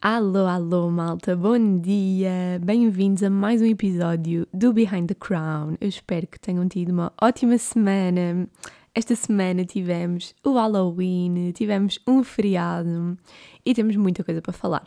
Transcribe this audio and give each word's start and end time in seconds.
Alô, 0.00 0.46
alô, 0.46 0.90
malta, 0.90 1.34
bom 1.34 1.78
dia! 1.78 2.60
Bem-vindos 2.62 3.22
a 3.22 3.30
mais 3.30 3.62
um 3.62 3.66
episódio 3.66 4.46
do 4.52 4.72
Behind 4.72 5.08
the 5.08 5.14
Crown. 5.14 5.76
Eu 5.80 5.88
espero 5.88 6.26
que 6.26 6.38
tenham 6.38 6.68
tido 6.68 6.90
uma 6.90 7.12
ótima 7.20 7.58
semana. 7.58 8.48
Esta 8.94 9.16
semana 9.16 9.64
tivemos 9.64 10.34
o 10.44 10.52
Halloween, 10.54 11.50
tivemos 11.52 11.98
um 12.06 12.22
feriado 12.22 13.16
e 13.64 13.74
temos 13.74 13.96
muita 13.96 14.22
coisa 14.22 14.42
para 14.42 14.52
falar. 14.52 14.84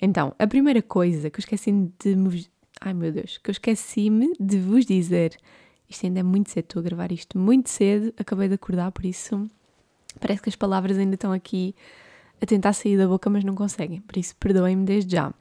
Então, 0.00 0.34
a 0.38 0.46
primeira 0.46 0.80
coisa 0.80 1.30
que 1.30 1.38
eu 1.38 1.42
esqueci 1.42 1.72
de 1.98 2.14
me. 2.14 2.46
Ai 2.80 2.94
meu 2.94 3.10
Deus, 3.10 3.38
que 3.38 3.50
eu 3.50 3.52
esqueci-me 3.52 4.32
de 4.38 4.58
vos 4.58 4.86
dizer. 4.86 5.36
Isto 5.88 6.06
ainda 6.06 6.20
é 6.20 6.22
muito 6.22 6.50
cedo, 6.50 6.64
estou 6.64 6.80
a 6.80 6.82
gravar 6.82 7.10
isto 7.10 7.38
muito 7.38 7.70
cedo, 7.70 8.12
acabei 8.18 8.46
de 8.46 8.54
acordar, 8.54 8.92
por 8.92 9.06
isso 9.06 9.48
parece 10.20 10.42
que 10.42 10.50
as 10.50 10.56
palavras 10.56 10.98
ainda 10.98 11.14
estão 11.14 11.32
aqui 11.32 11.74
a 12.42 12.46
tentar 12.46 12.74
sair 12.74 12.98
da 12.98 13.08
boca, 13.08 13.30
mas 13.30 13.42
não 13.42 13.54
conseguem, 13.54 14.00
por 14.02 14.18
isso 14.18 14.36
perdoem-me 14.36 14.84
desde 14.84 15.16
já. 15.16 15.32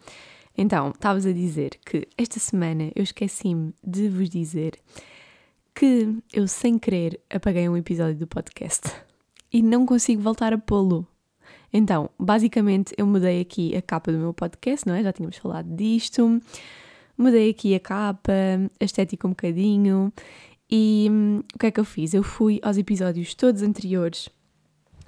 Então, 0.58 0.90
estavas 0.90 1.26
a 1.26 1.32
dizer 1.32 1.72
que 1.86 2.08
esta 2.18 2.40
semana 2.40 2.92
eu 2.96 3.04
esqueci-me 3.04 3.74
de 3.86 4.10
vos 4.10 4.30
dizer 4.30 4.80
que 5.76 6.18
eu, 6.34 6.48
sem 6.48 6.80
querer, 6.80 7.20
apaguei 7.30 7.70
um 7.70 7.78
episódio 7.78 8.16
do 8.16 8.26
podcast 8.26 8.90
e 9.54 9.62
não 9.62 9.86
consigo 9.86 10.22
voltar 10.22 10.54
a 10.54 10.58
pô-lo. 10.58 11.06
Então, 11.72 12.10
basicamente, 12.18 12.94
eu 12.98 13.06
mudei 13.06 13.42
aqui 13.42 13.76
a 13.76 13.82
capa 13.82 14.12
do 14.12 14.18
meu 14.18 14.34
podcast, 14.34 14.88
não 14.88 14.96
é? 14.96 15.04
Já 15.04 15.12
tínhamos 15.12 15.38
falado 15.38 15.68
disto. 15.76 16.42
Mudei 17.18 17.50
aqui 17.50 17.76
a 17.76 17.80
capa, 17.80 18.32
a 18.80 18.84
estética 18.84 19.28
um 19.28 19.32
bocadinho. 19.32 20.14
E 20.70 21.08
hum, 21.10 21.44
o 21.54 21.60
que 21.60 21.66
é 21.68 21.72
que 21.72 21.80
eu 21.80 21.86
fiz? 21.86 22.14
Eu 22.14 22.24
fui 22.24 22.60
aos 22.64 22.78
episódios 22.78 23.34
todos 23.34 23.62
anteriores 23.62 24.30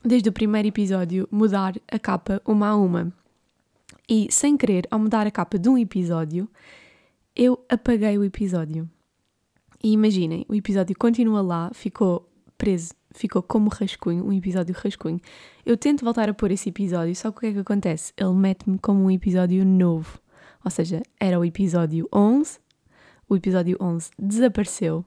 desde 0.03 0.29
o 0.29 0.33
primeiro 0.33 0.67
episódio, 0.67 1.27
mudar 1.31 1.75
a 1.87 1.99
capa 1.99 2.41
uma 2.45 2.69
a 2.69 2.75
uma. 2.75 3.11
E, 4.07 4.27
sem 4.31 4.57
querer, 4.57 4.87
ao 4.89 4.99
mudar 4.99 5.27
a 5.27 5.31
capa 5.31 5.59
de 5.59 5.69
um 5.69 5.77
episódio, 5.77 6.49
eu 7.35 7.63
apaguei 7.69 8.17
o 8.17 8.23
episódio. 8.23 8.89
E 9.83 9.91
imaginem, 9.91 10.45
o 10.49 10.55
episódio 10.55 10.95
continua 10.97 11.41
lá, 11.41 11.71
ficou 11.73 12.27
preso, 12.57 12.93
ficou 13.11 13.41
como 13.41 13.69
rascunho, 13.69 14.25
um 14.25 14.33
episódio 14.33 14.75
rascunho. 14.75 15.19
Eu 15.65 15.77
tento 15.77 16.03
voltar 16.03 16.29
a 16.29 16.33
pôr 16.33 16.51
esse 16.51 16.69
episódio, 16.69 17.15
só 17.15 17.31
que 17.31 17.37
o 17.37 17.41
que 17.41 17.47
é 17.47 17.53
que 17.53 17.59
acontece? 17.59 18.13
Ele 18.17 18.33
mete-me 18.33 18.77
como 18.79 19.03
um 19.03 19.11
episódio 19.11 19.65
novo. 19.65 20.19
Ou 20.63 20.71
seja, 20.71 21.01
era 21.19 21.39
o 21.39 21.45
episódio 21.45 22.07
11, 22.13 22.59
o 23.27 23.35
episódio 23.35 23.77
11 23.79 24.11
desapareceu 24.17 25.05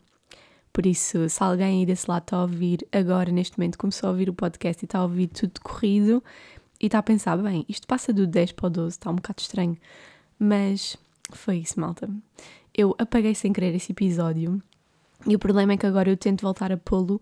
por 0.72 0.86
isso, 0.86 1.28
se 1.28 1.42
alguém 1.42 1.80
aí 1.80 1.86
desse 1.86 2.10
lado 2.10 2.22
está 2.22 2.38
a 2.38 2.42
ouvir 2.42 2.86
agora, 2.90 3.30
neste 3.30 3.58
momento, 3.58 3.76
começou 3.76 4.08
a 4.08 4.12
ouvir 4.12 4.30
o 4.30 4.34
podcast 4.34 4.82
e 4.82 4.86
está 4.86 5.00
a 5.00 5.02
ouvir 5.02 5.26
tudo 5.26 5.60
corrido 5.60 6.24
e 6.80 6.86
está 6.86 6.98
a 6.98 7.02
pensar, 7.02 7.36
bem, 7.36 7.64
isto 7.68 7.86
passa 7.86 8.10
do 8.10 8.26
10 8.26 8.52
para 8.52 8.68
o 8.68 8.70
12, 8.70 8.88
está 8.88 9.10
um 9.10 9.16
bocado 9.16 9.42
estranho. 9.42 9.76
Mas 10.38 10.96
foi 11.30 11.58
isso, 11.58 11.78
malta. 11.78 12.08
Eu 12.74 12.94
apaguei 12.98 13.34
sem 13.34 13.52
querer 13.52 13.74
esse 13.74 13.92
episódio 13.92 14.62
e 15.26 15.36
o 15.36 15.38
problema 15.38 15.74
é 15.74 15.76
que 15.76 15.84
agora 15.84 16.08
eu 16.08 16.16
tento 16.16 16.40
voltar 16.40 16.72
a 16.72 16.76
pô-lo 16.78 17.20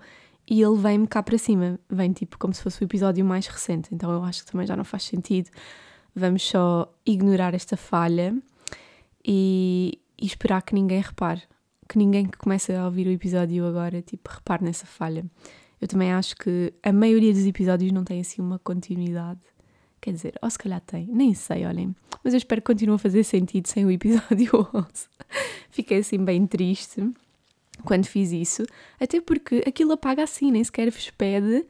e 0.50 0.60
ele 0.60 0.76
vem-me 0.76 1.06
cá 1.06 1.22
para 1.22 1.38
cima. 1.38 1.78
Vem 1.88 2.12
tipo 2.12 2.36
como 2.36 2.52
se 2.52 2.62
fosse 2.62 2.82
o 2.82 2.84
episódio 2.84 3.24
mais 3.24 3.46
recente, 3.46 3.94
então 3.94 4.10
eu 4.10 4.24
acho 4.24 4.44
que 4.44 4.50
também 4.50 4.66
já 4.66 4.76
não 4.76 4.84
faz 4.84 5.04
sentido. 5.04 5.48
Vamos 6.14 6.42
só 6.42 6.92
ignorar 7.06 7.54
esta 7.54 7.76
falha 7.76 8.36
e, 9.24 9.98
e 10.20 10.26
esperar 10.26 10.62
que 10.62 10.74
ninguém 10.74 11.00
repare 11.00 11.42
que 11.90 11.98
ninguém 11.98 12.24
que 12.24 12.38
comece 12.38 12.72
a 12.72 12.84
ouvir 12.84 13.08
o 13.08 13.10
episódio 13.10 13.66
agora, 13.66 14.00
tipo, 14.00 14.30
repare 14.30 14.64
nessa 14.64 14.86
falha. 14.86 15.24
Eu 15.80 15.88
também 15.88 16.12
acho 16.12 16.36
que 16.36 16.72
a 16.84 16.92
maioria 16.92 17.32
dos 17.32 17.44
episódios 17.44 17.90
não 17.90 18.04
tem 18.04 18.20
assim 18.20 18.40
uma 18.40 18.60
continuidade. 18.60 19.40
Quer 20.00 20.12
dizer, 20.12 20.34
ou 20.40 20.48
se 20.48 20.56
calhar 20.56 20.80
tem, 20.80 21.08
nem 21.08 21.34
sei, 21.34 21.66
olhem. 21.66 21.94
Mas 22.22 22.32
eu 22.32 22.38
espero 22.38 22.62
que 22.62 22.66
continue 22.66 22.94
a 22.94 22.98
fazer 22.98 23.24
sentido 23.24 23.66
sem 23.66 23.84
o 23.84 23.90
episódio 23.90 24.52
11. 24.72 24.86
Fiquei 25.68 25.98
assim 25.98 26.24
bem 26.24 26.46
triste 26.46 27.12
quando 27.84 28.06
fiz 28.06 28.32
isso, 28.32 28.64
até 28.98 29.20
porque 29.20 29.62
aquilo 29.66 29.92
apaga 29.92 30.22
assim, 30.22 30.50
nem 30.50 30.62
sequer 30.62 30.90
vos 30.90 31.10
pede 31.10 31.66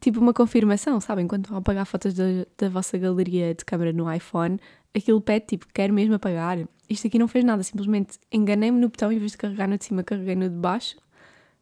tipo 0.00 0.20
uma 0.20 0.32
confirmação, 0.32 1.00
sabem? 1.00 1.26
Quando 1.26 1.48
vão 1.48 1.58
apagar 1.58 1.86
fotos 1.86 2.14
da, 2.14 2.24
da 2.58 2.68
vossa 2.68 2.96
galeria 2.98 3.54
de 3.54 3.64
câmera 3.64 3.92
no 3.92 4.12
iPhone, 4.12 4.58
aquilo 4.94 5.20
pede 5.20 5.46
tipo, 5.46 5.66
quero 5.72 5.92
mesmo 5.92 6.14
apagar. 6.14 6.58
Isto 6.88 7.06
aqui 7.06 7.18
não 7.18 7.28
fez 7.28 7.44
nada, 7.44 7.62
simplesmente 7.62 8.18
enganei-me 8.30 8.78
no 8.78 8.88
botão 8.88 9.10
em 9.10 9.18
vez 9.18 9.32
de 9.32 9.38
carregar 9.38 9.68
no 9.68 9.76
de 9.76 9.84
cima, 9.84 10.02
carreguei 10.02 10.36
no 10.36 10.48
de 10.48 10.56
baixo. 10.56 10.96
Ou 10.96 11.02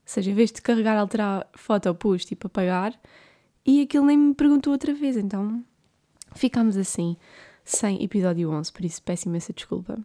seja, 0.05 0.31
em 0.31 0.35
vez 0.35 0.53
de 0.53 0.61
carregar, 0.61 0.99
alterar 0.99 1.49
foto, 1.55 1.95
pus 1.95 2.25
tipo 2.25 2.47
apagar 2.47 2.99
e 3.65 3.83
aquilo 3.83 4.05
nem 4.05 4.17
me 4.17 4.35
perguntou 4.35 4.73
outra 4.73 4.93
vez. 4.93 5.17
Então 5.17 5.65
ficámos 6.35 6.77
assim, 6.77 7.17
sem 7.65 8.03
episódio 8.03 8.51
11, 8.51 8.73
por 8.73 8.85
isso 8.85 9.03
peço 9.03 9.29
imensa 9.29 9.53
desculpa. 9.53 9.99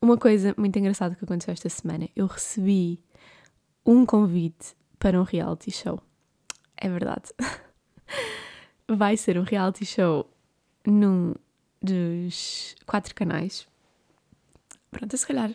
Uma 0.00 0.16
coisa 0.16 0.54
muito 0.56 0.78
engraçada 0.78 1.14
que 1.14 1.24
aconteceu 1.24 1.52
esta 1.52 1.68
semana, 1.68 2.08
eu 2.16 2.26
recebi 2.26 2.98
um 3.84 4.06
convite 4.06 4.74
para 4.98 5.20
um 5.20 5.24
reality 5.24 5.70
show. 5.70 6.00
É 6.76 6.88
verdade. 6.88 7.30
Vai 8.88 9.16
ser 9.16 9.38
um 9.38 9.42
reality 9.42 9.84
show 9.84 10.28
num 10.86 11.34
dos 11.82 12.74
quatro 12.86 13.14
canais. 13.14 13.66
Pronto, 14.90 15.16
se 15.16 15.26
calhar. 15.26 15.52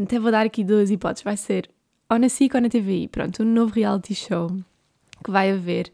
Até 0.00 0.18
vou 0.18 0.30
dar 0.30 0.46
aqui 0.46 0.64
duas 0.64 0.90
hipóteses. 0.90 1.22
Vai 1.22 1.36
ser 1.36 1.70
ou 2.08 2.18
na 2.18 2.28
SIC 2.28 2.54
ou 2.54 2.60
na 2.60 2.68
TVI. 2.68 3.08
Pronto, 3.08 3.42
um 3.42 3.46
novo 3.46 3.74
reality 3.74 4.14
show 4.14 4.48
que 5.24 5.30
vai 5.30 5.50
haver. 5.50 5.90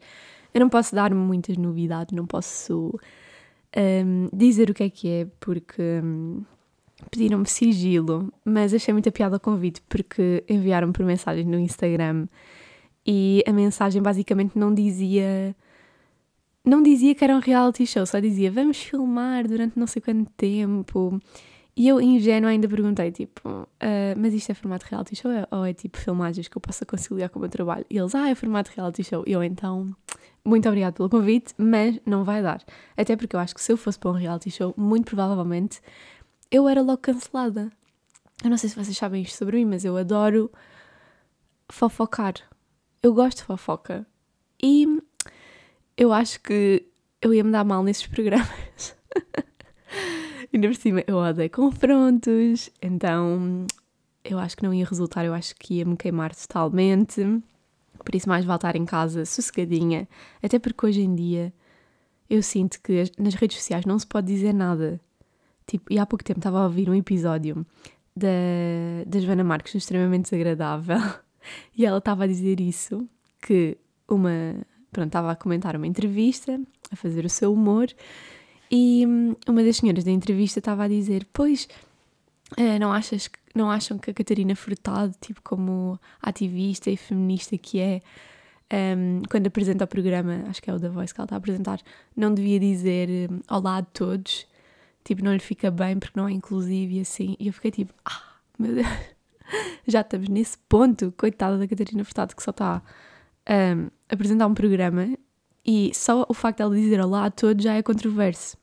Eu 0.53 0.59
não 0.59 0.69
posso 0.69 0.95
dar 0.95 1.13
muitas 1.13 1.55
novidades, 1.57 2.15
não 2.15 2.25
posso 2.25 2.99
um, 3.77 4.29
dizer 4.33 4.69
o 4.69 4.73
que 4.73 4.83
é 4.83 4.89
que 4.89 5.07
é, 5.09 5.27
porque 5.39 6.01
um, 6.03 6.43
pediram-me 7.09 7.45
sigilo, 7.47 8.31
mas 8.43 8.73
achei 8.73 8.93
muita 8.93 9.11
piada 9.11 9.37
o 9.37 9.39
convite, 9.39 9.81
porque 9.87 10.43
enviaram-me 10.49 10.93
por 10.93 11.05
mensagem 11.05 11.45
no 11.45 11.59
Instagram 11.59 12.27
e 13.05 13.43
a 13.47 13.53
mensagem 13.53 14.01
basicamente 14.01 14.57
não 14.57 14.73
dizia 14.73 15.55
não 16.63 16.83
dizia 16.83 17.15
que 17.15 17.23
era 17.23 17.35
um 17.35 17.39
reality 17.39 17.85
show, 17.85 18.05
só 18.05 18.19
dizia 18.19 18.51
vamos 18.51 18.77
filmar 18.77 19.47
durante 19.47 19.79
não 19.79 19.87
sei 19.87 20.01
quanto 20.01 20.29
tempo. 20.37 21.19
E 21.75 21.87
eu, 21.87 22.01
ingênua, 22.01 22.49
ainda 22.49 22.67
perguntei, 22.67 23.09
tipo, 23.09 23.47
uh, 23.49 23.67
mas 24.17 24.33
isto 24.33 24.51
é 24.51 24.53
formato 24.53 24.85
reality 24.89 25.15
show 25.15 25.31
ou 25.49 25.65
é 25.65 25.73
tipo 25.73 25.97
filmagens 25.97 26.49
que 26.49 26.57
eu 26.57 26.61
possa 26.61 26.85
conciliar 26.85 27.29
com 27.29 27.39
o 27.39 27.41
meu 27.41 27.49
trabalho? 27.49 27.85
E 27.89 27.97
eles, 27.97 28.13
ah, 28.13 28.29
é 28.29 28.35
formato 28.35 28.69
reality 28.75 29.01
show. 29.01 29.23
E 29.25 29.31
eu, 29.31 29.41
então, 29.41 29.95
muito 30.43 30.67
obrigada 30.67 30.93
pelo 30.93 31.09
convite, 31.09 31.53
mas 31.57 31.97
não 32.05 32.25
vai 32.25 32.41
dar. 32.41 32.61
Até 32.97 33.15
porque 33.15 33.33
eu 33.33 33.39
acho 33.39 33.55
que 33.55 33.61
se 33.61 33.71
eu 33.71 33.77
fosse 33.77 33.97
para 33.97 34.11
um 34.11 34.13
reality 34.13 34.51
show, 34.51 34.73
muito 34.75 35.05
provavelmente 35.05 35.79
eu 36.51 36.67
era 36.67 36.81
logo 36.81 37.01
cancelada. 37.01 37.71
Eu 38.43 38.49
não 38.49 38.57
sei 38.57 38.69
se 38.69 38.75
vocês 38.75 38.97
sabem 38.97 39.21
isto 39.21 39.37
sobre 39.37 39.57
mim, 39.57 39.65
mas 39.65 39.83
eu 39.83 39.97
adoro 39.97 40.51
fofocar. 41.69 42.35
Eu 43.01 43.13
gosto 43.13 43.39
de 43.39 43.43
fofoca. 43.43 44.05
E 44.61 44.85
eu 45.97 46.11
acho 46.13 46.41
que 46.41 46.85
eu 47.21 47.33
ia 47.33 47.43
me 47.43 47.51
dar 47.51 47.63
mal 47.63 47.83
nesses 47.83 48.07
programas. 48.07 48.95
e 50.51 50.59
por 50.59 50.75
cima 50.75 51.03
eu 51.05 51.17
odeio 51.17 51.49
confrontos, 51.49 52.69
então 52.81 53.67
eu 54.23 54.39
acho 54.39 54.57
que 54.57 54.63
não 54.63 54.73
ia 54.73 54.85
resultar, 54.85 55.25
eu 55.25 55.33
acho 55.33 55.55
que 55.55 55.75
ia 55.75 55.85
me 55.85 55.97
queimar 55.97 56.35
totalmente. 56.35 57.21
Por 58.03 58.15
isso, 58.15 58.29
mais 58.29 58.45
voltar 58.45 58.75
em 58.75 58.85
casa 58.85 59.25
sossegadinha. 59.25 60.07
Até 60.41 60.57
porque 60.57 60.85
hoje 60.85 61.01
em 61.01 61.13
dia 61.13 61.53
eu 62.29 62.41
sinto 62.41 62.81
que 62.81 63.03
nas 63.17 63.33
redes 63.33 63.57
sociais 63.57 63.85
não 63.85 63.99
se 63.99 64.07
pode 64.07 64.27
dizer 64.27 64.53
nada. 64.53 64.99
Tipo, 65.69 65.93
e 65.93 65.99
há 65.99 66.05
pouco 66.05 66.23
tempo 66.23 66.39
estava 66.39 66.61
a 66.61 66.63
ouvir 66.63 66.89
um 66.89 66.95
episódio 66.95 67.63
da, 68.15 68.27
da 69.05 69.19
Joana 69.19 69.43
Marques, 69.43 69.75
extremamente 69.75 70.23
desagradável, 70.23 70.97
e 71.77 71.85
ela 71.85 71.99
estava 71.99 72.23
a 72.23 72.27
dizer 72.27 72.59
isso: 72.59 73.07
que 73.39 73.77
uma, 74.07 74.55
pronto, 74.91 75.07
estava 75.07 75.31
a 75.31 75.35
comentar 75.35 75.75
uma 75.75 75.85
entrevista, 75.85 76.59
a 76.91 76.95
fazer 76.95 77.23
o 77.23 77.29
seu 77.29 77.53
humor, 77.53 77.87
e 78.71 79.05
hum, 79.05 79.35
uma 79.47 79.63
das 79.63 79.77
senhoras 79.77 80.03
da 80.03 80.09
entrevista 80.09 80.57
estava 80.57 80.85
a 80.85 80.87
dizer: 80.87 81.27
Pois, 81.31 81.67
eh, 82.57 82.79
não, 82.79 82.91
achas, 82.91 83.29
não 83.53 83.69
acham 83.69 83.99
que 83.99 84.09
a 84.09 84.13
Catarina 84.13 84.55
Furtado, 84.55 85.13
tipo, 85.21 85.39
como 85.43 85.99
ativista 86.19 86.89
e 86.89 86.97
feminista 86.97 87.55
que 87.59 87.79
é, 87.79 88.01
um, 88.97 89.21
quando 89.29 89.45
apresenta 89.45 89.85
o 89.85 89.87
programa, 89.87 90.45
acho 90.47 90.63
que 90.63 90.69
é 90.71 90.73
o 90.73 90.79
da 90.79 90.89
Voice 90.89 91.13
que 91.13 91.21
ela 91.21 91.25
está 91.25 91.35
a 91.35 91.37
apresentar, 91.37 91.79
não 92.17 92.33
devia 92.33 92.59
dizer 92.59 93.29
hum, 93.29 93.39
olá 93.47 93.77
a 93.77 93.83
todos, 93.83 94.47
tipo, 95.03 95.23
não 95.23 95.33
lhe 95.33 95.39
fica 95.39 95.71
bem 95.71 95.97
porque 95.97 96.19
não 96.19 96.27
é 96.27 96.31
inclusivo 96.31 96.93
e 96.93 97.01
assim. 97.01 97.35
E 97.39 97.47
eu 97.47 97.53
fiquei 97.53 97.71
tipo: 97.71 97.93
Ah, 98.05 98.35
meu 98.57 98.75
Deus, 98.75 98.87
já 99.87 100.01
estamos 100.01 100.29
nesse 100.29 100.57
ponto, 100.69 101.13
coitada 101.17 101.57
da 101.57 101.67
Catarina 101.67 102.03
Furtado 102.03 102.35
que 102.35 102.43
só 102.43 102.51
está 102.51 102.81
um, 103.49 103.89
apresentar 104.09 104.47
um 104.47 104.53
programa 104.53 105.17
e 105.65 105.91
só 105.93 106.25
o 106.29 106.33
facto 106.33 106.57
de 106.57 106.63
ela 106.63 106.75
dizer 106.75 106.99
olá 107.01 107.25
a 107.25 107.31
todos 107.31 107.63
já 107.63 107.73
é 107.75 107.83
controverso. 107.83 108.57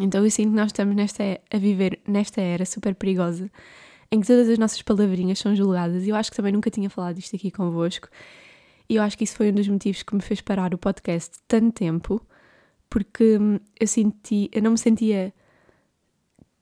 Então 0.00 0.24
eu 0.24 0.30
sinto 0.30 0.50
que 0.50 0.56
nós 0.56 0.66
estamos 0.66 0.94
nesta, 0.94 1.40
a 1.50 1.58
viver 1.58 2.00
nesta 2.06 2.40
era 2.40 2.64
super 2.64 2.94
perigosa 2.94 3.50
em 4.10 4.20
que 4.20 4.26
todas 4.26 4.48
as 4.48 4.58
nossas 4.58 4.80
palavrinhas 4.82 5.38
são 5.38 5.54
julgadas. 5.54 6.06
E 6.06 6.10
eu 6.10 6.16
acho 6.16 6.30
que 6.30 6.36
também 6.36 6.52
nunca 6.52 6.70
tinha 6.70 6.88
falado 6.88 7.18
isto 7.18 7.34
aqui 7.36 7.50
convosco. 7.50 8.08
E 8.88 8.96
eu 8.96 9.02
acho 9.02 9.18
que 9.18 9.24
isso 9.24 9.36
foi 9.36 9.50
um 9.50 9.54
dos 9.54 9.68
motivos 9.68 10.02
que 10.02 10.14
me 10.14 10.22
fez 10.22 10.40
parar 10.40 10.72
o 10.72 10.78
podcast 10.78 11.38
tanto 11.46 11.72
tempo, 11.72 12.20
porque 12.88 13.36
hum, 13.38 13.60
eu 13.78 13.86
senti, 13.86 14.48
eu 14.52 14.62
não 14.62 14.72
me 14.72 14.78
sentia 14.78 15.32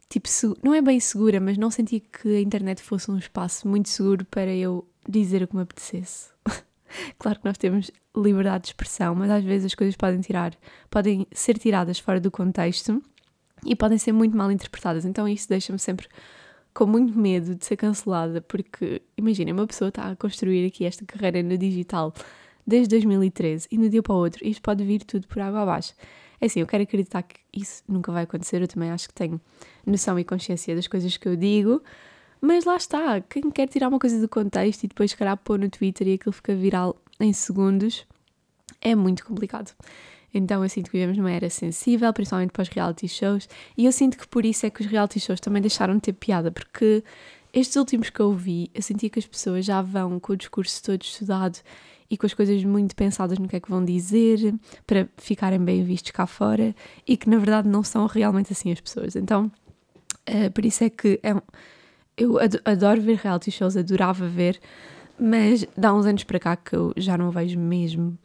tipo, 0.09 0.29
não 0.63 0.75
é 0.75 0.81
bem 0.81 0.99
segura, 1.01 1.41
mas 1.41 1.59
não 1.59 1.71
senti 1.71 2.01
que 2.01 2.37
a 2.37 2.41
internet 2.41 2.83
fosse 2.83 3.11
um 3.11 3.19
espaço 3.19 3.69
muito 3.69 3.89
seguro 3.89 4.25
para 4.27 4.53
eu 4.55 4.87
dizer 5.09 5.43
o 5.43 5.49
que 5.49 5.57
me 5.57 5.63
apetecesse. 5.63 6.31
claro 7.19 7.39
que 7.39 7.45
nós 7.45 7.59
temos 7.59 7.91
liberdade 8.17 8.63
de 8.63 8.69
expressão, 8.69 9.15
mas 9.15 9.31
às 9.31 9.45
vezes 9.45 9.67
as 9.67 9.75
coisas 9.75 9.97
podem 9.97 10.21
tirar, 10.21 10.55
podem 10.91 11.27
ser 11.33 11.59
tiradas 11.59 11.99
fora 11.99 12.21
do 12.21 12.31
contexto 12.31 13.03
e 13.65 13.75
podem 13.75 13.99
ser 13.99 14.13
muito 14.13 14.37
mal 14.37 14.51
interpretadas. 14.51 15.05
Então 15.05 15.29
isso 15.29 15.49
deixa-me 15.49 15.79
sempre 15.79 16.09
com 16.73 16.87
muito 16.87 17.19
medo 17.19 17.55
de 17.55 17.65
ser 17.65 17.77
cancelada, 17.77 18.41
porque 18.43 19.03
imagina, 19.17 19.53
uma 19.53 19.67
pessoa 19.67 19.89
está 19.89 20.11
a 20.11 20.17
construir 20.17 20.67
aqui 20.67 20.85
esta 20.85 21.05
carreira 21.07 21.43
no 21.43 21.57
digital 21.57 22.13
desde 22.67 22.89
2013 22.89 23.69
e 23.71 23.79
no 23.79 23.89
dia 23.89 24.03
para 24.03 24.15
o 24.15 24.19
outro 24.19 24.47
isto 24.47 24.61
pode 24.61 24.85
vir 24.85 25.05
tudo 25.05 25.27
por 25.29 25.41
água 25.41 25.63
abaixo. 25.63 25.95
É 26.41 26.47
assim, 26.47 26.61
eu 26.61 26.67
quero 26.67 26.83
acreditar 26.83 27.23
que 27.23 27.37
isso 27.53 27.83
nunca 27.89 28.13
vai 28.13 28.25
acontecer, 28.25 28.61
eu 28.61 28.69
também 28.69 28.91
acho 28.91 29.09
que 29.09 29.15
tenho 29.15 29.41
noção 29.87 30.19
e 30.19 30.25
consciência 30.25 30.75
das 30.75 30.87
coisas 30.87 31.17
que 31.17 31.27
eu 31.27 31.37
digo, 31.37 31.83
mas 32.41 32.65
lá 32.65 32.77
está, 32.77 33.21
quem 33.21 33.51
quer 33.51 33.67
tirar 33.69 33.89
uma 33.89 33.99
coisa 33.99 34.21
do 34.21 34.29
contexto 34.29 34.85
e 34.85 34.89
depois, 34.89 35.15
calhar, 35.15 35.37
pôr 35.39 35.59
no 35.59 35.71
Twitter 35.71 36.09
e 36.09 36.15
aquilo 36.15 36.33
fica 36.33 36.55
viral 36.55 36.97
em 37.19 37.33
segundos, 37.33 38.07
é 38.81 38.95
muito 38.95 39.25
complicado. 39.25 39.75
Então 40.35 40.63
eu 40.63 40.69
sinto 40.69 40.91
que 40.91 40.99
vivemos 40.99 41.17
numa 41.17 41.31
era 41.31 41.49
sensível, 41.49 42.13
principalmente 42.13 42.51
para 42.51 42.63
os 42.63 42.69
reality 42.69 43.09
shows, 43.09 43.49
e 43.77 43.87
eu 43.87 43.93
sinto 43.93 44.19
que 44.19 44.29
por 44.29 44.45
isso 44.45 44.67
é 44.67 44.71
que 44.71 44.83
os 44.83 44.87
reality 44.87 45.19
shows 45.19 45.41
também 45.41 45.63
deixaram 45.63 45.95
de 45.95 46.03
ter 46.03 46.13
piada, 46.13 46.51
porque 46.51 47.03
estes 47.55 47.77
últimos 47.77 48.11
que 48.11 48.21
eu 48.21 48.33
vi, 48.35 48.71
eu 48.75 48.83
senti 48.83 49.09
que 49.09 49.19
as 49.19 49.27
pessoas 49.27 49.65
já 49.65 49.81
vão 49.81 50.21
com 50.21 50.35
o 50.35 50.37
discurso 50.37 50.83
todo 50.83 51.03
estudado 51.03 51.59
e 52.11 52.17
com 52.17 52.27
as 52.27 52.35
coisas 52.35 52.63
muito 52.65 52.95
pensadas 52.95 53.39
no 53.39 53.49
que 53.49 53.57
é 53.57 53.61
que 53.61 53.71
vão 53.71 53.85
dizer 53.85 54.55
para 54.87 55.09
ficarem 55.17 55.59
bem 55.59 55.83
vistos 55.85 56.11
cá 56.11 56.27
fora 56.27 56.75
e 57.07 57.17
que 57.17 57.29
na 57.29 57.39
verdade 57.39 57.69
não 57.69 57.83
são 57.83 58.07
realmente 58.07 58.53
assim 58.53 58.73
as 58.73 58.81
pessoas. 58.81 59.17
Então, 59.17 59.51
uh, 60.29 60.51
por 60.53 60.65
isso 60.65 60.85
é 60.85 60.91
que 60.91 61.19
é 61.23 61.35
um, 61.35 61.41
eu 62.17 62.39
adoro 62.65 63.01
ver 63.01 63.19
reality 63.19 63.51
shows, 63.51 63.77
adorava 63.77 64.27
ver, 64.27 64.59
mas 65.19 65.67
dá 65.77 65.93
uns 65.93 66.07
anos 66.07 66.25
para 66.25 66.39
cá 66.39 66.57
que 66.57 66.75
eu 66.75 66.93
já 66.97 67.19
não 67.19 67.31
vejo 67.31 67.59
mesmo. 67.59 68.17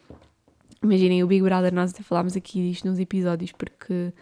Imaginem, 0.81 1.23
o 1.23 1.27
Big 1.27 1.43
Brother, 1.43 1.73
nós 1.73 1.91
até 1.91 2.01
falámos 2.01 2.35
aqui 2.35 2.69
disto 2.69 2.87
nos 2.87 2.99
episódios, 2.99 3.51
porque 3.51 4.13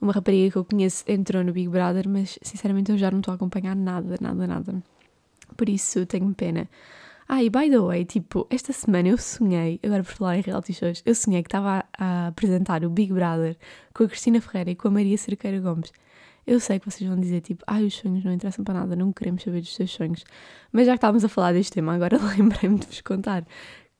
uma 0.00 0.12
rapariga 0.12 0.52
que 0.52 0.56
eu 0.56 0.64
conheço 0.64 1.04
entrou 1.06 1.44
no 1.44 1.52
Big 1.52 1.68
Brother, 1.68 2.08
mas 2.08 2.38
sinceramente 2.40 2.90
eu 2.90 2.96
já 2.96 3.10
não 3.10 3.18
estou 3.18 3.32
a 3.32 3.34
acompanhar 3.34 3.76
nada, 3.76 4.16
nada, 4.20 4.46
nada. 4.46 4.82
Por 5.56 5.68
isso 5.68 6.06
tenho 6.06 6.32
pena. 6.34 6.68
Ah, 7.32 7.44
e 7.44 7.48
by 7.48 7.70
the 7.70 7.78
way, 7.78 8.04
tipo, 8.04 8.44
esta 8.50 8.72
semana 8.72 9.08
eu 9.08 9.16
sonhei, 9.16 9.78
agora 9.84 10.02
por 10.02 10.12
falar 10.12 10.38
em 10.38 10.40
reality 10.40 10.72
shows, 10.72 11.00
eu 11.06 11.14
sonhei 11.14 11.44
que 11.44 11.46
estava 11.46 11.84
a, 11.96 12.24
a 12.24 12.26
apresentar 12.26 12.84
o 12.84 12.90
Big 12.90 13.12
Brother 13.12 13.56
com 13.94 14.02
a 14.02 14.08
Cristina 14.08 14.40
Ferreira 14.40 14.72
e 14.72 14.74
com 14.74 14.88
a 14.88 14.90
Maria 14.90 15.16
Cerqueira 15.16 15.60
Gomes. 15.60 15.92
Eu 16.44 16.58
sei 16.58 16.80
que 16.80 16.90
vocês 16.90 17.08
vão 17.08 17.16
dizer 17.20 17.40
tipo, 17.40 17.62
ai, 17.68 17.84
ah, 17.84 17.86
os 17.86 17.94
sonhos 17.94 18.24
não 18.24 18.32
interessam 18.32 18.64
para 18.64 18.80
nada, 18.80 18.96
não 18.96 19.12
queremos 19.12 19.44
saber 19.44 19.60
dos 19.60 19.72
seus 19.72 19.92
sonhos. 19.92 20.24
Mas 20.72 20.86
já 20.86 20.94
que 20.94 20.96
estávamos 20.96 21.24
a 21.24 21.28
falar 21.28 21.52
deste 21.52 21.70
tema, 21.70 21.94
agora 21.94 22.18
lembrei-me 22.36 22.80
de 22.80 22.86
vos 22.86 23.00
contar 23.00 23.46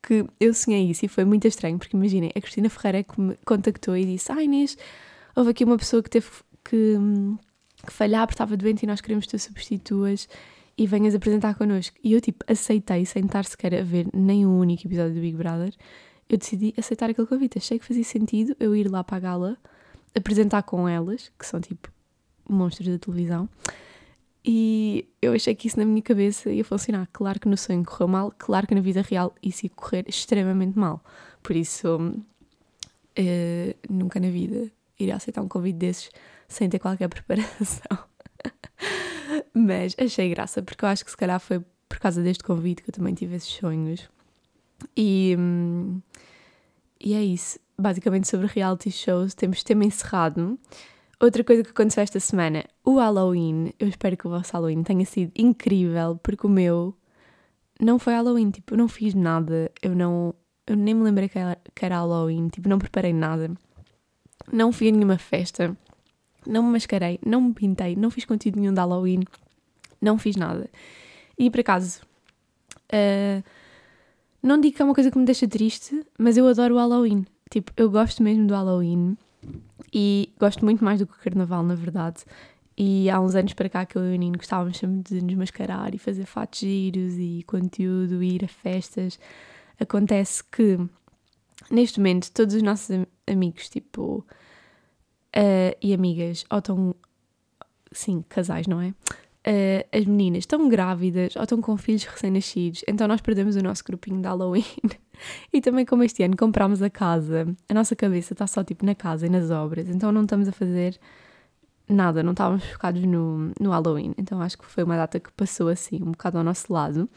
que 0.02 0.26
eu 0.40 0.52
sonhei 0.52 0.90
isso 0.90 1.04
e 1.04 1.08
foi 1.08 1.24
muito 1.24 1.46
estranho, 1.46 1.78
porque 1.78 1.96
imaginem, 1.96 2.32
a 2.34 2.40
Cristina 2.40 2.68
Ferreira 2.68 3.04
que 3.04 3.20
me 3.20 3.36
contactou 3.46 3.96
e 3.96 4.06
disse, 4.06 4.32
ai 4.32 4.38
ah, 4.38 4.42
Inês, 4.42 4.76
houve 5.36 5.50
aqui 5.50 5.62
uma 5.62 5.78
pessoa 5.78 6.02
que 6.02 6.10
teve 6.10 6.26
que, 6.64 6.96
que 7.86 7.92
falhar 7.92 8.26
porque 8.26 8.34
estava 8.34 8.56
doente 8.56 8.82
e 8.82 8.88
nós 8.88 9.00
queremos 9.00 9.26
que 9.26 9.30
tu 9.30 9.38
substituas 9.38 10.26
e 10.80 10.86
venhas 10.86 11.14
apresentar 11.14 11.54
connosco. 11.56 11.94
E 12.02 12.14
eu, 12.14 12.22
tipo, 12.22 12.42
aceitei 12.50 13.04
sem 13.04 13.26
estar 13.26 13.44
sequer 13.44 13.74
a 13.74 13.82
ver 13.82 14.06
nem 14.14 14.46
um 14.46 14.58
único 14.58 14.86
episódio 14.86 15.12
do 15.12 15.20
Big 15.20 15.36
Brother. 15.36 15.74
Eu 16.26 16.38
decidi 16.38 16.72
aceitar 16.74 17.10
aquele 17.10 17.26
convite. 17.26 17.58
Achei 17.58 17.78
que 17.78 17.84
fazia 17.84 18.02
sentido 18.02 18.56
eu 18.58 18.74
ir 18.74 18.90
lá 18.90 19.04
para 19.04 19.18
a 19.18 19.20
gala, 19.20 19.58
apresentar 20.14 20.62
com 20.62 20.88
elas, 20.88 21.30
que 21.38 21.44
são 21.44 21.60
tipo 21.60 21.92
monstros 22.48 22.88
da 22.88 22.98
televisão. 22.98 23.46
E 24.42 25.06
eu 25.20 25.34
achei 25.34 25.54
que 25.54 25.68
isso 25.68 25.78
na 25.78 25.84
minha 25.84 26.00
cabeça 26.00 26.48
ia 26.48 26.64
funcionar. 26.64 27.06
Claro 27.12 27.38
que 27.38 27.46
no 27.46 27.58
sonho 27.58 27.84
correu 27.84 28.08
mal, 28.08 28.34
claro 28.38 28.66
que 28.66 28.74
na 28.74 28.80
vida 28.80 29.02
real 29.02 29.34
isso 29.42 29.66
ia 29.66 29.70
correr 29.76 30.06
extremamente 30.08 30.78
mal. 30.78 31.04
Por 31.42 31.56
isso, 31.56 31.94
uh, 31.98 33.74
nunca 33.86 34.18
na 34.18 34.30
vida 34.30 34.72
iria 34.98 35.16
aceitar 35.16 35.42
um 35.42 35.48
convite 35.48 35.76
desses 35.76 36.10
sem 36.48 36.70
ter 36.70 36.78
qualquer 36.78 37.08
preparação. 37.12 37.98
Mas 39.54 39.94
achei 39.98 40.28
graça, 40.30 40.62
porque 40.62 40.84
eu 40.84 40.88
acho 40.88 41.04
que 41.04 41.10
se 41.10 41.16
calhar 41.16 41.40
foi 41.40 41.62
por 41.88 41.98
causa 41.98 42.22
deste 42.22 42.44
convite 42.44 42.82
que 42.82 42.90
eu 42.90 42.94
também 42.94 43.14
tive 43.14 43.36
esses 43.36 43.48
sonhos. 43.48 44.08
E, 44.96 45.36
hum, 45.38 46.00
e 47.00 47.14
é 47.14 47.22
isso. 47.22 47.58
Basicamente 47.78 48.28
sobre 48.28 48.46
reality 48.46 48.90
shows, 48.90 49.34
temos 49.34 49.62
tema 49.62 49.84
encerrado. 49.84 50.58
Outra 51.18 51.44
coisa 51.44 51.62
que 51.62 51.70
aconteceu 51.70 52.02
esta 52.02 52.20
semana, 52.20 52.64
o 52.84 52.96
Halloween. 52.96 53.72
Eu 53.78 53.88
espero 53.88 54.16
que 54.16 54.26
o 54.26 54.30
vosso 54.30 54.52
Halloween 54.52 54.82
tenha 54.82 55.04
sido 55.04 55.32
incrível, 55.36 56.18
porque 56.22 56.46
o 56.46 56.50
meu 56.50 56.94
não 57.80 57.98
foi 57.98 58.14
Halloween, 58.14 58.50
tipo, 58.50 58.74
eu 58.74 58.78
não 58.78 58.88
fiz 58.88 59.14
nada, 59.14 59.70
eu 59.82 59.94
não. 59.94 60.34
Eu 60.66 60.76
nem 60.76 60.94
me 60.94 61.02
lembrei 61.02 61.28
que 61.28 61.38
era, 61.38 61.58
que 61.74 61.84
era 61.84 61.96
Halloween, 61.96 62.48
tipo, 62.48 62.68
não 62.68 62.78
preparei 62.78 63.12
nada. 63.12 63.50
Não 64.52 64.72
fui 64.72 64.88
a 64.88 64.92
nenhuma 64.92 65.18
festa, 65.18 65.76
não 66.46 66.62
me 66.62 66.72
mascarei, 66.72 67.18
não 67.24 67.40
me 67.40 67.54
pintei, 67.54 67.96
não 67.96 68.10
fiz 68.10 68.24
conteúdo 68.24 68.60
nenhum 68.60 68.72
de 68.72 68.80
Halloween, 68.80 69.20
não 70.00 70.18
fiz 70.18 70.36
nada. 70.36 70.68
E 71.38 71.50
por 71.50 71.60
acaso, 71.60 72.02
uh, 72.92 73.42
não 74.42 74.60
digo 74.60 74.76
que 74.76 74.82
é 74.82 74.84
uma 74.84 74.94
coisa 74.94 75.10
que 75.10 75.18
me 75.18 75.24
deixa 75.24 75.46
triste, 75.46 76.04
mas 76.18 76.36
eu 76.36 76.46
adoro 76.46 76.74
o 76.74 76.78
Halloween. 76.78 77.26
Tipo, 77.50 77.72
eu 77.76 77.90
gosto 77.90 78.22
mesmo 78.22 78.46
do 78.46 78.54
Halloween. 78.54 79.16
E 79.92 80.32
gosto 80.38 80.64
muito 80.64 80.84
mais 80.84 81.00
do 81.00 81.06
que 81.06 81.14
o 81.14 81.18
carnaval, 81.18 81.62
na 81.62 81.74
verdade. 81.74 82.24
E 82.76 83.10
há 83.10 83.20
uns 83.20 83.34
anos 83.34 83.52
para 83.52 83.68
cá 83.68 83.84
que 83.84 83.96
eu 83.96 84.10
e 84.10 84.14
o 84.14 84.18
Nino 84.18 84.38
gostávamos 84.38 84.78
sempre 84.78 85.02
de 85.02 85.22
nos 85.22 85.34
mascarar 85.34 85.94
e 85.94 85.98
fazer 85.98 86.24
fatos 86.24 86.60
giros 86.60 87.14
e 87.18 87.44
conteúdo 87.46 88.22
e 88.22 88.36
ir 88.36 88.44
a 88.44 88.48
festas. 88.48 89.18
Acontece 89.78 90.42
que 90.44 90.78
neste 91.70 91.98
momento 91.98 92.30
todos 92.32 92.54
os 92.54 92.62
nossos 92.62 93.04
amigos, 93.26 93.68
tipo, 93.68 94.24
uh, 95.36 95.76
e 95.80 95.92
amigas, 95.94 96.44
ou 96.50 96.58
estão, 96.58 96.94
sim, 97.92 98.24
casais, 98.28 98.66
não 98.66 98.80
é? 98.80 98.88
Uh, 98.88 99.98
as 99.98 100.04
meninas 100.04 100.40
estão 100.40 100.68
grávidas 100.68 101.34
ou 101.34 101.42
estão 101.42 101.60
com 101.62 101.76
filhos 101.76 102.04
recém-nascidos, 102.04 102.84
então 102.86 103.08
nós 103.08 103.20
perdemos 103.20 103.56
o 103.56 103.62
nosso 103.62 103.82
grupinho 103.84 104.20
de 104.20 104.28
Halloween. 104.28 104.64
e 105.52 105.60
também, 105.60 105.86
como 105.86 106.04
este 106.04 106.22
ano 106.22 106.36
comprámos 106.36 106.82
a 106.82 106.90
casa, 106.90 107.46
a 107.68 107.74
nossa 107.74 107.96
cabeça 107.96 108.34
está 108.34 108.46
só 108.46 108.62
tipo 108.62 108.84
na 108.84 108.94
casa 108.94 109.26
e 109.26 109.30
nas 109.30 109.50
obras, 109.50 109.88
então 109.88 110.12
não 110.12 110.22
estamos 110.22 110.46
a 110.48 110.52
fazer 110.52 110.98
nada, 111.90 112.22
não 112.22 112.32
estávamos 112.32 112.64
focados 112.64 113.02
no, 113.02 113.52
no 113.60 113.70
Halloween. 113.70 114.14
Então 114.16 114.40
acho 114.40 114.56
que 114.56 114.64
foi 114.64 114.84
uma 114.84 114.96
data 114.96 115.18
que 115.18 115.32
passou 115.32 115.68
assim, 115.68 115.96
um 116.02 116.12
bocado 116.12 116.38
ao 116.38 116.44
nosso 116.44 116.72
lado. 116.72 117.08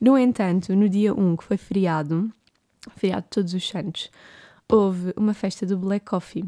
No 0.00 0.16
entanto, 0.16 0.74
no 0.74 0.88
dia 0.88 1.12
1, 1.12 1.36
que 1.36 1.44
foi 1.44 1.56
feriado, 1.56 2.30
feriado 2.96 3.24
de 3.24 3.30
Todos 3.30 3.54
os 3.54 3.68
Santos, 3.68 4.10
houve 4.68 5.12
uma 5.16 5.34
festa 5.34 5.66
do 5.66 5.76
Black 5.76 6.06
Coffee. 6.06 6.44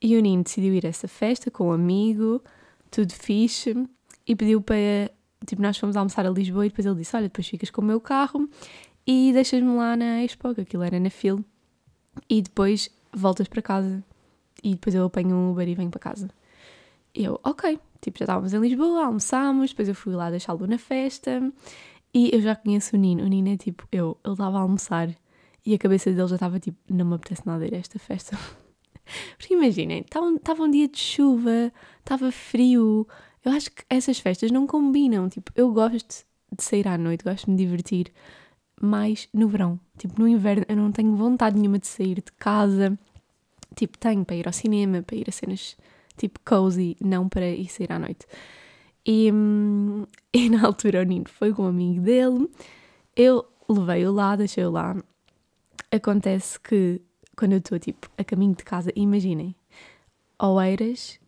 E 0.00 0.16
o 0.16 0.20
Nino 0.20 0.42
decidiu 0.42 0.74
ir 0.74 0.84
a 0.86 0.90
essa 0.90 1.08
festa 1.08 1.50
com 1.50 1.68
um 1.68 1.72
amigo, 1.72 2.42
tudo 2.90 3.12
fixe 3.12 3.74
e 4.26 4.36
pediu 4.36 4.60
para. 4.60 5.10
Tipo, 5.46 5.62
nós 5.62 5.78
fomos 5.78 5.96
almoçar 5.96 6.26
a 6.26 6.30
Lisboa 6.30 6.66
e 6.66 6.68
depois 6.68 6.86
ele 6.86 6.96
disse: 6.96 7.16
Olha, 7.16 7.24
depois 7.24 7.46
ficas 7.48 7.70
com 7.70 7.80
o 7.80 7.84
meu 7.84 8.00
carro 8.00 8.48
e 9.06 9.32
deixas-me 9.32 9.76
lá 9.76 9.96
na 9.96 10.22
Expo, 10.24 10.54
que 10.54 10.62
aquilo 10.62 10.82
era 10.82 10.98
na 10.98 11.10
FIL, 11.10 11.44
e 12.28 12.42
depois 12.42 12.90
voltas 13.12 13.48
para 13.48 13.62
casa. 13.62 14.04
E 14.62 14.70
depois 14.72 14.94
eu 14.94 15.04
apanho 15.04 15.34
um 15.34 15.50
Uber 15.52 15.68
e 15.68 15.74
venho 15.74 15.90
para 15.90 16.00
casa. 16.00 16.30
Eu, 17.14 17.40
ok. 17.44 17.78
Tipo, 18.00 18.18
já 18.18 18.24
estávamos 18.24 18.52
em 18.52 18.58
Lisboa, 18.58 19.06
almoçámos, 19.06 19.70
depois 19.70 19.88
eu 19.88 19.94
fui 19.94 20.14
lá 20.14 20.30
deixá-lo 20.30 20.66
na 20.66 20.78
festa 20.78 21.52
e 22.12 22.30
eu 22.34 22.40
já 22.40 22.54
conheço 22.56 22.96
o 22.96 22.98
Nino. 22.98 23.24
O 23.24 23.26
Nino 23.26 23.48
é 23.48 23.56
tipo, 23.56 23.86
eu, 23.92 24.16
ele 24.24 24.34
estava 24.34 24.58
a 24.58 24.60
almoçar 24.60 25.08
e 25.64 25.74
a 25.74 25.78
cabeça 25.78 26.10
dele 26.10 26.28
já 26.28 26.36
estava 26.36 26.58
tipo, 26.60 26.78
não 26.88 27.04
me 27.04 27.14
apetece 27.14 27.46
nada 27.46 27.66
ir 27.66 27.74
a 27.74 27.78
esta 27.78 27.98
festa. 27.98 28.38
Porque 29.36 29.54
imaginem, 29.54 30.00
estava 30.00 30.62
um 30.62 30.70
dia 30.70 30.88
de 30.88 30.98
chuva, 30.98 31.72
estava 31.98 32.30
frio, 32.32 33.06
eu 33.44 33.52
acho 33.52 33.70
que 33.70 33.84
essas 33.88 34.18
festas 34.18 34.50
não 34.50 34.66
combinam. 34.66 35.28
Tipo, 35.28 35.52
eu 35.54 35.72
gosto 35.72 36.24
de 36.52 36.62
sair 36.62 36.88
à 36.88 36.98
noite, 36.98 37.24
gosto 37.24 37.44
de 37.44 37.50
me 37.52 37.56
divertir 37.56 38.12
mais 38.80 39.28
no 39.32 39.48
verão. 39.48 39.78
Tipo, 39.96 40.20
no 40.20 40.28
inverno 40.28 40.64
eu 40.68 40.76
não 40.76 40.90
tenho 40.90 41.14
vontade 41.14 41.56
nenhuma 41.56 41.78
de 41.78 41.86
sair 41.86 42.16
de 42.16 42.32
casa. 42.38 42.98
Tipo, 43.74 43.98
tenho 43.98 44.24
para 44.24 44.36
ir 44.36 44.46
ao 44.46 44.52
cinema, 44.52 45.02
para 45.02 45.16
ir 45.16 45.28
a 45.28 45.32
cenas 45.32 45.76
tipo 46.16 46.40
cozy, 46.44 46.96
não 47.00 47.28
para 47.28 47.48
ir 47.48 47.68
sair 47.68 47.92
à 47.92 47.98
noite. 47.98 48.26
E, 49.04 49.30
hum, 49.32 50.04
e 50.34 50.48
na 50.50 50.66
altura 50.66 51.02
o 51.02 51.04
Nino 51.04 51.28
foi 51.28 51.52
com 51.52 51.62
um 51.62 51.68
amigo 51.68 52.00
dele, 52.00 52.48
eu 53.14 53.46
levei-o 53.68 54.12
lá, 54.12 54.34
deixei-o 54.34 54.70
lá. 54.70 54.96
Acontece 55.92 56.58
que 56.58 57.00
quando 57.36 57.52
eu 57.52 57.58
estou 57.58 57.78
tipo 57.78 58.08
a 58.16 58.24
caminho 58.24 58.54
de 58.54 58.64
casa, 58.64 58.90
imaginem, 58.96 59.54
Oeiras, 60.40 61.20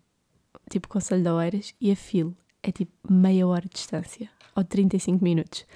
tipo 0.71 0.89
Conselho 0.89 1.23
de 1.23 1.29
Oeiras, 1.29 1.75
e 1.81 1.93
a 1.93 1.97
fila 1.97 2.33
é 2.63 2.73
tipo 2.73 2.93
meia 3.11 3.47
hora 3.47 3.63
de 3.63 3.75
distância, 3.75 4.29
ou 4.57 4.65
35 4.65 5.23
minutos. 5.23 5.67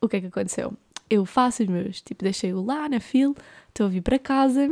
O 0.00 0.08
que 0.08 0.16
é 0.16 0.20
que 0.20 0.26
aconteceu? 0.26 0.74
Eu 1.08 1.24
faço 1.24 1.62
os 1.62 1.68
meus, 1.68 2.00
tipo, 2.00 2.24
deixei-o 2.24 2.62
lá 2.62 2.88
na 2.88 2.98
fila, 2.98 3.34
estou 3.68 3.86
a 3.86 3.88
vir 3.88 4.02
para 4.02 4.18
casa, 4.18 4.68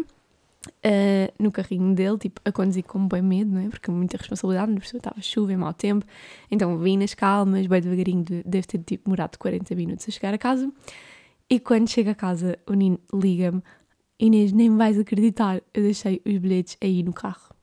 uh, 0.69 1.33
no 1.43 1.53
carrinho 1.53 1.95
dele, 1.95 2.19
tipo, 2.19 2.41
a 2.45 2.51
conduzir 2.51 2.85
com 2.85 3.07
bem 3.07 3.23
medo, 3.23 3.53
não 3.53 3.61
é? 3.61 3.69
Porque 3.69 3.91
muita 3.91 4.17
responsabilidade, 4.17 4.73
no 4.73 4.81
pessoa 4.81 4.99
estava 4.99 5.21
chuva 5.23 5.53
e 5.53 5.57
mau 5.57 5.73
tempo, 5.73 6.05
então 6.51 6.77
vim 6.79 6.99
nas 6.99 7.15
calmas, 7.15 7.67
bem 7.67 7.81
devagarinho, 7.81 8.25
deve 8.45 8.67
ter 8.67 8.79
tipo, 8.79 9.05
demorado 9.05 9.39
40 9.39 9.75
minutos 9.75 10.07
a 10.09 10.11
chegar 10.11 10.35
a 10.35 10.39
casa. 10.39 10.71
E 11.49 11.61
quando 11.61 11.89
chego 11.89 12.11
a 12.11 12.15
casa, 12.15 12.59
o 12.67 12.73
Nino 12.73 12.99
liga-me: 13.13 13.63
Inês, 14.19 14.53
nem 14.53 14.77
vais 14.77 14.99
acreditar, 14.99 15.61
eu 15.73 15.83
deixei 15.83 16.23
os 16.25 16.39
bilhetes 16.39 16.77
aí 16.81 17.03
no 17.03 17.13
carro. 17.13 17.55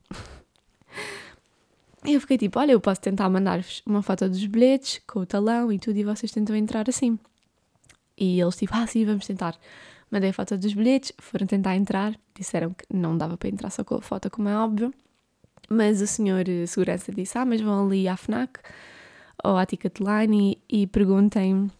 Eu 2.03 2.19
fiquei 2.19 2.37
tipo: 2.37 2.59
olha, 2.59 2.71
eu 2.71 2.81
posso 2.81 2.99
tentar 2.99 3.29
mandar-vos 3.29 3.81
uma 3.85 4.01
foto 4.01 4.27
dos 4.27 4.45
bilhetes 4.45 5.01
com 5.05 5.19
o 5.19 5.25
talão 5.25 5.71
e 5.71 5.79
tudo, 5.79 5.97
e 5.97 6.03
vocês 6.03 6.31
tentam 6.31 6.55
entrar 6.55 6.89
assim. 6.89 7.17
E 8.17 8.39
eles 8.39 8.55
tipo: 8.55 8.73
ah, 8.75 8.87
sim, 8.87 9.05
vamos 9.05 9.25
tentar. 9.25 9.57
Mandei 10.09 10.31
a 10.31 10.33
foto 10.33 10.57
dos 10.57 10.73
bilhetes, 10.73 11.13
foram 11.19 11.47
tentar 11.47 11.75
entrar, 11.75 12.13
disseram 12.35 12.73
que 12.73 12.85
não 12.91 13.17
dava 13.17 13.37
para 13.37 13.49
entrar 13.49 13.69
só 13.69 13.83
com 13.83 13.95
a 13.95 14.01
foto, 14.01 14.29
como 14.29 14.49
é 14.49 14.57
óbvio. 14.57 14.93
Mas 15.69 16.01
o 16.01 16.07
senhor 16.07 16.43
segurança 16.67 17.11
disse: 17.11 17.37
ah, 17.37 17.45
mas 17.45 17.61
vão 17.61 17.85
ali 17.85 18.07
à 18.07 18.17
FNAC 18.17 18.59
ou 19.43 19.55
à 19.55 19.65
Ticketline 19.65 20.59
e, 20.69 20.81
e 20.81 20.87
perguntem 20.87 21.71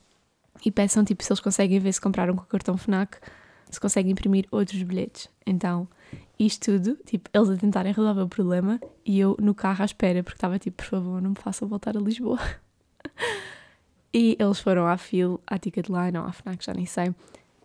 e 0.64 0.72
peçam 0.72 1.04
tipo 1.04 1.24
se 1.24 1.32
eles 1.32 1.40
conseguem 1.40 1.80
ver 1.80 1.92
se 1.92 2.02
compraram 2.02 2.36
com 2.36 2.44
o 2.44 2.46
cartão 2.46 2.78
FNAC, 2.78 3.18
se 3.72 3.80
conseguem 3.80 4.12
imprimir 4.12 4.46
outros 4.52 4.84
bilhetes. 4.84 5.30
Então, 5.46 5.88
isto 6.38 6.72
tudo, 6.72 6.98
tipo, 7.06 7.30
eles 7.34 7.50
a 7.50 7.58
tentarem 7.58 7.94
resolver 7.94 8.22
o 8.22 8.28
problema 8.28 8.80
e 9.06 9.20
eu 9.20 9.36
no 9.40 9.56
carro 9.56 9.82
à 9.82 9.86
espera, 9.86 10.22
porque 10.22 10.38
estava 10.38 10.60
tipo, 10.60 10.78
por 10.78 10.86
favor, 10.86 11.22
não 11.22 11.32
me 11.32 11.36
façam 11.36 11.68
voltar 11.68 11.96
a 11.96 12.00
Lisboa. 12.00 12.40
e 14.14 14.36
eles 14.38 14.60
foram 14.60 14.86
à 14.86 14.98
fila, 14.98 15.40
à 15.48 15.58
Ticketline 15.58 16.18
ou 16.18 16.26
à 16.26 16.32
FNAC, 16.32 16.66
já 16.66 16.74
nem 16.74 16.86
sei, 16.86 17.16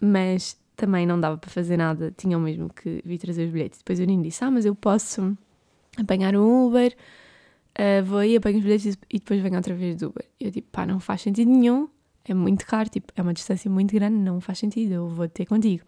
mas 0.00 0.56
também 0.76 1.06
não 1.06 1.18
dava 1.18 1.38
para 1.38 1.50
fazer 1.50 1.76
nada, 1.76 2.12
tinham 2.16 2.38
mesmo 2.40 2.68
que 2.68 3.02
vir 3.04 3.18
trazer 3.18 3.46
os 3.46 3.50
bilhetes. 3.50 3.78
Depois 3.78 3.98
o 3.98 4.04
Nino 4.04 4.22
disse: 4.22 4.44
Ah, 4.44 4.50
mas 4.50 4.64
eu 4.64 4.75
posso 4.75 5.36
apanhar 5.98 6.36
um 6.36 6.66
Uber, 6.66 6.94
uh, 7.78 8.04
vou 8.04 8.18
aí, 8.18 8.36
apanho 8.36 8.58
os 8.58 8.62
bilhetes 8.62 8.98
e 9.10 9.18
depois 9.18 9.40
venho 9.40 9.56
outra 9.56 9.75
vez 9.75 9.96
do 9.96 10.08
Uber. 10.08 10.25
Eu 10.38 10.52
tipo, 10.52 10.68
pá, 10.70 10.86
não 10.86 11.00
faz 11.00 11.22
sentido 11.22 11.50
nenhum, 11.50 11.88
é 12.33 12.35
muito 12.35 12.66
caro, 12.66 12.88
tipo, 12.88 13.12
é 13.16 13.23
uma 13.23 13.35
distância 13.35 13.71
muito 13.71 13.95
grande, 13.95 14.16
não 14.16 14.40
faz 14.40 14.59
sentido, 14.59 14.92
eu 14.92 15.09
vou 15.09 15.28
ter 15.28 15.47
contigo. 15.47 15.85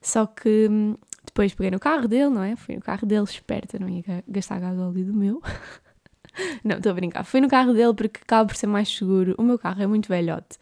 Só 0.00 0.26
que 0.26 0.68
hum, 0.70 0.96
depois 1.24 1.54
peguei 1.54 1.70
no 1.70 1.80
carro 1.80 2.08
dele, 2.08 2.30
não 2.30 2.42
é? 2.42 2.56
Fui 2.56 2.76
no 2.76 2.80
carro 2.80 3.06
dele, 3.06 3.24
esperta, 3.24 3.78
não 3.78 3.88
ia 3.88 4.02
gastar 4.26 4.60
gasóleo 4.60 5.04
do 5.04 5.14
meu. 5.14 5.42
não, 6.64 6.76
estou 6.76 6.92
a 6.92 6.94
brincar. 6.94 7.24
Fui 7.24 7.40
no 7.40 7.48
carro 7.48 7.72
dele 7.72 7.94
porque 7.94 8.20
acaba 8.22 8.46
por 8.46 8.56
ser 8.56 8.66
mais 8.66 8.88
seguro. 8.88 9.34
O 9.38 9.42
meu 9.42 9.58
carro 9.58 9.82
é 9.82 9.86
muito 9.86 10.08
velhote. 10.08 10.58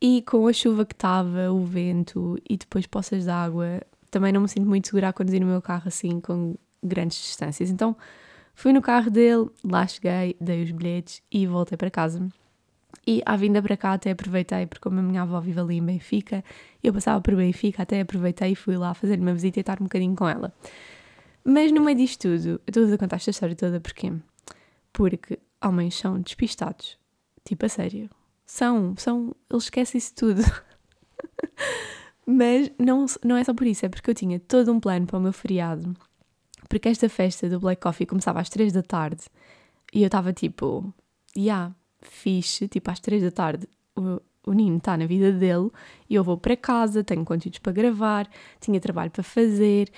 E 0.00 0.22
com 0.22 0.46
a 0.46 0.52
chuva 0.52 0.84
que 0.84 0.94
estava, 0.94 1.50
o 1.50 1.64
vento 1.64 2.36
e 2.48 2.56
depois 2.56 2.86
poças 2.86 3.24
de 3.24 3.30
água, 3.30 3.80
também 4.10 4.32
não 4.32 4.42
me 4.42 4.48
sinto 4.48 4.66
muito 4.66 4.88
segura 4.88 5.08
a 5.08 5.12
conduzir 5.12 5.40
no 5.40 5.46
meu 5.46 5.62
carro 5.62 5.88
assim 5.88 6.20
com 6.20 6.54
grandes 6.82 7.18
distâncias. 7.18 7.70
Então 7.70 7.96
fui 8.54 8.72
no 8.72 8.82
carro 8.82 9.10
dele, 9.10 9.48
lá 9.64 9.86
cheguei, 9.86 10.36
dei 10.40 10.62
os 10.62 10.70
bilhetes 10.70 11.22
e 11.30 11.46
voltei 11.46 11.78
para 11.78 11.90
casa. 11.90 12.28
E 13.04 13.22
à 13.24 13.36
vinda 13.36 13.62
para 13.62 13.76
cá 13.76 13.92
até 13.92 14.10
aproveitei, 14.10 14.66
porque 14.66 14.82
como 14.82 14.98
a 14.98 15.02
minha 15.02 15.22
avó 15.22 15.40
vive 15.40 15.60
ali 15.60 15.76
em 15.76 15.84
Benfica, 15.84 16.44
eu 16.82 16.92
passava 16.92 17.20
por 17.20 17.34
Benfica, 17.34 17.82
até 17.82 18.00
aproveitei 18.00 18.52
e 18.52 18.54
fui 18.54 18.76
lá 18.76 18.94
fazer 18.94 19.18
uma 19.18 19.32
visita 19.32 19.58
e 19.58 19.62
estar 19.62 19.80
um 19.80 19.84
bocadinho 19.84 20.14
com 20.14 20.28
ela. 20.28 20.52
Mas 21.44 21.70
no 21.70 21.80
meio 21.80 21.96
disto 21.96 22.22
tudo, 22.22 22.48
eu 22.48 22.60
estou 22.66 22.92
a 22.92 22.98
contar 22.98 23.16
esta 23.16 23.30
história 23.30 23.54
toda 23.54 23.80
porquê? 23.80 24.12
Porque 24.92 25.38
homens 25.62 25.96
são 25.96 26.20
despistados. 26.20 26.98
Tipo, 27.44 27.66
a 27.66 27.68
sério. 27.68 28.10
São, 28.44 28.94
são, 28.96 29.34
eles 29.48 29.64
esquecem 29.64 29.98
isso 29.98 30.14
tudo. 30.14 30.42
Mas 32.26 32.72
não, 32.76 33.06
não 33.24 33.36
é 33.36 33.44
só 33.44 33.54
por 33.54 33.66
isso, 33.66 33.86
é 33.86 33.88
porque 33.88 34.10
eu 34.10 34.14
tinha 34.14 34.40
todo 34.40 34.72
um 34.72 34.80
plano 34.80 35.06
para 35.06 35.18
o 35.18 35.20
meu 35.20 35.32
feriado. 35.32 35.94
Porque 36.68 36.88
esta 36.88 37.08
festa 37.08 37.48
do 37.48 37.60
Black 37.60 37.80
Coffee 37.80 38.06
começava 38.06 38.40
às 38.40 38.48
3 38.48 38.72
da 38.72 38.82
tarde 38.82 39.22
e 39.92 40.02
eu 40.02 40.06
estava 40.06 40.32
tipo, 40.32 40.92
yeah, 41.36 41.72
fixe, 42.00 42.68
tipo 42.68 42.90
às 42.90 43.00
3 43.00 43.22
da 43.22 43.30
tarde. 43.30 43.68
O, 43.94 44.20
o 44.46 44.52
Nino 44.52 44.76
está 44.76 44.96
na 44.96 45.06
vida 45.06 45.32
dele 45.32 45.70
e 46.08 46.14
eu 46.14 46.22
vou 46.22 46.36
para 46.36 46.56
casa, 46.56 47.02
tenho 47.02 47.24
conteúdos 47.24 47.58
para 47.58 47.72
gravar, 47.72 48.28
tinha 48.60 48.80
trabalho 48.80 49.10
para 49.10 49.22
fazer, 49.22 49.90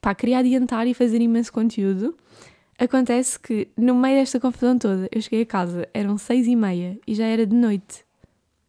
para 0.00 0.14
querer 0.14 0.34
adiantar 0.34 0.86
e 0.86 0.94
fazer 0.94 1.20
imenso 1.20 1.52
conteúdo. 1.52 2.16
Acontece 2.78 3.40
que 3.40 3.68
no 3.76 3.94
meio 3.96 4.20
desta 4.20 4.38
confusão 4.38 4.78
toda, 4.78 5.08
eu 5.10 5.20
cheguei 5.20 5.42
a 5.42 5.46
casa, 5.46 5.88
eram 5.92 6.16
seis 6.16 6.46
e 6.46 6.54
meia 6.54 6.98
e 7.06 7.14
já 7.14 7.26
era 7.26 7.44
de 7.44 7.56
noite. 7.56 8.04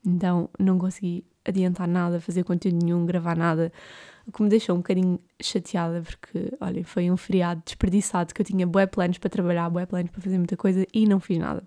Então 0.04 0.50
não 0.58 0.80
consegui 0.80 1.24
adiantar 1.46 1.88
nada, 1.88 2.20
fazer 2.20 2.44
conteúdo 2.44 2.84
nenhum, 2.84 3.06
gravar 3.06 3.38
nada, 3.38 3.72
o 4.26 4.32
que 4.32 4.42
me 4.42 4.50
deixou 4.50 4.76
um 4.76 4.80
bocadinho 4.80 5.20
chateada 5.42 6.02
porque, 6.02 6.54
olha, 6.60 6.84
foi 6.84 7.10
um 7.12 7.18
feriado 7.18 7.62
desperdiçado 7.64 8.34
que 8.34 8.42
eu 8.42 8.46
tinha 8.46 8.66
bué 8.66 8.86
planos 8.88 9.18
para 9.18 9.30
trabalhar, 9.30 9.70
bué 9.70 9.86
planos 9.86 10.12
para 10.12 10.22
fazer 10.22 10.38
muita 10.38 10.58
coisa 10.58 10.86
e 10.94 11.06
não 11.06 11.20
fiz 11.20 11.38
nada. 11.38 11.64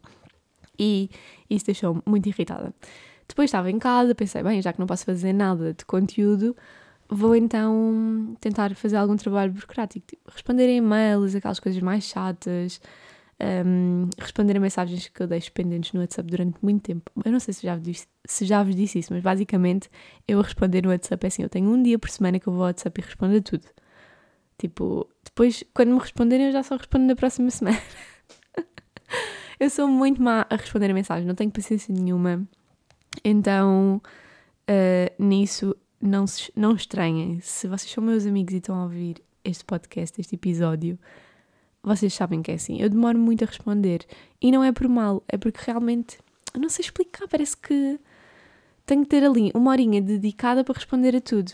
E 0.78 1.10
isso 1.48 1.66
deixou-me 1.66 2.02
muito 2.06 2.28
irritada. 2.28 2.74
Depois 3.28 3.48
estava 3.48 3.70
em 3.70 3.78
casa, 3.78 4.14
pensei, 4.14 4.42
bem, 4.42 4.60
já 4.60 4.72
que 4.72 4.78
não 4.78 4.86
posso 4.86 5.04
fazer 5.04 5.32
nada 5.32 5.72
de 5.72 5.84
conteúdo, 5.84 6.56
vou 7.08 7.36
então 7.36 8.36
tentar 8.40 8.74
fazer 8.74 8.96
algum 8.96 9.16
trabalho 9.16 9.52
burocrático, 9.52 10.06
tipo 10.06 10.30
responder 10.30 10.64
a 10.64 10.72
e-mails, 10.72 11.34
aquelas 11.34 11.60
coisas 11.60 11.80
mais 11.80 12.04
chatas, 12.04 12.80
um, 13.66 14.08
responder 14.18 14.56
a 14.56 14.60
mensagens 14.60 15.08
que 15.08 15.22
eu 15.22 15.26
deixo 15.26 15.52
pendentes 15.52 15.92
no 15.92 16.00
WhatsApp 16.00 16.30
durante 16.30 16.56
muito 16.62 16.82
tempo. 16.82 17.10
Eu 17.24 17.32
não 17.32 17.40
sei 17.40 17.52
se 17.52 17.62
já, 17.62 17.74
vos 17.74 17.82
disse, 17.82 18.06
se 18.24 18.44
já 18.44 18.62
vos 18.62 18.74
disse 18.74 18.98
isso, 18.98 19.12
mas 19.12 19.22
basicamente 19.22 19.90
eu 20.26 20.38
a 20.38 20.42
responder 20.42 20.82
no 20.82 20.90
WhatsApp 20.90 21.26
é 21.26 21.28
assim: 21.28 21.42
eu 21.42 21.48
tenho 21.48 21.68
um 21.70 21.82
dia 21.82 21.98
por 21.98 22.08
semana 22.08 22.38
que 22.38 22.46
eu 22.46 22.52
vou 22.52 22.62
ao 22.62 22.68
WhatsApp 22.68 23.00
e 23.00 23.04
respondo 23.04 23.36
a 23.36 23.40
tudo. 23.40 23.66
Tipo, 24.58 25.08
depois, 25.24 25.64
quando 25.74 25.92
me 25.92 25.98
responderem, 25.98 26.46
eu 26.46 26.52
já 26.52 26.62
só 26.62 26.76
respondo 26.76 27.04
na 27.04 27.16
próxima 27.16 27.50
semana. 27.50 27.78
Eu 29.62 29.70
sou 29.70 29.86
muito 29.86 30.20
má 30.20 30.44
a 30.50 30.56
responder 30.56 30.90
a 30.90 30.94
mensagem, 30.94 31.24
não 31.24 31.36
tenho 31.36 31.52
paciência 31.52 31.94
nenhuma. 31.94 32.44
Então, 33.24 34.02
uh, 34.68 35.22
nisso 35.22 35.76
não, 36.00 36.26
se, 36.26 36.50
não 36.56 36.74
estranhem. 36.74 37.38
Se 37.40 37.68
vocês 37.68 37.88
são 37.88 38.02
meus 38.02 38.26
amigos 38.26 38.52
e 38.54 38.56
estão 38.56 38.74
a 38.74 38.82
ouvir 38.82 39.22
este 39.44 39.64
podcast, 39.64 40.20
este 40.20 40.34
episódio, 40.34 40.98
vocês 41.80 42.12
sabem 42.12 42.42
que 42.42 42.50
é 42.50 42.54
assim. 42.54 42.82
Eu 42.82 42.90
demoro 42.90 43.16
muito 43.16 43.44
a 43.44 43.46
responder. 43.46 44.04
E 44.40 44.50
não 44.50 44.64
é 44.64 44.72
por 44.72 44.88
mal, 44.88 45.22
é 45.28 45.38
porque 45.38 45.60
realmente. 45.64 46.18
Não 46.58 46.68
sei 46.68 46.84
explicar, 46.84 47.28
parece 47.28 47.56
que 47.56 48.00
tenho 48.84 49.02
que 49.02 49.10
ter 49.10 49.22
ali 49.22 49.52
uma 49.54 49.70
horinha 49.70 50.02
dedicada 50.02 50.64
para 50.64 50.74
responder 50.74 51.14
a 51.14 51.20
tudo. 51.20 51.52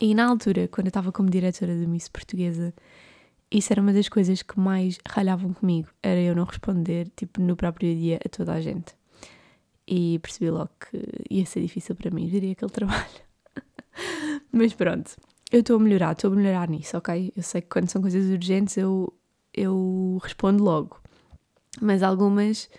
E 0.00 0.14
na 0.14 0.24
altura, 0.24 0.66
quando 0.66 0.86
eu 0.86 0.90
estava 0.90 1.12
como 1.12 1.28
diretora 1.28 1.76
da 1.76 1.86
Miss 1.86 2.08
Portuguesa, 2.08 2.72
isso 3.58 3.72
era 3.72 3.82
uma 3.82 3.92
das 3.92 4.08
coisas 4.08 4.42
que 4.42 4.58
mais 4.58 4.98
ralhavam 5.08 5.52
comigo, 5.52 5.88
era 6.02 6.20
eu 6.20 6.34
não 6.34 6.44
responder, 6.44 7.10
tipo, 7.16 7.40
no 7.40 7.56
próprio 7.56 7.94
dia 7.94 8.18
a 8.24 8.28
toda 8.28 8.52
a 8.54 8.60
gente. 8.60 8.94
E 9.86 10.18
percebi 10.20 10.50
logo 10.50 10.70
que 10.78 11.02
ia 11.30 11.44
ser 11.44 11.60
difícil 11.60 11.94
para 11.94 12.10
mim 12.10 12.28
gerir 12.28 12.52
aquele 12.52 12.70
trabalho. 12.72 13.22
Mas 14.50 14.72
pronto, 14.72 15.16
eu 15.50 15.60
estou 15.60 15.76
a 15.76 15.78
melhorar, 15.78 16.12
estou 16.12 16.32
a 16.32 16.36
melhorar 16.36 16.68
nisso, 16.68 16.96
ok? 16.96 17.32
Eu 17.36 17.42
sei 17.42 17.60
que 17.60 17.68
quando 17.68 17.88
são 17.88 18.00
coisas 18.00 18.30
urgentes 18.30 18.76
eu, 18.76 19.12
eu 19.52 20.18
respondo 20.22 20.62
logo. 20.62 21.00
Mas 21.80 22.02
algumas 22.02 22.70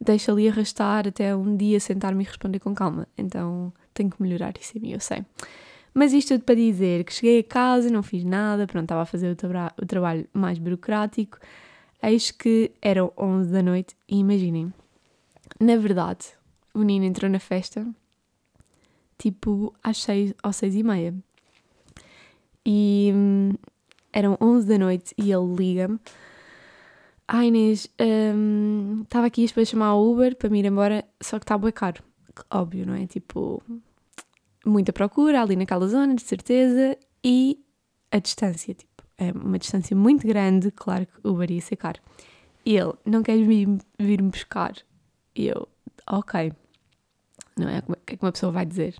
deixo 0.00 0.30
ali 0.32 0.48
arrastar 0.48 1.06
até 1.06 1.36
um 1.36 1.56
dia 1.56 1.78
sentar-me 1.78 2.24
e 2.24 2.26
responder 2.26 2.58
com 2.58 2.74
calma. 2.74 3.06
Então 3.16 3.72
tenho 3.94 4.10
que 4.10 4.20
melhorar 4.20 4.54
isso 4.58 4.76
em 4.76 4.80
mim, 4.80 4.92
eu 4.92 5.00
sei. 5.00 5.24
Mas 5.92 6.12
isto 6.12 6.34
tudo 6.34 6.44
para 6.44 6.54
dizer 6.54 7.04
que 7.04 7.12
cheguei 7.12 7.40
a 7.40 7.44
casa, 7.44 7.90
não 7.90 8.02
fiz 8.02 8.24
nada, 8.24 8.66
pronto, 8.66 8.84
estava 8.84 9.02
a 9.02 9.06
fazer 9.06 9.30
o, 9.30 9.36
tra 9.36 9.72
o 9.80 9.86
trabalho 9.86 10.26
mais 10.32 10.58
burocrático. 10.58 11.38
Eis 12.02 12.30
que 12.30 12.70
eram 12.80 13.12
11 13.18 13.50
da 13.50 13.62
noite 13.62 13.96
e 14.08 14.18
imaginem, 14.18 14.72
na 15.58 15.76
verdade, 15.76 16.26
o 16.72 16.82
Nino 16.82 17.04
entrou 17.04 17.30
na 17.30 17.40
festa 17.40 17.86
tipo 19.20 19.74
às 19.82 20.02
seis 20.02 20.32
ou 20.42 20.52
seis 20.52 20.74
e 20.74 20.82
meia. 20.82 21.14
E 22.64 23.12
hum, 23.14 23.52
eram 24.12 24.36
onze 24.40 24.66
da 24.66 24.78
noite 24.78 25.14
e 25.18 25.30
ele 25.30 25.54
liga-me. 25.54 25.98
Ai 27.28 27.46
Inês, 27.46 27.88
hum, 28.34 29.02
estava 29.02 29.26
aqui 29.26 29.52
para 29.52 29.64
chamar 29.64 29.94
o 29.94 30.12
Uber 30.12 30.34
para 30.36 30.48
me 30.48 30.58
ir 30.58 30.64
embora, 30.64 31.04
só 31.20 31.38
que 31.38 31.44
está 31.44 31.56
bem 31.58 31.70
caro. 31.70 32.02
Óbvio, 32.50 32.86
não 32.86 32.94
é? 32.94 33.06
Tipo, 33.06 33.62
muita 34.64 34.92
procura 34.92 35.42
ali 35.42 35.56
naquela 35.56 35.86
zona, 35.88 36.14
de 36.14 36.22
certeza, 36.22 36.96
e 37.24 37.58
a 38.10 38.18
distância, 38.18 38.74
tipo, 38.74 39.04
é 39.16 39.32
uma 39.32 39.58
distância 39.58 39.96
muito 39.96 40.26
grande, 40.26 40.70
claro 40.70 41.06
que 41.06 41.12
o 41.22 41.32
Uber 41.32 41.50
ia 41.50 41.60
ser 41.60 41.76
caro. 41.76 42.00
E 42.64 42.76
ele, 42.76 42.92
não 43.04 43.22
queres 43.22 43.46
vir-me 43.46 43.80
vir 43.98 44.22
buscar? 44.22 44.74
E 45.34 45.48
eu, 45.48 45.68
ok. 46.10 46.52
Não 47.56 47.68
é? 47.68 47.82
O 47.86 47.96
que 47.96 48.14
é 48.14 48.16
que 48.16 48.24
uma 48.24 48.32
pessoa 48.32 48.52
vai 48.52 48.66
dizer? 48.66 48.96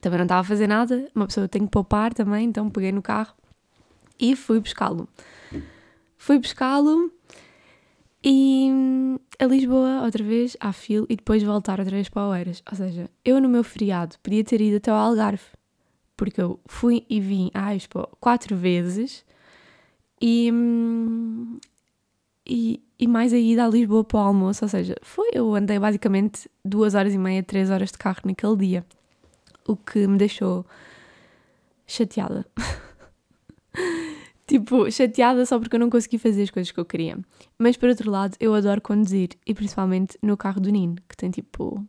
Também 0.00 0.18
não 0.18 0.24
estava 0.24 0.40
a 0.40 0.44
fazer 0.44 0.66
nada, 0.66 1.10
uma 1.14 1.26
pessoa 1.26 1.48
tem 1.48 1.64
que 1.64 1.70
poupar 1.70 2.14
também, 2.14 2.48
então 2.48 2.70
peguei 2.70 2.90
no 2.90 3.02
carro 3.02 3.34
e 4.18 4.34
fui 4.34 4.60
buscá-lo. 4.60 5.08
Fui 6.16 6.38
buscá-lo 6.38 7.12
E 8.22 8.70
a 9.38 9.46
Lisboa, 9.46 10.02
outra 10.04 10.22
vez, 10.22 10.56
à 10.60 10.72
fila, 10.72 11.06
e 11.08 11.16
depois 11.16 11.42
voltar 11.42 11.80
outra 11.80 11.94
vez 11.94 12.08
para 12.08 12.28
Oeiras. 12.28 12.62
Ou 12.70 12.76
seja, 12.76 13.10
eu 13.24 13.40
no 13.40 13.48
meu 13.48 13.64
feriado 13.64 14.16
podia 14.22 14.44
ter 14.44 14.60
ido 14.60 14.76
até 14.76 14.90
ao 14.90 14.98
Algarve, 14.98 15.44
porque 16.16 16.42
eu 16.42 16.60
fui 16.66 17.06
e 17.08 17.18
vim 17.20 17.50
à 17.54 17.74
Expo 17.74 18.06
quatro 18.20 18.54
vezes 18.54 19.24
e, 20.20 20.52
e, 22.46 22.82
e 22.98 23.08
mais 23.08 23.32
a 23.32 23.38
ida 23.38 23.64
a 23.64 23.68
Lisboa 23.68 24.04
para 24.04 24.18
o 24.18 24.22
almoço. 24.22 24.64
Ou 24.64 24.68
seja, 24.68 24.96
foi, 25.00 25.30
eu 25.32 25.54
andei 25.54 25.78
basicamente 25.78 26.50
duas 26.62 26.94
horas 26.94 27.14
e 27.14 27.18
meia, 27.18 27.42
três 27.42 27.70
horas 27.70 27.90
de 27.90 27.96
carro 27.96 28.20
naquele 28.26 28.56
dia, 28.56 28.86
o 29.66 29.74
que 29.74 30.06
me 30.06 30.18
deixou 30.18 30.66
chateada. 31.86 32.46
tipo, 34.50 34.90
chateada 34.90 35.46
só 35.46 35.60
porque 35.60 35.76
eu 35.76 35.80
não 35.80 35.88
consegui 35.88 36.18
fazer 36.18 36.42
as 36.42 36.50
coisas 36.50 36.72
que 36.72 36.80
eu 36.80 36.84
queria. 36.84 37.16
Mas 37.56 37.76
por 37.76 37.88
outro 37.88 38.10
lado, 38.10 38.36
eu 38.40 38.52
adoro 38.52 38.80
conduzir 38.80 39.30
e 39.46 39.54
principalmente 39.54 40.18
no 40.20 40.36
carro 40.36 40.60
do 40.60 40.70
Nino, 40.70 40.96
que 41.08 41.16
tem 41.16 41.30
tipo 41.30 41.86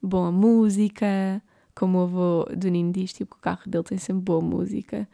boa 0.00 0.30
música, 0.30 1.42
como 1.74 1.98
o 1.98 2.02
avô 2.02 2.44
do 2.56 2.68
Nino 2.68 2.92
diz, 2.92 3.12
tipo, 3.12 3.34
o 3.34 3.38
carro 3.40 3.62
dele 3.66 3.82
tem 3.82 3.98
sempre 3.98 4.22
boa 4.22 4.40
música. 4.40 5.08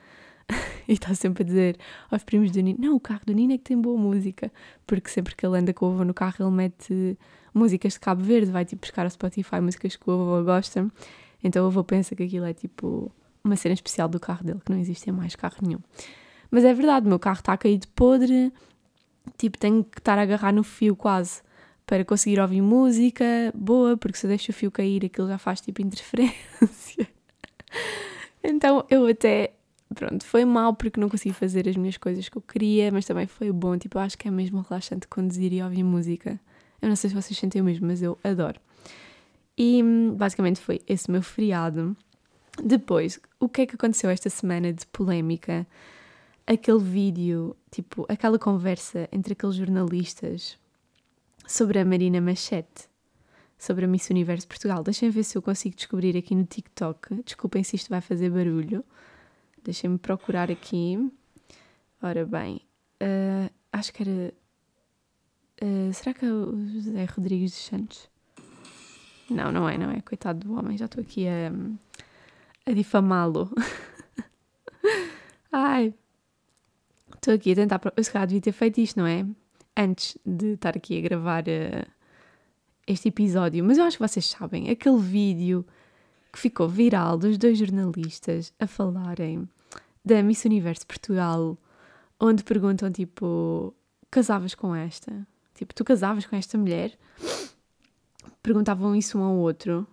e 0.87 0.93
está 0.93 1.15
sempre 1.15 1.43
a 1.43 1.47
dizer 1.47 1.79
aos 2.11 2.23
primos 2.23 2.51
do 2.51 2.61
Nino: 2.61 2.79
Não, 2.79 2.97
o 2.97 3.01
carro 3.01 3.23
do 3.25 3.33
Nino 3.33 3.55
é 3.55 3.57
que 3.59 3.65
tem 3.65 3.81
boa 3.81 3.99
música. 3.99 4.53
Porque 4.87 5.09
sempre 5.09 5.35
que 5.35 5.47
ele 5.47 5.57
anda 5.57 5.73
com 5.73 5.87
o 5.87 5.93
avô 5.93 6.05
no 6.05 6.13
carro, 6.13 6.37
ele 6.41 6.51
mete 6.51 7.19
músicas 7.55 7.95
de 7.95 8.01
Cabo 8.01 8.23
Verde, 8.23 8.51
vai 8.51 8.65
tipo 8.67 8.83
buscar 8.83 9.05
ao 9.05 9.11
Spotify 9.11 9.61
músicas 9.61 9.97
que 9.97 10.11
o 10.11 10.13
avô 10.13 10.45
gosta. 10.45 10.87
Então 11.43 11.65
o 11.65 11.69
avô 11.69 11.83
pensa 11.83 12.15
que 12.15 12.25
aquilo 12.25 12.45
é 12.45 12.53
tipo 12.53 13.11
uma 13.43 13.57
cena 13.57 13.73
especial 13.73 14.09
do 14.09 14.21
carro 14.21 14.45
dele, 14.45 14.61
que 14.63 14.71
não 14.71 14.79
existe 14.79 15.09
em 15.09 15.13
mais 15.13 15.35
carro 15.35 15.57
nenhum. 15.63 15.81
Mas 16.51 16.65
é 16.65 16.75
verdade, 16.75 17.07
o 17.07 17.09
meu 17.09 17.19
carro 17.19 17.39
está 17.39 17.53
a 17.53 17.57
cair 17.57 17.79
de 17.79 17.87
podre, 17.87 18.53
tipo, 19.37 19.59
tenho 19.59 19.85
que 19.85 19.99
estar 19.99 20.19
a 20.19 20.23
agarrar 20.23 20.53
no 20.53 20.63
fio 20.63 20.97
quase 20.97 21.43
para 21.87 22.05
conseguir 22.05 22.41
ouvir 22.41 22.61
música 22.61 23.25
boa, 23.55 23.97
porque 23.97 24.17
se 24.17 24.27
eu 24.27 24.29
deixo 24.29 24.51
o 24.51 24.55
fio 24.55 24.71
cair 24.71 25.05
aquilo 25.05 25.29
já 25.29 25.39
faz 25.39 25.61
tipo 25.61 25.83
interferência. 25.83 27.09
então 28.43 28.85
eu 28.89 29.07
até, 29.07 29.53
pronto, 29.95 30.25
foi 30.25 30.45
mal 30.45 30.75
porque 30.75 31.01
não 31.01 31.09
consegui 31.09 31.35
fazer 31.35 31.69
as 31.69 31.77
minhas 31.77 31.97
coisas 31.97 32.29
que 32.29 32.39
eu 32.39 32.43
queria, 32.43 32.91
mas 32.93 33.05
também 33.05 33.27
foi 33.27 33.51
bom, 33.51 33.77
tipo, 33.77 33.99
eu 33.99 34.03
acho 34.03 34.17
que 34.17 34.29
é 34.29 34.31
mesmo 34.31 34.65
relaxante 34.69 35.09
conduzir 35.09 35.53
e 35.53 35.63
ouvir 35.63 35.83
música. 35.83 36.39
Eu 36.81 36.89
não 36.89 36.97
sei 36.97 37.11
se 37.11 37.17
vocês 37.17 37.39
sentem 37.39 37.61
o 37.61 37.65
mesmo, 37.65 37.87
mas 37.87 38.01
eu 38.03 38.19
adoro. 38.23 38.61
E 39.57 39.83
basicamente 40.17 40.61
foi 40.61 40.81
esse 40.89 41.11
meu 41.11 41.23
feriado. 41.23 41.97
Depois, 42.63 43.21
o 43.39 43.49
que 43.49 43.63
é 43.63 43.67
que 43.67 43.75
aconteceu 43.75 44.09
esta 44.11 44.31
semana 44.31 44.73
de 44.73 44.87
polémica? 44.87 45.67
Aquele 46.51 46.81
vídeo, 46.81 47.57
tipo, 47.71 48.05
aquela 48.09 48.37
conversa 48.37 49.09
entre 49.13 49.35
aqueles 49.35 49.55
jornalistas 49.55 50.59
sobre 51.47 51.79
a 51.79 51.85
Marina 51.85 52.21
Machete, 52.21 52.89
sobre 53.57 53.85
a 53.85 53.89
Miss 53.89 54.11
Universo 54.11 54.49
Portugal. 54.49 54.83
Deixem 54.83 55.11
ver 55.11 55.23
se 55.23 55.39
eu 55.39 55.43
consigo 55.43 55.77
descobrir 55.77 56.17
aqui 56.17 56.35
no 56.35 56.45
TikTok. 56.45 57.23
Desculpem 57.23 57.63
se 57.63 57.77
isto 57.77 57.89
vai 57.89 58.01
fazer 58.01 58.31
barulho. 58.31 58.85
Deixem-me 59.63 59.97
procurar 59.97 60.51
aqui. 60.51 60.99
Ora 62.03 62.27
bem, 62.27 62.61
uh, 63.01 63.53
acho 63.73 63.93
que 63.93 64.03
era. 64.03 64.35
Uh, 65.63 65.93
será 65.93 66.15
que 66.15 66.25
é 66.25 66.33
o 66.33 66.67
José 66.67 67.05
Rodrigues 67.05 67.53
dos 67.53 67.61
Santos? 67.61 68.11
Não, 69.29 69.53
não 69.53 69.69
é, 69.69 69.79
não 69.79 69.93
é. 69.93 70.01
Coitado 70.01 70.41
do 70.41 70.59
homem, 70.59 70.77
já 70.77 70.87
estou 70.87 71.01
aqui 71.01 71.29
a, 71.29 71.53
a 72.67 72.73
difamá-lo. 72.73 73.55
Ai, 75.53 75.95
Estou 77.21 77.35
aqui 77.35 77.53
a 77.53 77.55
tentar. 77.55 77.81
Eu 77.95 78.03
se 78.03 78.11
calhar 78.11 78.27
devia 78.27 78.41
ter 78.41 78.53
feito 78.53 78.81
isto, 78.81 78.99
não 78.99 79.07
é? 79.07 79.27
Antes 79.77 80.17
de 80.25 80.55
estar 80.55 80.75
aqui 80.75 80.97
a 80.99 81.03
gravar 81.03 81.43
uh, 81.43 81.87
este 82.87 83.09
episódio. 83.09 83.63
Mas 83.63 83.77
eu 83.77 83.85
acho 83.85 83.99
que 83.99 84.09
vocês 84.09 84.25
sabem, 84.25 84.71
aquele 84.71 84.99
vídeo 84.99 85.67
que 86.33 86.39
ficou 86.39 86.67
viral 86.67 87.19
dos 87.19 87.37
dois 87.37 87.59
jornalistas 87.59 88.55
a 88.59 88.67
falarem 88.67 89.47
da 90.03 90.23
Miss 90.23 90.47
Universo 90.47 90.87
Portugal, 90.87 91.59
onde 92.19 92.43
perguntam 92.43 92.91
tipo: 92.91 93.75
casavas 94.11 94.55
com 94.55 94.75
esta? 94.75 95.27
Tipo, 95.55 95.75
tu 95.75 95.85
casavas 95.85 96.25
com 96.25 96.35
esta 96.37 96.57
mulher? 96.57 96.99
Perguntavam 98.43 98.97
isso 98.97 99.19
um 99.19 99.23
ao 99.23 99.37
outro. 99.37 99.87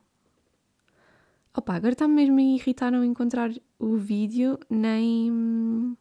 Opa, 1.54 1.76
agora 1.76 1.92
está-me 1.92 2.14
mesmo 2.14 2.40
a 2.40 2.42
irritar 2.42 2.90
não 2.90 3.04
encontrar 3.04 3.52
o 3.78 3.98
vídeo, 3.98 4.58
nem 4.70 5.98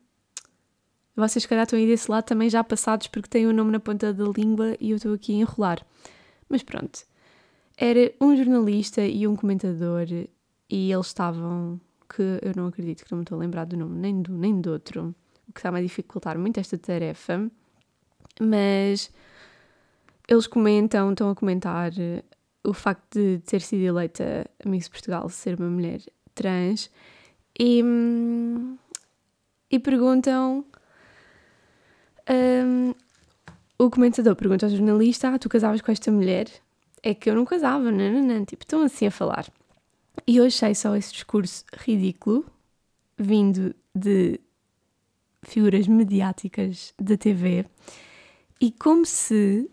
vocês, 1.17 1.43
se 1.43 1.49
calhar, 1.49 1.65
estão 1.65 1.79
aí 1.79 1.87
desse 1.87 2.11
lado 2.11 2.25
também 2.25 2.51
já 2.51 2.63
passados 2.63 3.09
porque 3.09 3.29
têm 3.29 3.47
o 3.47 3.53
nome 3.53 3.73
na 3.73 3.81
ponta 3.81 4.13
da 4.13 4.25
língua 4.25 4.77
e 4.79 4.91
eu 4.91 4.97
estou 4.97 5.15
aqui 5.15 5.33
a 5.33 5.37
enrolar. 5.37 5.85
Mas 6.49 6.63
pronto. 6.63 7.05
Era 7.77 8.13
um 8.21 8.37
jornalista 8.37 9.05
e 9.05 9.27
um 9.27 9.35
comentador 9.35 10.07
e 10.69 10.93
eles 10.93 11.07
estavam. 11.07 11.81
que 12.09 12.23
eu 12.23 12.53
não 12.55 12.67
acredito 12.67 13.05
que 13.05 13.11
não 13.11 13.19
me 13.19 13.25
estou 13.25 13.37
a 13.37 13.41
lembrar 13.41 13.65
do 13.65 13.77
nome 13.77 13.99
nem 13.99 14.23
do 14.23 14.33
nem 14.33 14.61
do 14.61 14.71
outro, 14.71 15.15
o 15.49 15.53
que 15.53 15.59
está-me 15.59 15.79
a 15.81 15.83
dificultar 15.83 16.39
muito 16.39 16.61
esta 16.61 16.79
tarefa. 16.79 17.51
Mas 18.41 19.11
eles 20.29 20.47
comentam, 20.47 21.11
estão 21.11 21.31
a 21.31 21.35
comentar 21.35 21.93
o 22.65 22.73
facto 22.75 23.19
de 23.19 23.39
ter 23.39 23.61
sido 23.61 23.83
eleita 23.83 24.47
Miss 24.65 24.89
Portugal 24.89 25.29
ser 25.29 25.59
uma 25.59 25.71
mulher 25.71 26.01
trans 26.35 26.91
e, 27.59 27.83
hum, 27.83 28.77
e 29.71 29.79
perguntam 29.79 30.65
um, 32.29 32.95
o 33.79 33.91
comentador 33.91 34.35
pergunta 34.35 34.67
ao 34.67 34.71
jornalista: 34.71 35.29
Ah, 35.29 35.39
tu 35.39 35.49
casavas 35.49 35.81
com 35.81 35.93
esta 35.93 36.11
mulher? 36.11 36.49
É 37.03 37.15
que 37.15 37.31
eu 37.31 37.35
não 37.35 37.45
casava, 37.45 37.91
não, 37.91 38.13
não, 38.13 38.23
não. 38.23 38.45
Tipo, 38.45 38.65
estão 38.65 38.83
assim 38.83 39.07
a 39.07 39.11
falar. 39.11 39.47
E 40.27 40.37
eu 40.39 40.45
achei 40.45 40.75
só 40.75 40.97
esse 40.97 41.13
discurso 41.13 41.65
ridículo, 41.77 42.45
vindo 43.17 43.75
de 43.95 44.41
figuras 45.43 45.87
mediáticas 45.87 46.93
da 46.99 47.17
TV, 47.17 47.65
e 48.61 48.73
como 48.73 49.05
se, 49.05 49.71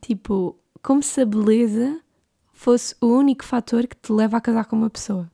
tipo, 0.00 0.56
como 0.82 1.02
se 1.02 1.22
a 1.22 1.26
beleza 1.26 2.00
fosse 2.52 2.94
o 3.00 3.06
único 3.06 3.44
fator 3.44 3.86
que 3.86 3.96
te 3.96 4.12
leva 4.12 4.36
a 4.36 4.40
casar 4.40 4.66
com 4.66 4.76
uma 4.76 4.90
pessoa. 4.90 5.28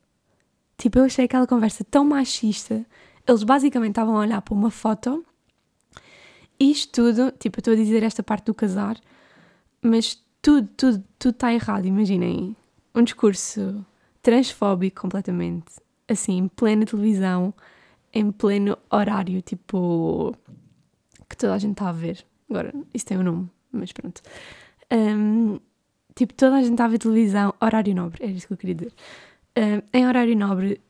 Tipo, 0.79 1.01
eu 1.01 1.05
achei 1.05 1.25
aquela 1.25 1.47
conversa 1.47 1.85
tão 1.85 2.05
machista. 2.05 2.87
Eles 3.27 3.43
basicamente 3.43 3.91
estavam 3.91 4.17
a 4.17 4.21
olhar 4.21 4.41
para 4.41 4.55
uma 4.55 4.71
foto 4.71 5.27
isto 6.59 6.93
tudo, 6.93 7.33
tipo, 7.33 7.59
eu 7.59 7.61
estou 7.61 7.73
a 7.73 7.77
dizer 7.77 8.03
esta 8.03 8.23
parte 8.23 8.47
do 8.47 8.55
casar, 8.55 8.99
mas 9.83 10.23
tudo, 10.43 10.69
tudo, 10.77 11.05
tudo 11.19 11.35
está 11.35 11.53
errado. 11.53 11.87
Imaginem 11.87 12.57
um 12.95 13.03
discurso 13.03 13.85
transfóbico 14.23 15.03
completamente, 15.03 15.73
assim, 16.09 16.39
em 16.39 16.49
plena 16.49 16.85
televisão, 16.85 17.55
em 18.13 18.31
pleno 18.33 18.77
horário, 18.91 19.41
tipo, 19.43 20.35
que 21.29 21.37
toda 21.37 21.55
a 21.55 21.59
gente 21.59 21.73
está 21.73 21.89
a 21.89 21.93
ver. 21.93 22.25
Agora, 22.51 22.75
isso 22.93 23.07
tem 23.07 23.19
um 23.19 23.23
nome, 23.23 23.51
mas 23.71 23.93
pronto. 23.93 24.21
Um, 24.91 25.61
tipo, 26.15 26.35
toda 26.35 26.57
a 26.57 26.63
gente 26.63 26.73
está 26.73 26.87
a 26.87 26.89
ver 26.89 26.99
televisão, 26.99 27.55
horário 27.61 27.95
nobre, 27.95 28.25
era 28.25 28.33
isso 28.33 28.47
que 28.47 28.53
eu 28.55 28.57
queria 28.57 28.75
dizer. 28.75 28.93
Um, 29.57 29.83
em 29.99 30.07
horário 30.07 30.37
nobre, 30.37 30.81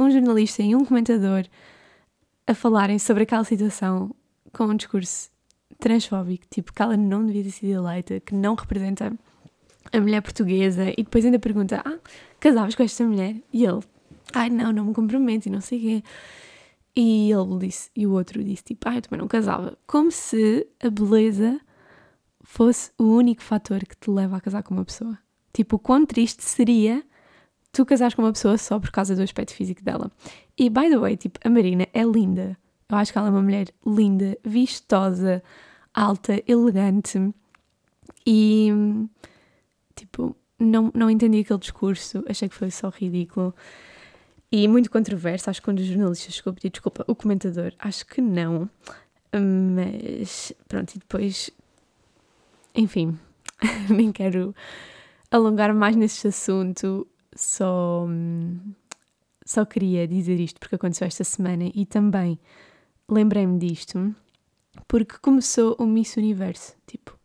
um 0.00 0.10
jornalista 0.10 0.62
e 0.62 0.74
um 0.74 0.84
comentador 0.84 1.44
a 2.46 2.54
falarem 2.54 2.98
sobre 2.98 3.24
aquela 3.24 3.44
situação 3.44 4.14
com 4.58 4.64
um 4.64 4.74
discurso 4.74 5.30
transfóbico, 5.78 6.44
tipo 6.50 6.72
que 6.72 6.82
ela 6.82 6.96
não 6.96 7.24
devia 7.24 7.44
ter 7.44 7.52
sido 7.52 7.70
eleita, 7.70 8.18
que 8.18 8.34
não 8.34 8.56
representa 8.56 9.12
a 9.92 10.00
mulher 10.00 10.20
portuguesa, 10.20 10.90
e 10.90 11.04
depois 11.04 11.24
ainda 11.24 11.38
pergunta: 11.38 11.80
Ah, 11.84 11.98
casavas 12.40 12.74
com 12.74 12.82
esta 12.82 13.04
mulher? 13.04 13.36
E 13.52 13.64
ele: 13.64 13.80
Ai, 14.34 14.50
não, 14.50 14.72
não 14.72 14.86
me 14.86 14.94
comprometo 14.94 15.46
e 15.48 15.50
não 15.50 15.60
sei 15.60 15.78
o 15.78 15.80
quê. 15.80 16.04
E 16.96 17.30
ele 17.30 17.58
disse, 17.60 17.90
e 17.94 18.04
o 18.04 18.12
outro 18.12 18.42
disse: 18.42 18.64
Tipo, 18.64 18.88
ah, 18.88 18.96
eu 18.96 19.02
também 19.02 19.20
não 19.20 19.28
casava. 19.28 19.78
Como 19.86 20.10
se 20.10 20.66
a 20.82 20.90
beleza 20.90 21.60
fosse 22.42 22.90
o 22.98 23.04
único 23.04 23.42
fator 23.42 23.78
que 23.86 23.96
te 23.96 24.10
leva 24.10 24.36
a 24.36 24.40
casar 24.40 24.64
com 24.64 24.74
uma 24.74 24.84
pessoa. 24.84 25.16
Tipo, 25.52 25.76
o 25.76 25.78
quão 25.78 26.04
triste 26.04 26.42
seria 26.42 27.04
tu 27.70 27.86
casares 27.86 28.14
com 28.14 28.22
uma 28.22 28.32
pessoa 28.32 28.58
só 28.58 28.80
por 28.80 28.90
causa 28.90 29.14
do 29.14 29.22
aspecto 29.22 29.54
físico 29.54 29.84
dela. 29.84 30.10
E, 30.58 30.68
by 30.68 30.88
the 30.90 30.98
way, 30.98 31.16
tipo, 31.16 31.38
a 31.44 31.48
Marina 31.48 31.86
é 31.92 32.02
linda. 32.02 32.58
Eu 32.90 32.96
acho 32.96 33.12
que 33.12 33.18
ela 33.18 33.28
é 33.28 33.30
uma 33.30 33.42
mulher 33.42 33.68
linda, 33.86 34.38
vistosa, 34.42 35.42
alta, 35.92 36.42
elegante 36.46 37.34
e 38.26 38.70
tipo, 39.94 40.34
não, 40.58 40.90
não 40.94 41.10
entendi 41.10 41.40
aquele 41.40 41.58
discurso, 41.58 42.24
achei 42.28 42.48
que 42.48 42.54
foi 42.54 42.70
só 42.70 42.88
ridículo 42.88 43.54
e 44.50 44.66
muito 44.66 44.90
controverso. 44.90 45.50
Acho 45.50 45.60
que 45.60 45.66
quando 45.66 45.80
os 45.80 45.86
jornalistas 45.86 46.34
chegou 46.34 46.50
a 46.50 46.54
pedir 46.54 46.70
desculpa, 46.70 47.04
o 47.06 47.14
comentador, 47.14 47.72
acho 47.78 48.06
que 48.06 48.20
não, 48.20 48.68
mas 49.32 50.52
pronto, 50.66 50.94
e 50.94 50.98
depois, 50.98 51.50
enfim, 52.74 53.18
nem 53.90 54.10
quero 54.12 54.54
alongar 55.30 55.74
mais 55.74 55.94
nesse 55.94 56.28
assunto, 56.28 57.06
só, 57.34 58.06
só 59.44 59.64
queria 59.64 60.08
dizer 60.08 60.40
isto 60.40 60.58
porque 60.58 60.76
aconteceu 60.76 61.06
esta 61.06 61.24
semana 61.24 61.70
e 61.74 61.84
também 61.84 62.38
lembrei-me 63.08 63.58
disto 63.58 64.14
porque 64.86 65.16
começou 65.20 65.76
o 65.78 65.86
Miss 65.86 66.16
Universo. 66.16 66.74
Tipo, 66.86 67.18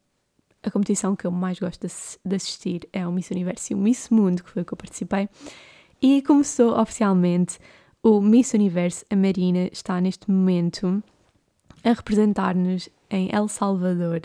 a 0.63 0.71
competição 0.71 1.15
que 1.15 1.25
eu 1.27 1.31
mais 1.31 1.59
gosto 1.59 1.87
de 2.25 2.35
assistir 2.35 2.87
é 2.91 3.05
o 3.07 3.11
Miss 3.11 3.29
Universo 3.31 3.73
e 3.73 3.75
o 3.75 3.77
Miss 3.77 4.09
Mundo, 4.09 4.43
que 4.43 4.49
foi 4.49 4.61
o 4.61 4.65
que 4.65 4.73
eu 4.73 4.77
participei. 4.77 5.29
E 6.01 6.21
começou 6.21 6.79
oficialmente 6.79 7.59
o 8.01 8.21
Miss 8.21 8.53
Universo. 8.53 9.05
A 9.09 9.15
Marina 9.15 9.69
está 9.71 9.99
neste 10.01 10.29
momento 10.29 11.03
a 11.83 11.89
representar-nos 11.91 12.89
em 13.09 13.29
El 13.31 13.47
Salvador. 13.47 14.21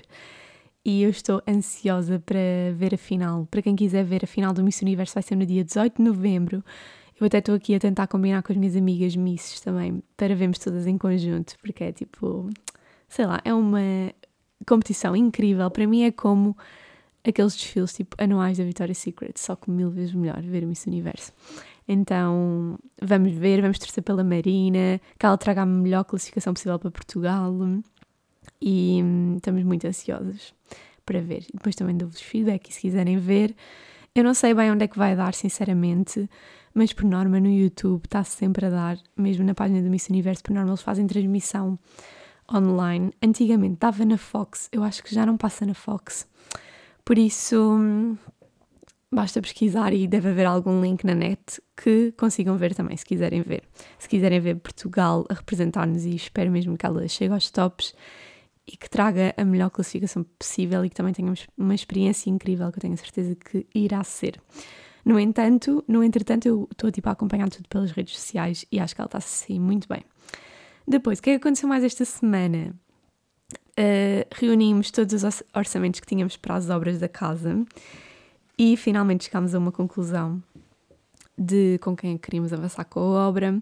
E 0.85 1.03
eu 1.03 1.11
estou 1.11 1.43
ansiosa 1.47 2.19
para 2.25 2.39
ver 2.75 2.95
a 2.95 2.99
final. 2.99 3.47
Para 3.51 3.63
quem 3.63 3.77
quiser 3.77 4.05
ver 4.05 4.25
a 4.25 4.27
final 4.27 4.53
do 4.53 4.63
Miss 4.63 4.81
Universo, 4.81 5.15
vai 5.15 5.23
ser 5.23 5.37
no 5.37 5.45
dia 5.45 5.65
18 5.65 5.97
de 5.97 6.03
novembro. 6.03 6.65
Eu 7.21 7.27
até 7.27 7.39
estou 7.39 7.55
aqui 7.55 7.75
a 7.75 7.81
tentar 7.81 8.07
combinar 8.07 8.43
com 8.43 8.53
as 8.53 8.59
minhas 8.59 8.77
amigas 8.77 9.17
Misses 9.17 9.61
também, 9.61 10.03
para 10.17 10.35
vermos 10.37 10.59
todas 10.59 10.87
em 10.87 10.97
conjunto, 10.97 11.55
porque 11.61 11.85
é 11.85 11.93
tipo, 11.93 12.49
sei 13.09 13.27
lá, 13.27 13.41
é 13.45 13.53
uma 13.53 14.13
competição 14.67 15.17
incrível. 15.17 15.69
Para 15.71 15.87
mim 15.87 16.05
é 16.05 16.13
como 16.13 16.57
aqueles 17.27 17.55
desfiles 17.55 17.93
tipo 17.93 18.17
anuais 18.23 18.59
da 18.59 18.65
Victoria's 18.65 18.99
Secret, 18.99 19.35
só 19.37 19.57
que 19.57 19.71
mil 19.71 19.91
vezes 19.91 20.15
melhor 20.15 20.41
ver 20.43 20.65
Miss 20.65 20.87
Universo. 20.87 21.33
Então 21.87 22.79
vamos 23.01 23.33
ver, 23.33 23.63
vamos 23.63 23.79
torcer 23.79 24.03
pela 24.05 24.23
Marina, 24.23 25.01
que 25.19 25.27
ela 25.27 25.37
traga 25.37 25.63
a 25.63 25.67
melhor 25.67 26.05
classificação 26.05 26.55
possível 26.55 26.79
para 26.79 26.91
Portugal 26.91 27.53
e 28.61 29.01
hum, 29.03 29.37
estamos 29.37 29.65
muito 29.65 29.87
ansiosos 29.87 30.55
para 31.05 31.21
ver. 31.21 31.45
Depois 31.53 31.75
também 31.75 31.97
dou-vos 31.97 32.21
feedback 32.21 32.73
se 32.73 32.81
quiserem 32.81 33.19
ver. 33.19 33.57
Eu 34.19 34.25
não 34.25 34.35
sei 34.35 34.53
bem 34.53 34.69
onde 34.73 34.83
é 34.83 34.89
que 34.89 34.99
vai 34.99 35.15
dar, 35.15 35.33
sinceramente, 35.33 36.29
mas 36.75 36.93
por 36.93 37.05
norma 37.05 37.39
no 37.39 37.49
YouTube 37.49 38.05
está 38.05 38.25
sempre 38.25 38.67
a 38.67 38.69
dar, 38.69 38.99
mesmo 39.17 39.45
na 39.45 39.55
página 39.55 39.81
do 39.81 39.89
Miss 39.89 40.09
Universo, 40.09 40.43
por 40.43 40.53
norma 40.53 40.71
eles 40.71 40.83
fazem 40.83 41.07
transmissão 41.07 41.79
online. 42.53 43.13
Antigamente 43.23 43.77
dava 43.79 44.05
na 44.05 44.19
Fox, 44.19 44.69
eu 44.73 44.83
acho 44.83 45.05
que 45.05 45.15
já 45.15 45.25
não 45.25 45.37
passa 45.37 45.65
na 45.65 45.73
Fox. 45.73 46.27
Por 47.05 47.17
isso, 47.17 47.79
basta 49.09 49.41
pesquisar 49.41 49.93
e 49.93 50.09
deve 50.09 50.31
haver 50.31 50.47
algum 50.47 50.83
link 50.83 51.05
na 51.05 51.15
net 51.15 51.63
que 51.77 52.13
consigam 52.19 52.57
ver 52.57 52.75
também, 52.75 52.97
se 52.97 53.05
quiserem 53.05 53.43
ver. 53.43 53.63
Se 54.01 54.09
quiserem 54.09 54.41
ver 54.41 54.57
Portugal 54.57 55.27
a 55.29 55.35
representar-nos 55.35 56.05
e 56.05 56.17
espero 56.17 56.51
mesmo 56.51 56.77
que 56.77 56.85
ela 56.85 57.07
chegue 57.07 57.33
aos 57.33 57.53
tops 57.53 57.95
e 58.71 58.77
que 58.77 58.89
traga 58.91 59.35
a 59.37 59.45
melhor 59.45 59.71
classificação 59.71 60.25
possível 60.39 60.85
e 60.85 60.91
que 60.91 60.95
também 60.95 61.15
tenhamos 61.15 61.47
uma 61.57 61.75
experiência 61.75 62.29
incrível 62.29 62.71
que 62.71 62.79
eu 62.79 62.83
tenho 62.83 62.95
a 62.95 62.99
certeza 62.99 63.35
que 63.35 63.67
irá 63.75 64.05
ser. 64.05 64.39
No 65.05 65.19
entanto, 65.19 65.83
no 65.89 66.05
entretanto, 66.05 66.47
eu 66.47 66.69
estou 66.71 66.91
tipo, 66.91 67.09
a 67.09 67.13
acompanhar 67.13 67.49
tudo 67.49 67.67
pelas 67.67 67.91
redes 67.93 68.19
sociais 68.19 68.67
e 68.71 68.79
acho 68.79 68.95
que 68.95 69.01
ela 69.01 69.07
está 69.07 69.19
assim 69.19 69.59
muito 69.59 69.89
bem. 69.89 70.05
Depois, 70.87 71.19
o 71.19 71.23
que 71.23 71.31
é 71.31 71.39
que 71.39 71.47
aconteceu 71.47 71.69
mais 71.69 71.83
esta 71.83 72.05
semana? 72.05 72.75
Uh, 73.79 74.27
reunimos 74.35 74.91
todos 74.91 75.23
os 75.23 75.43
orçamentos 75.55 76.01
que 76.01 76.07
tínhamos 76.07 76.37
para 76.37 76.57
as 76.57 76.69
obras 76.69 76.99
da 76.99 77.09
casa 77.09 77.65
e 78.59 78.77
finalmente 78.77 79.25
chegámos 79.25 79.55
a 79.55 79.59
uma 79.59 79.73
conclusão 79.73 80.43
de 81.39 81.79
com 81.79 81.97
quem 81.97 82.15
é 82.15 82.19
queríamos 82.19 82.53
avançar 82.53 82.85
com 82.85 83.01
a 83.01 83.29
obra 83.29 83.61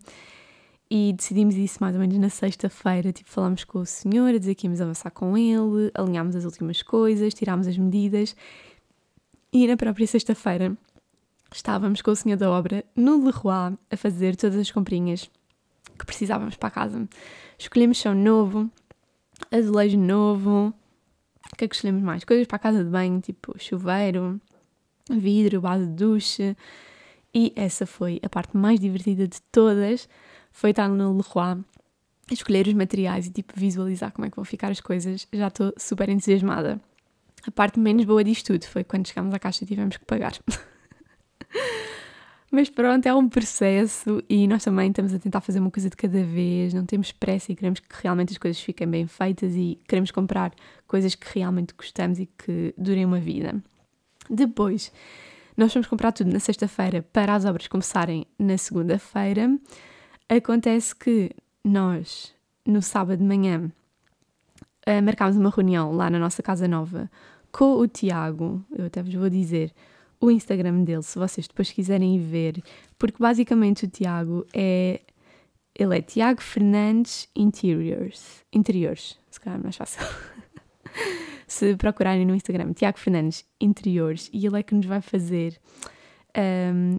e 0.91 1.13
decidimos 1.13 1.57
isso 1.57 1.79
mais 1.81 1.95
ou 1.95 2.01
menos 2.01 2.17
na 2.19 2.29
sexta-feira. 2.29 3.13
Tipo, 3.13 3.31
falámos 3.31 3.65
com 3.65 3.81
o 3.81 3.87
senhor, 3.87 4.35
a 4.35 4.39
dizer 4.39 4.55
que 4.55 4.67
íamos 4.67 4.81
avançar 4.81 5.11
com 5.11 5.37
ele, 5.37 5.91
alinhámos 5.95 6.37
as 6.37 6.45
últimas 6.45 6.83
coisas, 6.83 7.35
tirámos 7.35 7.67
as 7.67 7.77
medidas 7.77 8.35
e 9.53 9.67
na 9.67 9.77
própria 9.77 10.07
sexta-feira 10.07 10.77
estávamos 11.55 12.03
com 12.03 12.11
o 12.11 12.17
senhor 12.17 12.37
da 12.37 12.51
obra 12.51 12.85
no 12.95 13.25
Leroy 13.25 13.79
a 13.91 13.97
fazer 13.97 14.37
todas 14.37 14.59
as 14.59 14.71
comprinhas 14.71 15.31
que 15.99 16.05
precisávamos 16.05 16.57
para 16.57 16.69
a 16.69 16.73
casa. 16.73 17.09
Escolhemos 17.59 17.97
chão 17.97 18.15
novo, 18.15 18.71
azulejo 19.51 19.97
novo, 19.97 20.75
o 21.53 21.57
que 21.57 21.65
é 21.65 21.69
que 21.69 21.75
escolhemos 21.75 22.03
mais? 22.03 22.25
Coisas 22.25 22.47
para 22.47 22.57
a 22.57 22.59
casa 22.59 22.85
de 22.85 22.91
banho, 22.91 23.21
tipo 23.21 23.55
chuveiro, 23.59 24.39
vidro, 25.09 25.61
base 25.61 25.87
de 25.87 25.93
duche. 25.93 26.57
E 27.33 27.53
essa 27.57 27.87
foi 27.87 28.21
a 28.23 28.29
parte 28.29 28.57
mais 28.57 28.79
divertida 28.79 29.27
de 29.27 29.41
todas, 29.51 30.09
foi 30.57 30.71
estar 30.71 30.89
no 30.89 31.13
Leroy, 31.13 31.63
escolher 32.33 32.67
os 32.67 32.73
materiais 32.73 33.27
e 33.27 33.31
tipo 33.31 33.53
visualizar 33.55 34.11
como 34.11 34.25
é 34.25 34.31
que 34.31 34.37
vão 34.37 34.45
ficar 34.45 34.71
as 34.71 34.81
coisas. 34.81 35.29
Já 35.31 35.49
estou 35.49 35.75
super 35.77 36.09
entusiasmada. 36.09 36.81
A 37.47 37.51
parte 37.51 37.79
menos 37.79 38.07
boa 38.07 38.25
disto 38.25 38.55
tudo 38.55 38.65
foi 38.65 38.83
quando 38.83 39.07
chegámos 39.07 39.35
à 39.35 39.39
caixa 39.39 39.65
e 39.65 39.67
tivemos 39.67 39.99
que 39.99 40.07
pagar. 40.07 40.33
Mas 42.51 42.71
pronto, 42.71 43.05
é 43.05 43.15
um 43.15 43.29
processo 43.29 44.23
e 44.31 44.49
nós 44.49 44.65
também 44.65 44.89
estamos 44.89 45.13
a 45.13 45.19
tentar 45.19 45.43
fazer 45.43 45.61
uma 45.61 45.71
coisa 45.71 45.91
de 45.91 45.97
cada 45.97 46.25
vez, 46.25 46.73
não 46.73 46.87
temos 46.87 47.13
pressa 47.13 47.53
e 47.53 47.55
queremos 47.55 47.81
que 47.81 47.95
realmente 48.03 48.33
as 48.33 48.39
coisas 48.39 48.59
fiquem 48.59 48.89
bem 48.89 49.07
feitas 49.07 49.55
e 49.55 49.79
queremos 49.87 50.11
comprar 50.11 50.55
coisas 50.87 51.15
que 51.15 51.39
realmente 51.39 51.75
gostamos 51.77 52.19
e 52.19 52.25
que 52.25 52.73
durem 52.79 53.05
uma 53.05 53.21
vida. 53.21 53.63
Depois, 54.31 54.91
nós 55.55 55.71
vamos 55.75 55.87
comprar 55.87 56.13
tudo 56.13 56.33
na 56.33 56.41
sexta-feira 56.41 57.03
para 57.13 57.35
as 57.35 57.45
obras 57.45 57.69
começarem 57.69 58.27
na 58.39 58.57
segunda-feira. 58.57 59.51
Acontece 60.29 60.95
que 60.95 61.31
nós, 61.65 62.35
no 62.65 62.83
sábado 62.83 63.19
de 63.19 63.25
manhã, 63.25 63.71
eh, 64.85 65.01
marcámos 65.01 65.37
uma 65.37 65.51
reunião 65.51 65.93
lá 65.93 66.11
na 66.11 66.19
nossa 66.19 66.43
casa 66.43 66.67
nova 66.67 67.11
com 67.53 67.77
o 67.77 67.89
Tiago, 67.89 68.65
eu 68.77 68.87
até 68.87 69.03
vos 69.03 69.15
vou 69.15 69.31
dizer 69.31 69.73
o 70.21 70.31
Instagram 70.31 70.83
dele, 70.83 71.03
se 71.03 71.19
vocês 71.19 71.47
depois 71.47 71.71
quiserem 71.71 72.19
ver, 72.19 72.63
porque 72.99 73.17
basicamente 73.19 73.85
o 73.85 73.89
Tiago 73.89 74.47
é. 74.53 75.01
Ele 75.79 75.99
é 75.99 76.01
Tiago 76.01 76.41
Fernandes 76.41 77.29
Interiors. 77.37 78.43
Interiores, 78.51 79.19
se 79.31 79.39
calhar 79.39 79.61
é 79.61 79.63
mais 79.63 79.77
fácil. 79.77 80.01
se 81.47 81.77
procurarem 81.77 82.25
no 82.25 82.35
Instagram, 82.35 82.73
Tiago 82.73 82.99
Fernandes 82.99 83.45
Interiores, 83.61 84.31
e 84.33 84.47
ele 84.47 84.59
é 84.59 84.63
que 84.63 84.75
nos 84.75 84.87
vai 84.87 85.03
fazer 85.03 85.61
um, 86.75 86.99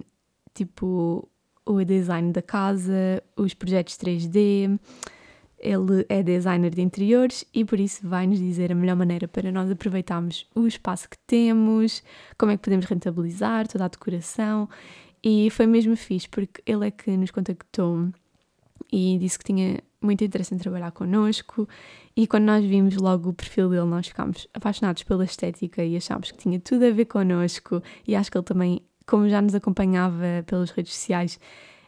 tipo 0.53 1.27
o 1.67 1.83
design 1.83 2.31
da 2.31 2.41
casa, 2.41 3.21
os 3.35 3.53
projetos 3.53 3.95
3D, 3.95 4.79
ele 5.59 6.05
é 6.07 6.21
designer 6.21 6.73
de 6.73 6.81
interiores 6.81 7.43
e 7.53 7.65
por 7.65 7.79
isso 7.79 8.07
vai 8.07 8.27
nos 8.27 8.39
dizer 8.39 8.71
a 8.71 8.75
melhor 8.75 8.95
maneira 8.95 9.27
para 9.27 9.51
nós 9.51 9.69
aproveitarmos 9.69 10.47
o 10.55 10.67
espaço 10.67 11.09
que 11.09 11.17
temos, 11.25 12.03
como 12.37 12.51
é 12.51 12.57
que 12.57 12.63
podemos 12.63 12.85
rentabilizar 12.85 13.67
toda 13.67 13.85
a 13.85 13.87
decoração. 13.87 14.69
E 15.23 15.49
foi 15.49 15.65
mesmo 15.65 15.95
fixe 15.97 16.29
porque 16.29 16.61
ele 16.65 16.87
é 16.87 16.91
que 16.91 17.17
nos 17.17 17.31
contactou 17.31 18.09
e 18.91 19.17
disse 19.17 19.37
que 19.37 19.45
tinha 19.45 19.79
muito 20.01 20.23
interesse 20.23 20.53
em 20.53 20.57
trabalhar 20.57 20.91
connosco. 20.91 21.67
E 22.15 22.27
quando 22.27 22.45
nós 22.45 22.63
vimos 22.63 22.95
logo 22.95 23.29
o 23.29 23.33
perfil 23.33 23.69
dele, 23.69 23.85
nós 23.85 24.07
ficámos 24.07 24.47
apaixonados 24.53 25.03
pela 25.03 25.25
estética 25.25 25.83
e 25.83 25.97
achámos 25.97 26.31
que 26.31 26.37
tinha 26.37 26.59
tudo 26.59 26.85
a 26.85 26.91
ver 26.91 27.05
connosco. 27.05 27.81
E 28.07 28.15
acho 28.15 28.31
que 28.31 28.37
ele 28.37 28.45
também, 28.45 28.81
como 29.07 29.27
já 29.29 29.41
nos 29.41 29.55
acompanhava 29.55 30.43
pelas 30.45 30.69
redes 30.69 30.93
sociais, 30.93 31.39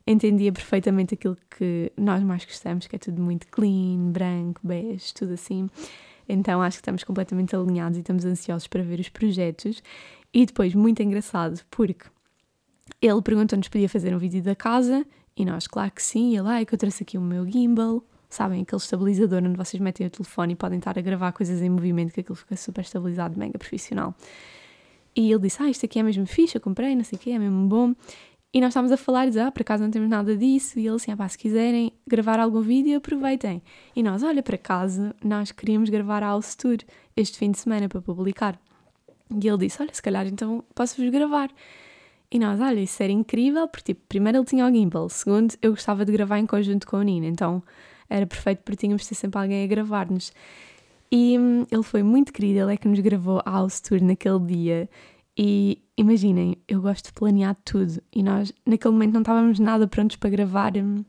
entendia 0.08 0.52
perfeitamente 0.52 1.14
aquilo 1.14 1.38
que 1.58 1.92
nós 1.96 2.24
mais 2.24 2.46
gostamos, 2.46 2.88
que 2.88 2.96
é 2.96 3.00
tudo 3.00 3.22
muito 3.22 3.48
clean, 3.48 4.12
branco, 4.12 4.62
bege, 4.64 5.14
tudo 5.14 5.34
assim. 5.34 5.70
Então 6.28 6.62
acho 6.62 6.78
que 6.78 6.82
estamos 6.82 7.04
completamente 7.04 7.56
alinhados 7.56 7.98
e 7.98 8.02
estamos 8.02 8.26
ansiosos 8.26 8.68
para 8.68 8.82
ver 8.82 9.00
os 9.00 9.10
projetos. 9.10 9.84
E 10.34 10.46
depois, 10.46 10.74
muito 10.74 11.02
engraçado, 11.02 11.62
porque 11.70 12.06
ele 13.02 13.22
perguntou-nos 13.22 13.66
se 13.66 13.70
podia 13.70 13.90
fazer 13.90 14.16
um 14.16 14.18
vídeo 14.18 14.42
da 14.42 14.56
casa 14.56 15.06
e 15.36 15.44
nós, 15.44 15.68
claro 15.68 15.92
que 15.92 16.02
sim. 16.02 16.32
E 16.32 16.38
ele, 16.38 16.48
ah, 16.48 16.62
é 16.62 16.66
que 16.66 16.74
eu 16.74 16.78
trouxe 16.78 17.04
aqui 17.04 17.18
o 17.18 17.22
meu 17.22 17.50
gimbal, 17.50 18.04
sabem, 18.30 18.62
aquele 18.62 18.82
estabilizador 18.82 19.44
onde 19.44 19.58
vocês 19.58 19.82
metem 19.82 20.08
o 20.08 20.10
telefone 20.10 20.54
e 20.54 20.56
podem 20.56 20.78
estar 20.78 20.98
a 20.98 21.02
gravar 21.02 21.32
coisas 21.32 21.62
em 21.62 21.70
movimento, 21.70 22.14
que 22.14 22.22
aquilo 22.22 22.36
fica 22.36 22.56
super 22.56 22.82
estabilizado, 22.82 23.38
mega 23.38 23.58
profissional. 23.58 24.16
E 25.20 25.30
ele 25.30 25.42
disse, 25.42 25.62
ah, 25.62 25.70
isto 25.70 25.86
aqui 25.86 26.00
é 26.00 26.04
mesmo 26.04 26.26
fixe, 26.26 26.56
eu 26.56 26.62
comprei, 26.62 26.96
não 26.96 27.04
sei 27.04 27.18
o 27.18 27.22
quê, 27.22 27.32
é 27.32 27.38
mesmo 27.38 27.68
bom. 27.68 27.94
E 28.54 28.62
nós 28.62 28.70
estávamos 28.70 28.94
a 28.94 28.96
falar 28.96 29.28
e 29.28 29.38
ah, 29.38 29.52
por 29.52 29.64
acaso 29.64 29.84
não 29.84 29.92
temos 29.92 30.08
nada 30.08 30.34
disso. 30.38 30.80
E 30.80 30.88
ele 30.88 30.96
assim, 30.96 31.12
ah, 31.12 31.18
pá, 31.18 31.28
se 31.28 31.38
quiserem 31.38 31.92
gravar 32.08 32.40
algum 32.40 32.62
vídeo, 32.62 32.96
aproveitem. 32.96 33.62
E 33.94 34.02
nós, 34.02 34.24
olha, 34.24 34.42
por 34.42 34.56
acaso, 34.56 35.14
nós 35.22 35.52
queríamos 35.52 35.90
gravar 35.90 36.24
a 36.24 36.28
House 36.28 36.56
Tour 36.56 36.78
este 37.18 37.38
fim 37.38 37.52
de 37.52 37.60
semana 37.60 37.90
para 37.90 38.02
publicar. 38.02 38.58
E 39.30 39.46
ele 39.46 39.58
disse, 39.58 39.82
olha, 39.82 39.94
se 39.94 40.02
calhar 40.02 40.26
então 40.26 40.64
posso-vos 40.74 41.10
gravar. 41.10 41.50
E 42.32 42.40
nós, 42.40 42.62
olha, 42.62 42.80
isso 42.80 43.04
era 43.04 43.12
incrível, 43.12 43.68
porque 43.68 43.94
tipo, 43.94 44.06
primeiro 44.08 44.38
ele 44.38 44.46
tinha 44.46 44.66
o 44.66 44.72
gimbal, 44.72 45.10
segundo 45.10 45.54
eu 45.62 45.72
gostava 45.72 46.06
de 46.06 46.14
gravar 46.14 46.40
em 46.40 46.46
conjunto 46.46 46.88
com 46.88 46.96
o 46.96 47.02
Nina, 47.02 47.28
então 47.28 47.62
era 48.10 48.26
perfeito 48.26 48.62
porque 48.64 48.78
tínhamos 48.78 49.02
de 49.02 49.10
ter 49.10 49.16
sempre 49.16 49.38
alguém 49.38 49.66
a 49.66 49.68
gravar-nos. 49.68 50.32
E 51.12 51.38
hum, 51.40 51.66
ele 51.72 51.84
foi 51.84 52.04
muito 52.04 52.32
querido, 52.32 52.60
ele 52.60 52.74
é 52.74 52.78
que 52.78 52.88
nos 52.88 53.00
gravou 53.00 53.42
a 53.46 53.52
House 53.52 53.80
Tour 53.82 54.02
naquele 54.02 54.40
dia 54.40 54.90
e 55.42 55.82
imaginem, 55.96 56.58
eu 56.68 56.82
gosto 56.82 57.06
de 57.06 57.14
planear 57.14 57.56
tudo 57.64 58.02
e 58.14 58.22
nós 58.22 58.52
naquele 58.66 58.92
momento 58.92 59.14
não 59.14 59.22
estávamos 59.22 59.58
nada 59.58 59.88
prontos 59.88 60.18
para 60.18 60.30
gravar 60.30 60.76
hum, 60.76 61.06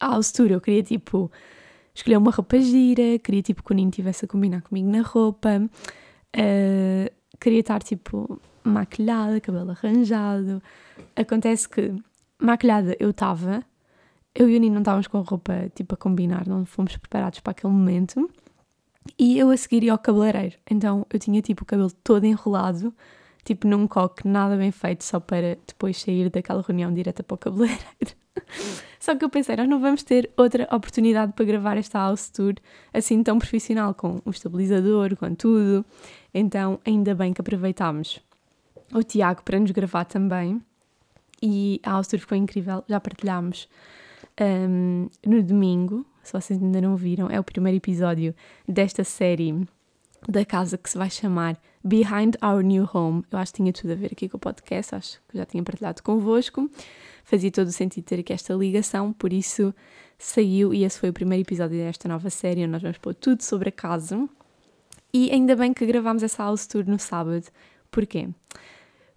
a 0.00 0.06
house 0.12 0.32
tour. 0.32 0.50
Eu 0.50 0.58
queria 0.58 0.82
tipo 0.82 1.30
escolher 1.94 2.16
uma 2.16 2.30
roupa 2.30 2.58
gira, 2.60 3.18
queria 3.18 3.42
tipo 3.42 3.62
que 3.62 3.72
o 3.72 3.74
Nino 3.74 3.90
estivesse 3.90 4.24
a 4.24 4.28
combinar 4.28 4.62
comigo 4.62 4.88
na 4.88 5.02
roupa, 5.02 5.60
uh, 5.60 7.14
queria 7.38 7.60
estar 7.60 7.82
tipo 7.82 8.40
maquilhada, 8.64 9.38
cabelo 9.38 9.72
arranjado. 9.72 10.62
Acontece 11.14 11.68
que 11.68 11.94
maquilhada 12.40 12.96
eu 12.98 13.10
estava, 13.10 13.62
eu 14.34 14.48
e 14.48 14.56
o 14.56 14.60
Nino 14.60 14.76
não 14.76 14.80
estávamos 14.80 15.08
com 15.08 15.20
roupa 15.20 15.70
tipo 15.74 15.92
a 15.94 15.98
combinar, 15.98 16.46
não 16.46 16.64
fomos 16.64 16.96
preparados 16.96 17.40
para 17.40 17.50
aquele 17.50 17.72
momento. 17.74 18.30
E 19.18 19.38
eu 19.38 19.50
a 19.50 19.56
seguir 19.56 19.84
ia 19.84 19.92
ao 19.92 19.98
cabeleireiro. 19.98 20.56
Então 20.70 21.06
eu 21.10 21.18
tinha 21.18 21.40
tipo 21.40 21.62
o 21.62 21.66
cabelo 21.66 21.90
todo 22.04 22.24
enrolado, 22.24 22.92
tipo 23.44 23.66
num 23.66 23.86
coque, 23.86 24.26
nada 24.26 24.56
bem 24.56 24.70
feito, 24.70 25.04
só 25.04 25.20
para 25.20 25.56
depois 25.66 26.00
sair 26.00 26.30
daquela 26.30 26.62
reunião 26.62 26.92
direta 26.92 27.22
para 27.22 27.34
o 27.34 27.38
cabeleireiro. 27.38 28.18
Só 29.00 29.14
que 29.16 29.24
eu 29.24 29.30
pensei, 29.30 29.56
nós 29.56 29.68
não 29.68 29.80
vamos 29.80 30.02
ter 30.02 30.30
outra 30.36 30.64
oportunidade 30.70 31.32
para 31.32 31.44
gravar 31.44 31.76
esta 31.76 31.98
house 31.98 32.30
tour 32.30 32.54
assim 32.92 33.22
tão 33.22 33.38
profissional, 33.38 33.94
com 33.94 34.20
o 34.24 34.30
estabilizador, 34.30 35.16
com 35.16 35.34
tudo. 35.34 35.84
Então, 36.34 36.78
ainda 36.84 37.14
bem 37.14 37.32
que 37.32 37.40
aproveitámos 37.40 38.20
o 38.92 39.02
Tiago 39.02 39.42
para 39.42 39.58
nos 39.58 39.70
gravar 39.70 40.04
também. 40.04 40.60
E 41.42 41.80
a 41.84 41.92
house 41.92 42.08
tour 42.08 42.20
ficou 42.20 42.36
incrível, 42.36 42.84
já 42.88 42.98
partilhámos 43.00 43.68
um, 44.40 45.08
no 45.24 45.42
domingo, 45.42 46.04
se 46.22 46.32
vocês 46.32 46.62
ainda 46.62 46.80
não 46.80 46.96
viram, 46.96 47.28
é 47.30 47.38
o 47.38 47.44
primeiro 47.44 47.76
episódio 47.76 48.34
desta 48.66 49.04
série 49.04 49.66
da 50.26 50.44
casa 50.44 50.76
que 50.76 50.90
se 50.90 50.98
vai 50.98 51.10
chamar 51.10 51.60
Behind 51.84 52.34
Our 52.42 52.62
New 52.62 52.88
Home. 52.92 53.24
Eu 53.30 53.38
acho 53.38 53.52
que 53.52 53.62
tinha 53.62 53.72
tudo 53.72 53.92
a 53.92 53.94
ver 53.94 54.10
aqui 54.12 54.28
com 54.28 54.36
o 54.36 54.40
podcast, 54.40 54.94
acho 54.94 55.20
que 55.28 55.36
já 55.38 55.44
tinha 55.44 55.62
partilhado 55.62 56.02
convosco. 56.02 56.68
Fazia 57.24 57.50
todo 57.50 57.68
o 57.68 57.72
sentido 57.72 58.04
ter 58.04 58.20
aqui 58.20 58.32
esta 58.32 58.54
ligação, 58.54 59.12
por 59.12 59.32
isso 59.32 59.74
saiu 60.18 60.74
e 60.74 60.84
esse 60.84 60.98
foi 60.98 61.10
o 61.10 61.12
primeiro 61.12 61.42
episódio 61.42 61.76
desta 61.78 62.08
nova 62.08 62.30
série, 62.30 62.62
onde 62.62 62.72
nós 62.72 62.82
vamos 62.82 62.98
pôr 62.98 63.14
tudo 63.14 63.42
sobre 63.42 63.68
a 63.68 63.72
casa. 63.72 64.28
E 65.12 65.30
ainda 65.30 65.54
bem 65.54 65.72
que 65.72 65.86
gravámos 65.86 66.22
essa 66.22 66.42
house 66.42 66.66
tour 66.66 66.84
no 66.86 66.98
sábado. 66.98 67.46
Porquê? 67.90 68.28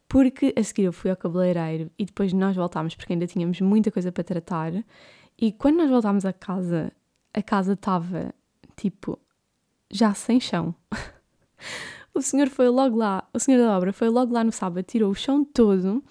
Porque 0.08 0.54
a 0.58 0.64
seguir 0.64 0.84
eu 0.84 0.94
fui 0.94 1.10
ao 1.10 1.18
cabeleireiro 1.18 1.90
e 1.98 2.06
depois 2.06 2.34
nós 2.34 2.56
voltámos 2.56 2.96
porque 2.96 3.14
ainda 3.14 3.28
tínhamos 3.28 3.60
muita 3.62 3.90
coisa 3.92 4.12
para 4.12 4.24
tratar. 4.24 4.74
E 5.42 5.52
quando 5.52 5.78
nós 5.78 5.90
voltámos 5.90 6.24
a 6.24 6.32
casa, 6.32 6.92
a 7.34 7.42
casa 7.42 7.74
estava 7.74 8.32
tipo 8.78 9.18
já 9.90 10.14
sem 10.14 10.40
chão. 10.40 10.76
o 12.14 12.22
senhor 12.22 12.48
foi 12.48 12.70
logo 12.70 12.96
lá, 12.96 13.28
o 13.34 13.40
senhor 13.40 13.58
da 13.58 13.76
obra 13.76 13.92
foi 13.92 14.08
logo 14.08 14.32
lá 14.32 14.44
no 14.44 14.52
sábado, 14.52 14.86
tirou 14.86 15.10
o 15.10 15.16
chão 15.16 15.44
todo 15.44 16.04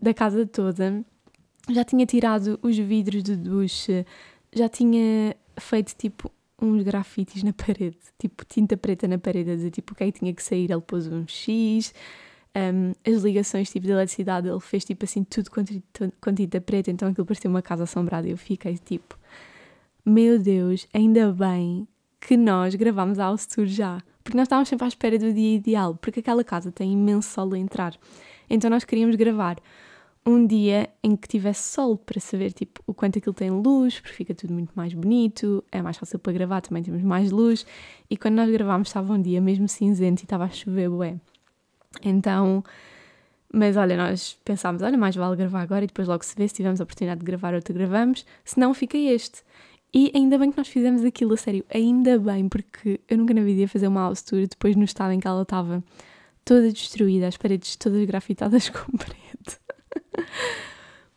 da 0.00 0.12
casa 0.12 0.44
toda, 0.44 1.04
já 1.70 1.84
tinha 1.84 2.04
tirado 2.04 2.58
os 2.60 2.76
vidros 2.76 3.22
do 3.22 3.36
duche, 3.36 4.04
já 4.52 4.68
tinha 4.68 5.36
feito 5.56 5.94
tipo 5.94 6.28
uns 6.60 6.82
grafites 6.82 7.44
na 7.44 7.52
parede, 7.54 7.98
tipo 8.18 8.44
tinta 8.44 8.76
preta 8.76 9.06
na 9.06 9.18
parede, 9.18 9.52
a 9.52 9.54
dizer 9.54 9.70
tipo 9.70 9.92
o 9.92 9.96
que 9.96 10.10
que 10.10 10.18
tinha 10.18 10.34
que 10.34 10.42
sair, 10.42 10.70
ele 10.70 10.80
pôs 10.80 11.06
um 11.06 11.24
X. 11.28 11.94
Um, 12.54 12.92
as 13.10 13.22
ligações 13.22 13.70
tipo 13.70 13.86
de 13.86 13.92
eletricidade, 13.92 14.46
ele 14.46 14.60
fez 14.60 14.84
tipo 14.84 15.04
assim 15.04 15.24
tudo 15.24 15.50
com, 15.50 16.34
tinta 16.34 16.60
preta, 16.60 16.90
então 16.90 17.08
aquilo 17.08 17.26
parecia 17.26 17.48
uma 17.48 17.62
casa 17.62 17.84
assombrada. 17.84 18.28
Eu 18.28 18.36
fiquei 18.36 18.76
tipo, 18.76 19.18
meu 20.04 20.38
Deus, 20.38 20.86
ainda 20.92 21.32
bem 21.32 21.88
que 22.20 22.36
nós 22.36 22.74
gravámos 22.74 23.18
a 23.18 23.24
house 23.24 23.46
tour 23.46 23.66
já. 23.66 24.02
Porque 24.22 24.36
nós 24.36 24.46
estávamos 24.46 24.68
sempre 24.68 24.84
à 24.84 24.88
espera 24.88 25.18
do 25.18 25.32
dia 25.32 25.56
ideal, 25.56 25.96
porque 25.96 26.20
aquela 26.20 26.44
casa 26.44 26.70
tem 26.70 26.92
imenso 26.92 27.28
sol 27.28 27.52
a 27.54 27.58
entrar. 27.58 27.98
Então 28.48 28.70
nós 28.70 28.84
queríamos 28.84 29.16
gravar 29.16 29.58
um 30.24 30.46
dia 30.46 30.88
em 31.02 31.16
que 31.16 31.26
tivesse 31.26 31.72
sol 31.72 31.96
para 31.96 32.20
saber 32.20 32.52
tipo 32.52 32.80
o 32.86 32.94
quanto 32.94 33.18
aquilo 33.18 33.34
tem 33.34 33.50
luz, 33.50 33.98
porque 33.98 34.14
fica 34.14 34.34
tudo 34.34 34.52
muito 34.52 34.70
mais 34.74 34.94
bonito, 34.94 35.64
é 35.72 35.82
mais 35.82 35.96
fácil 35.96 36.18
para 36.18 36.32
gravar, 36.32 36.60
também 36.60 36.82
temos 36.82 37.02
mais 37.02 37.32
luz. 37.32 37.66
E 38.08 38.16
quando 38.16 38.36
nós 38.36 38.48
gravámos 38.50 38.88
estava 38.88 39.12
um 39.12 39.20
dia 39.20 39.40
mesmo 39.40 39.68
cinzento 39.68 40.22
e 40.22 40.24
estava 40.24 40.44
a 40.44 40.50
chover, 40.50 40.88
bué. 40.88 41.16
Então, 42.02 42.64
mas 43.52 43.76
olha, 43.76 43.96
nós 43.96 44.38
pensámos, 44.44 44.82
olha, 44.82 44.96
mais 44.96 45.14
vale 45.14 45.36
gravar 45.36 45.60
agora 45.60 45.84
e 45.84 45.86
depois 45.86 46.08
logo 46.08 46.24
se 46.24 46.34
vê, 46.34 46.48
se 46.48 46.54
tivermos 46.54 46.80
a 46.80 46.84
oportunidade 46.84 47.20
de 47.20 47.26
gravar 47.26 47.54
outro 47.54 47.74
gravamos, 47.74 48.24
se 48.44 48.58
não 48.58 48.72
fica 48.72 48.96
este. 48.96 49.42
E 49.94 50.10
ainda 50.14 50.38
bem 50.38 50.50
que 50.50 50.56
nós 50.56 50.68
fizemos 50.68 51.04
aquilo, 51.04 51.34
a 51.34 51.36
sério, 51.36 51.64
ainda 51.72 52.18
bem, 52.18 52.48
porque 52.48 52.98
eu 53.08 53.18
nunca 53.18 53.34
na 53.34 53.42
vida 53.42 53.60
ia 53.60 53.68
fazer 53.68 53.88
uma 53.88 54.00
house 54.00 54.22
tour 54.22 54.46
depois 54.46 54.74
no 54.74 54.84
estado 54.84 55.12
em 55.12 55.20
que 55.20 55.28
ela 55.28 55.42
estava 55.42 55.84
toda 56.44 56.72
destruída, 56.72 57.28
as 57.28 57.36
paredes 57.36 57.76
todas 57.76 58.02
grafitadas 58.06 58.68
com 58.70 58.96
preto. 58.96 59.60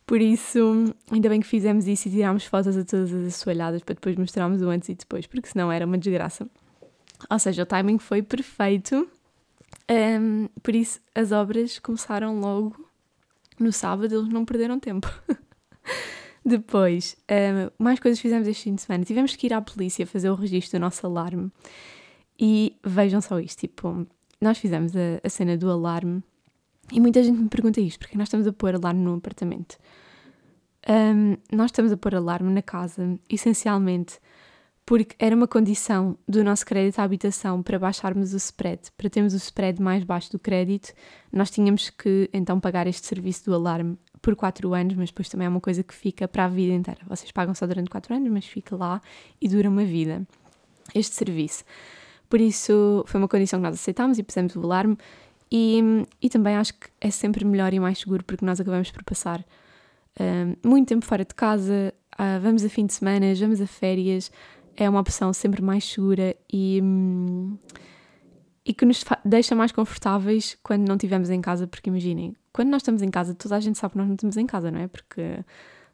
Por 0.05 0.21
isso, 0.21 0.93
ainda 1.09 1.29
bem 1.29 1.39
que 1.39 1.47
fizemos 1.47 1.87
isso 1.87 2.09
e 2.09 2.11
tirámos 2.11 2.45
fotos 2.45 2.77
a 2.77 2.83
todas 2.83 3.13
as 3.13 3.27
assoalhadas 3.27 3.81
para 3.81 3.95
depois 3.95 4.15
mostrarmos 4.17 4.61
o 4.61 4.69
antes 4.69 4.89
e 4.89 4.93
depois, 4.93 5.25
porque 5.25 5.47
senão 5.47 5.71
era 5.71 5.85
uma 5.85 5.97
desgraça. 5.97 6.45
Ou 7.29 7.39
seja, 7.39 7.63
o 7.63 7.65
timing 7.65 7.97
foi 7.97 8.21
perfeito. 8.21 9.07
Um, 9.89 10.47
por 10.63 10.75
isso, 10.75 10.99
as 11.13 11.31
obras 11.31 11.79
começaram 11.79 12.39
logo 12.39 12.75
no 13.59 13.71
sábado, 13.71 14.13
eles 14.13 14.29
não 14.29 14.45
perderam 14.45 14.79
tempo. 14.79 15.07
Depois, 16.45 17.17
um, 17.29 17.83
mais 17.83 17.99
coisas 17.99 18.19
fizemos 18.19 18.47
este 18.47 18.63
fim 18.63 18.75
de 18.75 18.81
semana. 18.81 19.03
Tivemos 19.03 19.35
que 19.35 19.47
ir 19.47 19.53
à 19.53 19.61
polícia 19.61 20.05
fazer 20.05 20.29
o 20.29 20.35
registro 20.35 20.77
do 20.77 20.81
nosso 20.81 21.05
alarme. 21.05 21.51
E 22.39 22.77
vejam 22.83 23.21
só 23.21 23.39
isto: 23.39 23.59
tipo, 23.59 24.05
nós 24.41 24.57
fizemos 24.57 24.95
a, 24.95 25.21
a 25.23 25.29
cena 25.29 25.57
do 25.57 25.69
alarme 25.69 26.23
e 26.91 26.99
muita 26.99 27.23
gente 27.23 27.39
me 27.39 27.49
pergunta 27.49 27.81
isto: 27.81 27.99
porque 27.99 28.17
nós 28.17 28.27
estamos 28.27 28.45
a 28.47 28.53
pôr 28.53 28.75
alarme 28.75 29.01
no 29.01 29.15
apartamento? 29.15 29.77
Um, 30.87 31.37
nós 31.51 31.67
estamos 31.67 31.91
a 31.91 31.97
pôr 31.97 32.13
alarme 32.13 32.53
na 32.53 32.61
casa, 32.61 33.19
essencialmente 33.27 34.19
porque 34.85 35.15
era 35.17 35.35
uma 35.35 35.47
condição 35.47 36.17
do 36.27 36.43
nosso 36.43 36.65
crédito 36.65 36.99
à 36.99 37.03
habitação 37.03 37.63
para 37.63 37.79
baixarmos 37.79 38.33
o 38.33 38.37
spread, 38.37 38.91
para 38.95 39.09
termos 39.09 39.33
o 39.33 39.37
spread 39.37 39.81
mais 39.81 40.03
baixo 40.03 40.31
do 40.31 40.37
crédito, 40.37 40.93
nós 41.33 41.49
tínhamos 41.49 41.89
que 41.89 42.29
então 42.31 42.59
pagar 42.59 42.85
este 42.85 43.07
serviço 43.07 43.45
do 43.45 43.55
alarme 43.55 43.97
por 44.21 44.35
4 44.35 44.73
anos, 44.73 44.95
mas 44.95 45.09
depois 45.09 45.27
também 45.27 45.47
é 45.47 45.49
uma 45.49 45.61
coisa 45.61 45.83
que 45.83 45.93
fica 45.93 46.27
para 46.27 46.45
a 46.45 46.47
vida 46.47 46.73
inteira. 46.73 47.01
Vocês 47.07 47.31
pagam 47.31 47.55
só 47.55 47.65
durante 47.65 47.89
4 47.89 48.13
anos, 48.13 48.31
mas 48.31 48.45
fica 48.45 48.75
lá 48.75 49.01
e 49.41 49.47
dura 49.47 49.69
uma 49.69 49.83
vida 49.83 50.25
este 50.93 51.15
serviço. 51.15 51.63
Por 52.29 52.39
isso 52.39 53.03
foi 53.07 53.19
uma 53.19 53.27
condição 53.27 53.59
que 53.59 53.63
nós 53.63 53.75
aceitámos 53.75 54.19
e 54.19 54.23
pusemos 54.23 54.55
o 54.55 54.61
alarme. 54.61 54.97
E, 55.51 55.79
e 56.21 56.29
também 56.29 56.55
acho 56.55 56.73
que 56.73 56.87
é 56.99 57.09
sempre 57.11 57.45
melhor 57.45 57.73
e 57.73 57.79
mais 57.79 57.99
seguro 57.99 58.23
porque 58.23 58.43
nós 58.43 58.59
acabamos 58.59 58.91
por 58.91 59.03
passar 59.03 59.45
um, 60.19 60.69
muito 60.69 60.87
tempo 60.87 61.05
fora 61.05 61.23
de 61.23 61.35
casa, 61.35 61.93
uh, 62.13 62.39
vamos 62.41 62.63
a 62.63 62.69
fim 62.69 62.85
de 62.85 62.93
semana, 62.93 63.33
vamos 63.35 63.61
a 63.61 63.67
férias, 63.67 64.31
é 64.75 64.89
uma 64.89 64.99
opção 64.99 65.31
sempre 65.33 65.61
mais 65.61 65.83
segura 65.85 66.35
e, 66.51 66.81
e 68.65 68.73
que 68.73 68.85
nos 68.85 69.03
deixa 69.23 69.55
mais 69.55 69.71
confortáveis 69.71 70.57
quando 70.61 70.87
não 70.87 70.95
estivermos 70.95 71.29
em 71.29 71.41
casa, 71.41 71.67
porque 71.67 71.89
imaginem, 71.89 72.35
quando 72.51 72.69
nós 72.69 72.81
estamos 72.81 73.01
em 73.01 73.09
casa, 73.09 73.33
toda 73.33 73.55
a 73.55 73.59
gente 73.59 73.77
sabe 73.77 73.93
que 73.93 73.97
nós 73.97 74.07
não 74.07 74.15
estamos 74.15 74.37
em 74.37 74.45
casa, 74.45 74.71
não 74.71 74.79
é? 74.79 74.87
Porque 74.87 75.39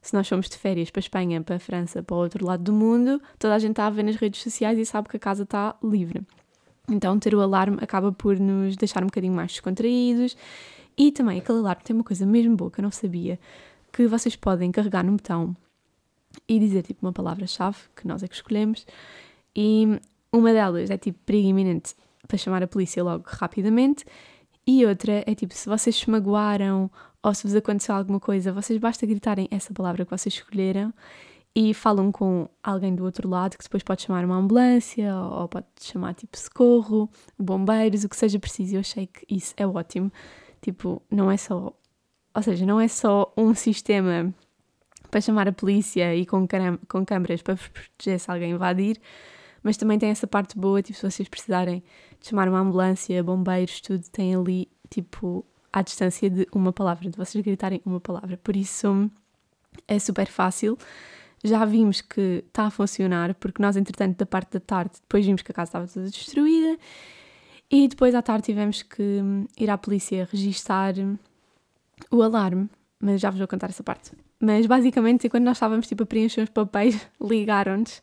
se 0.02 0.14
nós 0.14 0.28
fomos 0.28 0.50
de 0.50 0.58
férias 0.58 0.90
para 0.90 1.00
a 1.00 1.02
Espanha, 1.02 1.42
para 1.42 1.58
a 1.58 1.60
França, 1.60 2.02
para 2.02 2.16
o 2.16 2.20
outro 2.20 2.46
lado 2.46 2.64
do 2.64 2.74
mundo, 2.74 3.22
toda 3.38 3.54
a 3.54 3.60
gente 3.60 3.72
está 3.72 3.86
a 3.86 3.90
ver 3.90 4.04
nas 4.04 4.16
redes 4.16 4.42
sociais 4.42 4.78
e 4.80 4.86
sabe 4.86 5.08
que 5.10 5.18
a 5.18 5.20
casa 5.20 5.44
está 5.44 5.76
livre. 5.84 6.22
Então, 6.90 7.18
ter 7.20 7.36
o 7.36 7.42
alarme 7.42 7.78
acaba 7.82 8.12
por 8.12 8.40
nos 8.40 8.76
deixar 8.76 9.04
um 9.04 9.08
bocadinho 9.08 9.34
mais 9.34 9.52
descontraídos. 9.52 10.36
E 10.98 11.12
também, 11.12 11.40
aquele 11.40 11.60
alarme 11.60 11.84
tem 11.84 11.96
uma 11.96 12.04
coisa 12.04 12.26
mesmo 12.26 12.56
boa 12.56 12.72
que 12.72 12.80
eu 12.80 12.84
não 12.84 12.92
sabia, 12.92 13.40
que 13.94 14.08
vocês 14.08 14.36
podem 14.36 14.72
carregar 14.72 15.04
num 15.04 15.16
botão 15.16 15.56
e 16.48 16.60
dizer 16.60 16.84
tipo 16.84 17.06
uma 17.06 17.14
palavra-chave 17.14 17.78
que 17.96 18.08
nós 18.08 18.24
é 18.24 18.28
que 18.28 18.36
escolhemos. 18.36 18.86
E 19.56 20.00
uma 20.32 20.54
delas 20.54 20.90
é 20.90 20.98
tipo 20.98 21.20
perigo 21.26 21.50
iminente 21.50 21.96
para 22.28 22.38
chamar 22.38 22.64
a 22.64 22.68
polícia 22.68 23.04
logo 23.04 23.26
rapidamente. 23.28 24.06
E 24.66 24.86
outra 24.86 25.24
é 25.26 25.36
tipo, 25.36 25.54
se 25.54 25.68
vocês 25.68 25.96
se 25.96 26.10
magoaram 26.10 26.90
ou 27.24 27.34
se 27.34 27.44
vos 27.44 27.56
aconteceu 27.56 27.96
alguma 27.96 28.20
coisa, 28.20 28.54
vocês 28.54 28.80
basta 28.80 29.06
gritarem 29.06 29.48
essa 29.52 29.74
palavra 29.74 30.06
que 30.06 30.12
vocês 30.12 30.34
escolheram 30.34 30.94
e 31.54 31.74
falam 31.74 32.12
com 32.12 32.48
alguém 32.64 32.96
do 32.96 33.04
outro 33.04 33.28
lado 33.28 33.58
que 33.58 33.64
depois 33.64 33.84
pode 33.84 34.04
chamar 34.04 34.24
uma 34.24 34.36
ambulância 34.36 35.14
ou 35.16 35.48
pode 35.50 35.66
chamar 35.80 36.14
tipo 36.14 36.38
socorro, 36.38 37.10
bombeiros, 37.38 38.04
o 38.04 38.10
que 38.10 38.16
seja 38.16 38.40
preciso. 38.40 38.76
Eu 38.76 38.80
achei 38.80 39.08
que 39.08 39.26
isso 39.30 39.54
é 39.58 39.68
ótimo. 39.68 40.12
Tipo, 40.62 41.02
não 41.12 41.30
é 41.30 41.38
só. 41.38 41.74
Ou 42.34 42.42
seja, 42.42 42.66
não 42.66 42.80
é 42.80 42.88
só 42.88 43.34
um 43.36 43.54
sistema 43.54 44.34
para 45.12 45.22
chamar 45.22 45.48
a 45.48 45.52
polícia 45.52 46.16
e 46.16 46.26
com, 46.26 46.48
com 46.88 47.06
câmaras 47.06 47.42
para 47.42 47.56
proteger 47.56 48.20
se 48.20 48.32
alguém 48.32 48.52
invadir, 48.52 49.00
mas 49.62 49.78
também 49.78 50.00
tem 50.00 50.10
essa 50.10 50.26
parte 50.26 50.58
boa, 50.58 50.82
tipo, 50.82 50.98
se 50.98 51.12
vocês 51.12 51.30
precisarem 51.30 51.84
de 52.20 52.30
chamar 52.30 52.48
uma 52.48 52.60
ambulância, 52.60 53.22
bombeiros, 53.24 53.82
tudo 53.82 54.04
tem 54.10 54.34
ali, 54.34 54.68
tipo, 54.90 55.46
à 55.72 55.82
distância 55.82 56.30
de 56.30 56.48
uma 56.54 56.74
palavra, 56.74 57.10
de 57.10 57.18
vocês 57.18 57.44
gritarem 57.44 57.82
uma 57.86 58.00
palavra. 58.00 58.38
Por 58.38 58.56
isso 58.56 59.12
é 59.88 60.00
super 60.00 60.28
fácil. 60.28 60.78
Já 61.44 61.66
vimos 61.66 62.02
que 62.02 62.44
está 62.48 62.66
a 62.66 62.72
funcionar, 62.72 63.36
porque 63.36 63.62
nós, 63.62 63.76
entretanto, 63.76 64.18
da 64.18 64.26
parte 64.26 64.54
da 64.54 64.60
tarde, 64.60 64.94
depois 65.02 65.26
vimos 65.26 65.42
que 65.42 65.52
a 65.52 65.56
casa 65.56 65.70
estava 65.70 65.88
toda 65.88 66.06
destruída 66.06 66.78
e 67.70 67.88
depois 67.88 68.14
à 68.16 68.22
tarde 68.22 68.46
tivemos 68.46 68.84
que 68.84 69.22
ir 69.58 69.70
à 69.70 69.78
polícia 69.78 70.28
registar 70.32 70.94
o 72.12 72.22
alarme, 72.22 72.70
mas 73.00 73.22
já 73.22 73.30
vos 73.30 73.40
vou 73.40 73.48
contar 73.48 73.70
essa 73.70 73.84
parte. 73.84 74.12
Mas 74.42 74.66
basicamente, 74.66 75.30
quando 75.30 75.44
nós 75.44 75.58
estávamos 75.58 75.88
tipo, 75.88 76.04
a 76.04 76.06
preencher 76.06 76.42
os 76.42 76.50
papéis, 76.50 77.00
ligaram-nos 77.22 78.02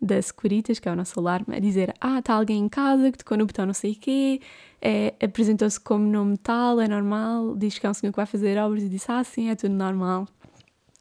da 0.00 0.20
Securitas, 0.20 0.78
que 0.78 0.88
é 0.88 0.92
o 0.92 0.96
nosso 0.96 1.18
alarme, 1.18 1.56
a 1.56 1.58
dizer: 1.58 1.92
Ah, 2.00 2.20
está 2.20 2.34
alguém 2.34 2.58
em 2.58 2.68
casa 2.68 3.10
que 3.10 3.18
tocou 3.18 3.36
no 3.36 3.46
botão 3.46 3.66
não 3.66 3.74
sei 3.74 3.92
o 3.92 3.96
quê, 3.96 4.40
é, 4.80 5.14
apresentou-se 5.20 5.80
como 5.80 6.06
nome 6.06 6.36
tal, 6.38 6.80
é 6.80 6.86
normal, 6.86 7.56
diz 7.56 7.78
que 7.78 7.86
é 7.86 7.90
um 7.90 7.94
senhor 7.94 8.12
que 8.12 8.16
vai 8.16 8.26
fazer 8.26 8.56
obras 8.58 8.84
e 8.84 8.88
disse: 8.88 9.10
Ah, 9.10 9.24
sim, 9.24 9.50
é 9.50 9.56
tudo 9.56 9.74
normal. 9.74 10.28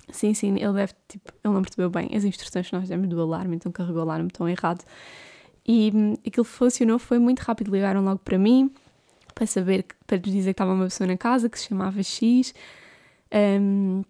Sim, 0.10 0.34
sim, 0.34 0.56
ele 0.56 0.74
deve, 0.74 0.94
tipo, 1.08 1.32
ele 1.44 1.54
não 1.54 1.62
percebeu 1.62 1.90
bem 1.90 2.10
as 2.14 2.24
instruções 2.24 2.70
que 2.70 2.76
nós 2.76 2.90
demos 2.90 3.08
do 3.08 3.22
alarme, 3.22 3.56
então 3.56 3.72
carregou 3.72 4.04
lá 4.04 4.18
no 4.18 4.26
botão 4.26 4.50
errado. 4.50 4.84
E 5.66 5.92
hum, 5.94 6.14
aquilo 6.26 6.44
funcionou, 6.44 7.00
foi 7.00 7.20
muito 7.20 7.40
rápido. 7.40 7.72
Ligaram 7.72 8.04
logo 8.04 8.20
para 8.20 8.38
mim 8.38 8.72
para 9.34 9.48
saber, 9.48 9.86
para 10.06 10.18
dizer 10.18 10.46
que 10.46 10.52
estava 10.52 10.74
uma 10.74 10.86
pessoa 10.86 11.08
na 11.08 11.18
casa 11.18 11.50
que 11.50 11.60
se 11.60 11.68
chamava 11.68 12.04
X 12.04 12.54
um, 13.34 14.04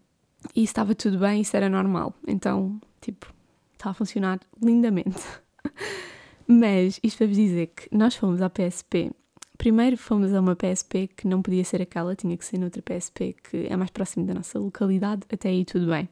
e 0.56 0.64
estava 0.64 0.94
tudo 0.96 1.18
bem, 1.20 1.42
isso 1.42 1.56
era 1.56 1.70
normal. 1.70 2.14
Então, 2.28 2.80
tipo, 3.02 3.34
estava 3.74 3.92
a 3.92 3.94
funcionar 3.94 4.40
lindamente. 4.62 5.22
Mas 6.48 7.00
isto 7.02 7.18
para 7.18 7.28
vos 7.28 7.36
dizer 7.36 7.68
que 7.68 7.96
nós 7.96 8.16
fomos 8.16 8.42
à 8.42 8.50
PSP. 8.50 9.12
Primeiro 9.58 9.98
fomos 9.98 10.34
a 10.34 10.42
uma 10.42 10.56
PSP 10.56 11.08
que 11.08 11.28
não 11.28 11.42
podia 11.42 11.64
ser 11.64 11.82
aquela, 11.82 12.16
tinha 12.16 12.36
que 12.36 12.46
ser 12.46 12.58
noutra 12.58 12.82
PSP 12.82 13.36
que 13.44 13.68
é 13.70 13.78
mais 13.78 13.92
próximo 13.92 14.26
da 14.26 14.34
nossa 14.34 14.60
localidade, 14.60 15.22
até 15.32 15.50
aí 15.50 15.64
tudo 15.64 15.88
bem. 15.88 16.10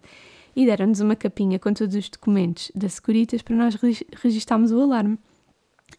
E 0.55 0.65
deram-nos 0.65 0.99
uma 0.99 1.15
capinha 1.15 1.57
com 1.57 1.73
todos 1.73 1.95
os 1.95 2.09
documentos 2.09 2.71
da 2.75 2.87
Securitas 2.87 3.41
para 3.41 3.55
nós 3.55 3.75
registarmos 4.21 4.71
o 4.71 4.79
alarme. 4.79 5.17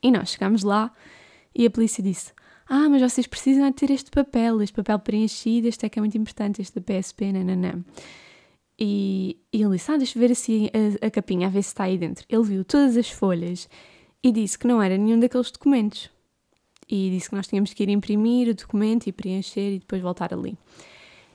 E 0.02 0.10
nós 0.10 0.30
chegámos 0.30 0.62
lá 0.62 0.92
e 1.54 1.66
a 1.66 1.70
polícia 1.70 2.02
disse: 2.02 2.32
Ah, 2.74 2.88
mas 2.88 3.02
vocês 3.02 3.26
precisam 3.26 3.68
de 3.68 3.76
ter 3.76 3.90
este 3.90 4.10
papel, 4.10 4.62
este 4.62 4.72
papel 4.72 4.98
preenchido, 4.98 5.68
este 5.68 5.84
é 5.84 5.90
que 5.90 5.98
é 5.98 6.00
muito 6.00 6.16
importante, 6.16 6.62
este 6.62 6.80
da 6.80 6.80
PSP, 6.80 7.30
nananã. 7.30 7.84
E, 8.80 9.36
e 9.52 9.62
ele 9.62 9.76
disse: 9.76 9.92
Ah, 9.92 9.98
deixa 9.98 10.16
eu 10.16 10.20
ver 10.20 10.32
assim 10.32 10.70
a, 11.02 11.06
a 11.06 11.10
capinha, 11.10 11.48
a 11.48 11.50
ver 11.50 11.62
se 11.62 11.68
está 11.68 11.84
aí 11.84 11.98
dentro. 11.98 12.24
Ele 12.30 12.42
viu 12.42 12.64
todas 12.64 12.96
as 12.96 13.10
folhas 13.10 13.68
e 14.22 14.32
disse 14.32 14.58
que 14.58 14.66
não 14.66 14.80
era 14.80 14.96
nenhum 14.96 15.20
daqueles 15.20 15.50
documentos. 15.50 16.08
E 16.88 17.10
disse 17.10 17.28
que 17.28 17.36
nós 17.36 17.46
tínhamos 17.46 17.74
que 17.74 17.82
ir 17.82 17.90
imprimir 17.90 18.48
o 18.48 18.54
documento 18.54 19.06
e 19.06 19.12
preencher 19.12 19.74
e 19.74 19.78
depois 19.78 20.00
voltar 20.00 20.32
ali. 20.32 20.56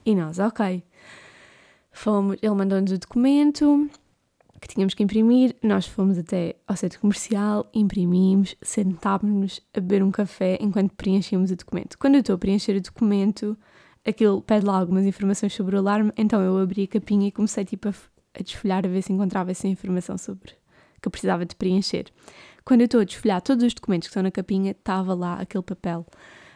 E 0.03 0.15
nós, 0.15 0.39
ok. 0.39 0.81
Fomos, 1.91 2.37
ele 2.41 2.55
mandou-nos 2.55 2.91
o 2.91 2.97
documento 2.97 3.87
que 4.59 4.67
tínhamos 4.67 4.93
que 4.93 5.03
imprimir, 5.03 5.55
nós 5.61 5.85
fomos 5.87 6.17
até 6.17 6.55
ao 6.67 6.75
centro 6.75 6.99
comercial, 6.99 7.69
imprimimos, 7.73 8.55
sentámos-nos 8.61 9.61
a 9.73 9.79
beber 9.79 10.03
um 10.03 10.11
café 10.11 10.57
enquanto 10.59 10.93
preenchíamos 10.95 11.51
o 11.51 11.55
documento. 11.55 11.97
Quando 11.97 12.15
eu 12.15 12.21
estou 12.21 12.35
a 12.35 12.37
preencher 12.37 12.75
o 12.75 12.81
documento, 12.81 13.57
aquilo 14.05 14.41
pede 14.41 14.65
lá 14.65 14.79
algumas 14.79 15.05
informações 15.05 15.53
sobre 15.53 15.75
o 15.75 15.79
alarme, 15.79 16.11
então 16.17 16.41
eu 16.41 16.57
abri 16.57 16.83
a 16.83 16.87
capinha 16.87 17.27
e 17.27 17.31
comecei 17.31 17.65
tipo 17.65 17.89
a, 17.89 17.93
a 18.39 18.43
desfolhar 18.43 18.85
a 18.85 18.89
ver 18.89 19.01
se 19.01 19.13
encontrava 19.13 19.51
essa 19.51 19.67
informação 19.67 20.17
sobre 20.17 20.51
que 20.99 21.07
eu 21.07 21.11
precisava 21.11 21.45
de 21.45 21.55
preencher. 21.55 22.05
Quando 22.65 22.81
eu 22.81 22.85
estou 22.85 23.01
a 23.01 23.03
desfolhar 23.03 23.41
todos 23.41 23.63
os 23.63 23.73
documentos 23.73 24.07
que 24.07 24.11
estão 24.11 24.23
na 24.23 24.31
capinha, 24.31 24.71
estava 24.71 25.13
lá 25.13 25.35
aquele 25.35 25.63
papel 25.63 26.05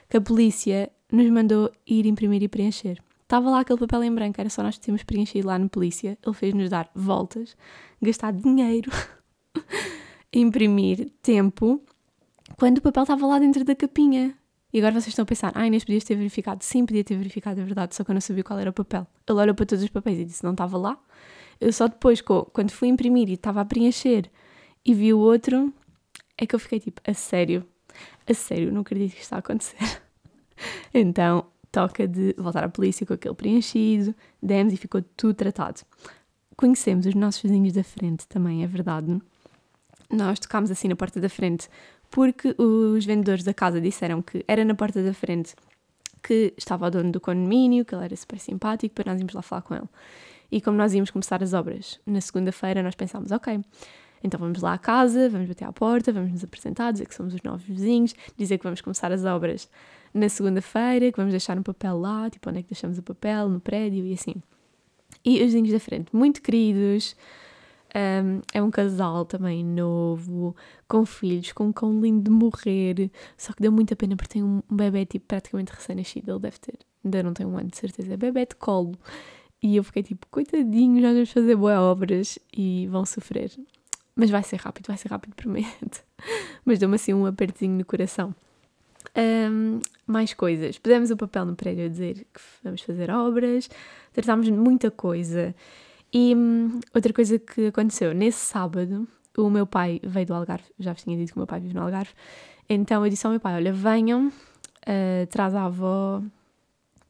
que 0.10 0.18
a 0.18 0.22
polícia 0.22 0.92
nos 1.12 1.30
mandou 1.30 1.72
ir 1.86 2.06
imprimir 2.06 2.42
e 2.44 2.48
preencher. 2.48 3.02
Estava 3.32 3.50
lá 3.50 3.62
aquele 3.62 3.80
papel 3.80 4.04
em 4.04 4.14
branco, 4.14 4.42
era 4.42 4.50
só 4.50 4.62
nós 4.62 4.78
tínhamos 4.78 5.04
preenchido 5.04 5.48
lá 5.48 5.58
na 5.58 5.70
polícia. 5.70 6.18
Ele 6.22 6.36
fez-nos 6.36 6.70
dar 6.70 6.92
voltas, 6.94 7.56
gastar 8.02 8.34
dinheiro, 8.34 8.92
imprimir 10.34 11.10
tempo, 11.22 11.82
quando 12.58 12.80
o 12.80 12.82
papel 12.82 13.04
estava 13.04 13.26
lá 13.26 13.40
dentro 13.40 13.64
da 13.64 13.74
capinha. 13.74 14.38
E 14.74 14.80
agora 14.80 14.96
vocês 14.96 15.08
estão 15.08 15.24
a 15.24 15.26
pensar, 15.26 15.54
ah, 15.56 15.66
Inês, 15.66 15.86
podias 15.86 16.04
ter 16.04 16.16
verificado. 16.16 16.62
Sim, 16.62 16.86
podia 16.86 17.06
ter 17.06 17.16
verificado, 17.16 17.62
é 17.62 17.64
verdade, 17.64 17.96
só 17.96 18.04
que 18.04 18.12
eu 18.12 18.14
não 18.14 18.20
sabia 18.20 18.44
qual 18.44 18.60
era 18.60 18.70
o 18.70 18.74
papel. 18.74 19.08
Ele 19.26 19.40
olhou 19.40 19.56
para 19.56 19.66
todos 19.66 19.82
os 19.82 19.90
papéis 19.90 20.20
e 20.20 20.26
disse, 20.26 20.44
não 20.44 20.52
estava 20.52 20.78
lá. 20.78 21.00
Eu 21.62 21.72
só 21.72 21.88
depois, 21.88 22.20
quando 22.20 22.72
fui 22.72 22.90
imprimir 22.90 23.30
e 23.30 23.36
estava 23.36 23.62
a 23.62 23.66
preencher 23.66 24.30
e 24.84 24.94
vi 24.94 25.14
o 25.14 25.20
outro, 25.20 25.74
é 26.38 26.46
que 26.46 26.54
eu 26.54 26.60
fiquei 26.60 26.82
tipo, 26.82 27.02
a 27.08 27.14
sério, 27.14 27.66
a 28.30 28.34
sério, 28.34 28.74
não 28.74 28.82
acredito 28.82 29.16
que 29.16 29.22
está 29.22 29.38
a 29.38 29.40
acontecer. 29.40 30.02
então, 30.94 31.46
toca 31.72 32.08
de 32.08 32.36
voltar 32.38 32.64
à 32.64 32.70
polícia 32.70 33.06
com 33.06 33.14
aquele 33.14 33.36
preenchido, 33.36 34.14
demos 34.42 34.74
e 34.74 34.78
ficou 34.78 35.02
tudo 35.16 35.34
tratado. 35.34 35.82
Conhecemos 36.56 37.06
os 37.06 37.16
nossos 37.16 37.42
vizinhos 37.42 37.74
da 37.74 37.84
frente 37.84 38.28
também, 38.28 38.64
é 38.64 38.68
verdade. 38.68 39.20
Nós 40.10 40.40
tocámos 40.40 40.70
assim 40.70 40.88
na 40.88 40.96
porta 40.96 41.20
da 41.20 41.30
frente 41.30 41.70
porque 42.10 42.54
os 42.58 43.06
vendedores 43.06 43.44
da 43.44 43.54
casa 43.54 43.80
disseram 43.80 44.22
que 44.22 44.44
era 44.48 44.66
na 44.66 44.76
porta 44.76 45.02
da 45.02 45.14
frente 45.14 45.56
que 46.22 46.54
estava 46.58 46.88
o 46.88 46.92
dono 46.92 47.12
do 47.12 47.20
condomínio, 47.20 47.84
que 47.84 47.96
ele 47.96 48.06
era 48.06 48.16
super 48.16 48.38
simpático, 48.40 48.94
para 48.94 49.12
nós 49.12 49.20
irmos 49.20 49.34
lá 49.34 49.42
falar 49.42 49.62
com 49.62 49.74
ele. 49.74 49.90
E 50.52 50.62
como 50.62 50.78
nós 50.78 50.94
íamos 50.94 51.10
começar 51.10 51.42
as 51.42 51.54
obras 51.54 52.00
na 52.06 52.22
segunda-feira, 52.22 52.84
nós 52.84 52.94
pensámos, 52.94 53.32
ok, 53.32 53.60
então 54.24 54.40
vamos 54.40 54.62
lá 54.62 54.74
à 54.74 54.78
casa, 54.78 55.30
vamos 55.30 55.48
bater 55.48 55.66
à 55.66 55.72
porta, 55.72 56.12
vamos 56.12 56.32
nos 56.32 56.44
apresentar, 56.44 56.92
dizer 56.92 57.08
que 57.08 57.16
somos 57.16 57.34
os 57.34 57.42
novos 57.42 57.64
vizinhos, 57.64 58.14
dizer 58.38 58.58
que 58.58 58.64
vamos 58.64 58.82
começar 58.82 59.12
as 59.12 59.26
obras 59.26 59.68
na 60.14 60.30
segunda-feira, 60.30 61.12
que 61.12 61.18
vamos 61.18 61.32
deixar 61.32 61.58
um 61.58 61.64
papel 61.64 61.98
lá, 62.00 62.30
tipo 62.30 62.50
onde 62.50 62.60
é 62.60 62.64
que 62.64 62.70
deixamos 62.70 62.98
o 62.98 63.04
papel, 63.04 63.50
no 63.50 63.60
prédio 63.60 64.06
e 64.06 64.14
assim. 64.14 64.36
E 65.24 65.36
os 65.36 65.46
vizinhos 65.46 65.72
da 65.72 65.80
frente, 65.80 66.16
muito 66.16 66.42
queridos, 66.42 67.16
um, 67.96 68.42
é 68.54 68.62
um 68.62 68.72
casal 68.72 69.26
também 69.26 69.64
novo, 69.64 70.56
com 70.88 71.06
filhos, 71.06 71.52
com 71.52 71.66
um 71.66 71.74
cão 71.74 72.00
lindo 72.00 72.24
de 72.24 72.32
morrer, 72.32 73.12
só 73.38 73.54
que 73.54 73.62
deu 73.62 73.72
muita 73.72 73.96
pena 73.96 74.16
porque 74.16 74.34
tem 74.34 74.44
um 74.44 74.62
bebê 74.70 75.06
tipo 75.06 75.26
praticamente 75.28 75.74
recém-nascido, 75.74 76.32
ele 76.32 76.40
deve 76.40 76.60
ter, 76.60 76.80
ainda 77.04 77.24
não 77.24 77.34
tem 77.34 77.46
um 77.46 77.58
ano 77.58 77.70
de 77.70 77.78
certeza, 77.78 78.14
é 78.14 78.18
bebê 78.18 78.46
de 78.46 78.56
colo. 78.56 78.96
E 79.64 79.76
eu 79.76 79.84
fiquei 79.84 80.02
tipo, 80.02 80.26
coitadinho, 80.32 81.00
já 81.00 81.14
vamos 81.14 81.32
fazer 81.32 81.56
boas 81.56 81.78
obras 81.78 82.40
e 82.52 82.88
vão 82.88 83.06
sofrer. 83.06 83.52
Mas 84.16 84.32
vai 84.32 84.42
ser 84.42 84.56
rápido, 84.56 84.88
vai 84.88 84.98
ser 84.98 85.10
rápido, 85.10 85.36
prometo. 85.36 86.04
Mas 86.66 86.80
deu-me 86.80 86.96
assim 86.96 87.14
um 87.14 87.28
apertinho 87.28 87.78
no 87.78 87.86
coração. 87.86 88.34
Um, 89.18 89.82
mais 90.08 90.34
coisas. 90.34 90.78
Pusemos 90.78 91.12
o 91.12 91.18
papel 91.18 91.46
no 91.46 91.56
prédio 91.56 91.86
a 91.86 91.88
dizer 91.90 92.26
que 92.34 92.42
vamos 92.64 92.82
fazer 92.82 93.10
obras, 93.10 93.70
tratámos 94.14 94.46
de 94.46 94.52
muita 94.52 94.90
coisa. 94.90 95.54
E 96.14 96.36
um, 96.36 96.80
outra 96.94 97.12
coisa 97.14 97.40
que 97.40 97.68
aconteceu, 97.68 98.14
nesse 98.14 98.40
sábado, 98.40 99.08
o 99.38 99.50
meu 99.50 99.66
pai 99.66 100.00
veio 100.04 100.26
do 100.26 100.34
Algarve, 100.34 100.66
já 100.80 100.94
vos 100.94 101.04
tinha 101.04 101.18
dito 101.18 101.32
que 101.32 101.38
o 101.38 101.40
meu 101.40 101.48
pai 101.48 101.60
vive 101.60 101.74
no 101.74 101.82
Algarve, 101.82 102.12
então 102.70 103.04
eu 103.04 103.10
disse 103.10 103.26
ao 103.26 103.32
meu 103.32 103.40
pai: 103.40 103.56
Olha, 103.56 103.74
venham, 103.74 104.28
uh, 104.28 105.28
traz 105.30 105.56
a 105.56 105.66
avó 105.66 106.22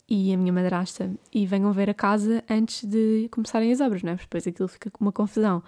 e 0.08 0.34
a 0.34 0.38
minha 0.38 0.52
madrasta 0.52 1.12
e 1.34 1.46
venham 1.46 1.72
ver 1.72 1.90
a 1.90 1.94
casa 1.94 2.44
antes 2.50 2.84
de 2.84 3.30
começarem 3.32 3.72
as 3.72 3.80
obras, 3.80 4.04
não 4.04 4.12
é? 4.12 4.16
Porque 4.16 4.26
depois 4.26 4.48
aquilo 4.48 4.68
fica 4.68 4.92
com 4.92 5.04
uma 5.04 5.12
confusão. 5.12 5.64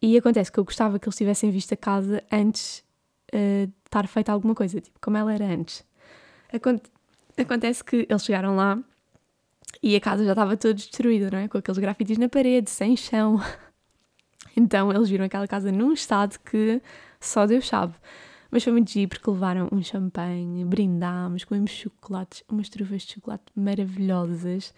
E 0.00 0.16
acontece 0.16 0.52
que 0.52 0.58
eu 0.58 0.64
gostava 0.64 0.98
que 0.98 1.08
eles 1.08 1.16
tivessem 1.16 1.50
visto 1.50 1.72
a 1.72 1.76
casa 1.76 2.22
antes 2.30 2.84
uh, 3.34 3.72
estar 3.88 4.06
feita 4.06 4.32
alguma 4.32 4.54
coisa, 4.54 4.80
tipo, 4.80 4.98
como 5.00 5.16
ela 5.16 5.32
era 5.32 5.46
antes. 5.46 5.84
acontece 7.36 7.82
que 7.82 8.06
eles 8.08 8.24
chegaram 8.24 8.54
lá 8.54 8.78
e 9.82 9.96
a 9.96 10.00
casa 10.00 10.24
já 10.24 10.32
estava 10.32 10.56
toda 10.56 10.74
destruída, 10.74 11.30
não 11.30 11.38
é? 11.38 11.48
Com 11.48 11.58
aqueles 11.58 11.78
grafites 11.78 12.18
na 12.18 12.28
parede, 12.28 12.70
sem 12.70 12.96
chão. 12.96 13.40
Então 14.56 14.90
eles 14.90 15.08
viram 15.08 15.24
aquela 15.24 15.46
casa 15.46 15.70
num 15.70 15.92
estado 15.92 16.36
que 16.40 16.82
só 17.20 17.46
Deus 17.46 17.68
sabe. 17.68 17.94
Mas 18.50 18.64
foi 18.64 18.72
muito 18.72 18.90
giro 18.90 19.08
porque 19.10 19.30
levaram 19.30 19.68
um 19.70 19.80
champanhe, 19.80 20.64
brindámos, 20.64 21.44
comemos 21.44 21.70
chocolates, 21.70 22.42
umas 22.48 22.68
trufas 22.68 23.02
de 23.02 23.14
chocolate 23.14 23.44
maravilhosas 23.54 24.74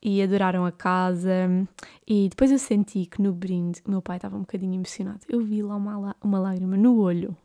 e 0.00 0.22
adoraram 0.22 0.64
a 0.64 0.70
casa. 0.70 1.48
E 2.06 2.28
depois 2.28 2.52
eu 2.52 2.58
senti 2.58 3.06
que 3.06 3.20
no 3.20 3.32
brinde 3.32 3.82
o 3.84 3.90
meu 3.90 4.00
pai 4.00 4.18
estava 4.18 4.36
um 4.36 4.40
bocadinho 4.40 4.74
emocionado. 4.74 5.20
Eu 5.28 5.42
vi 5.42 5.62
lá 5.62 5.74
uma, 5.74 6.14
uma 6.22 6.38
lágrima 6.38 6.76
no 6.76 7.00
olho. 7.00 7.36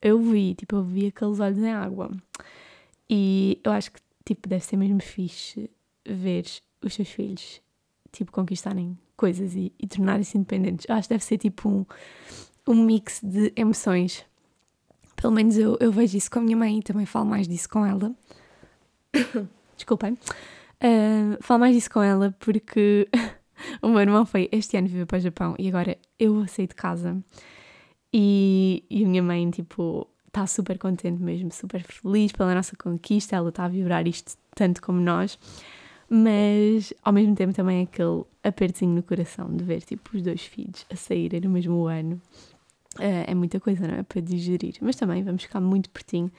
Eu 0.00 0.20
vi, 0.20 0.54
tipo, 0.54 0.76
eu 0.76 0.82
vi 0.82 1.06
aqueles 1.06 1.40
olhos 1.40 1.58
em 1.58 1.72
água. 1.72 2.10
E 3.08 3.60
eu 3.64 3.72
acho 3.72 3.92
que, 3.92 4.00
tipo, 4.24 4.48
deve 4.48 4.64
ser 4.64 4.76
mesmo 4.76 5.00
fixe 5.00 5.70
ver 6.06 6.44
os 6.82 6.94
seus 6.94 7.08
filhos, 7.08 7.60
tipo, 8.12 8.30
conquistarem 8.30 8.96
coisas 9.16 9.54
e, 9.54 9.72
e 9.78 9.86
tornarem-se 9.86 10.38
independentes. 10.38 10.86
Eu 10.88 10.94
acho 10.94 11.08
que 11.08 11.14
deve 11.14 11.24
ser, 11.24 11.38
tipo, 11.38 11.68
um, 11.68 11.86
um 12.66 12.84
mix 12.84 13.20
de 13.22 13.52
emoções. 13.56 14.24
Pelo 15.16 15.32
menos 15.32 15.58
eu, 15.58 15.76
eu 15.80 15.90
vejo 15.90 16.16
isso 16.16 16.30
com 16.30 16.38
a 16.38 16.42
minha 16.42 16.56
mãe 16.56 16.78
e 16.78 16.82
também 16.82 17.06
falo 17.06 17.26
mais 17.26 17.48
disso 17.48 17.68
com 17.68 17.84
ela. 17.84 18.14
Desculpem. 19.76 20.12
Uh, 20.12 21.36
falo 21.40 21.60
mais 21.60 21.74
disso 21.74 21.90
com 21.90 22.00
ela 22.00 22.34
porque 22.38 23.08
o 23.82 23.88
meu 23.88 24.00
irmão 24.00 24.24
foi 24.24 24.48
este 24.52 24.76
ano 24.76 24.86
viver 24.86 25.06
para 25.06 25.18
o 25.18 25.20
Japão 25.20 25.56
e 25.58 25.66
agora 25.66 25.98
eu 26.20 26.46
saí 26.46 26.68
de 26.68 26.74
casa 26.76 27.20
e, 28.12 28.84
e 28.88 29.04
a 29.04 29.08
minha 29.08 29.22
mãe, 29.22 29.50
tipo, 29.50 30.06
está 30.26 30.46
super 30.46 30.78
contente 30.78 31.22
mesmo, 31.22 31.52
super 31.52 31.82
feliz 31.82 32.32
pela 32.32 32.54
nossa 32.54 32.76
conquista, 32.76 33.36
ela 33.36 33.48
está 33.48 33.64
a 33.64 33.68
vibrar 33.68 34.06
isto 34.06 34.36
tanto 34.54 34.82
como 34.82 35.00
nós, 35.00 35.38
mas 36.08 36.92
ao 37.02 37.12
mesmo 37.12 37.34
tempo 37.34 37.52
também 37.52 37.82
aquele 37.82 38.24
apertinho 38.42 38.94
no 38.94 39.02
coração 39.02 39.54
de 39.54 39.64
ver, 39.64 39.82
tipo, 39.82 40.16
os 40.16 40.22
dois 40.22 40.42
filhos 40.42 40.86
a 40.90 40.96
saírem 40.96 41.40
no 41.40 41.50
mesmo 41.50 41.86
ano. 41.86 42.20
Uh, 42.96 43.24
é 43.28 43.34
muita 43.34 43.60
coisa, 43.60 43.86
não 43.86 43.94
é? 43.94 44.02
Para 44.02 44.20
digerir, 44.20 44.74
mas 44.80 44.96
também 44.96 45.22
vamos 45.22 45.42
ficar 45.42 45.60
muito 45.60 45.88
pertinho 45.90 46.32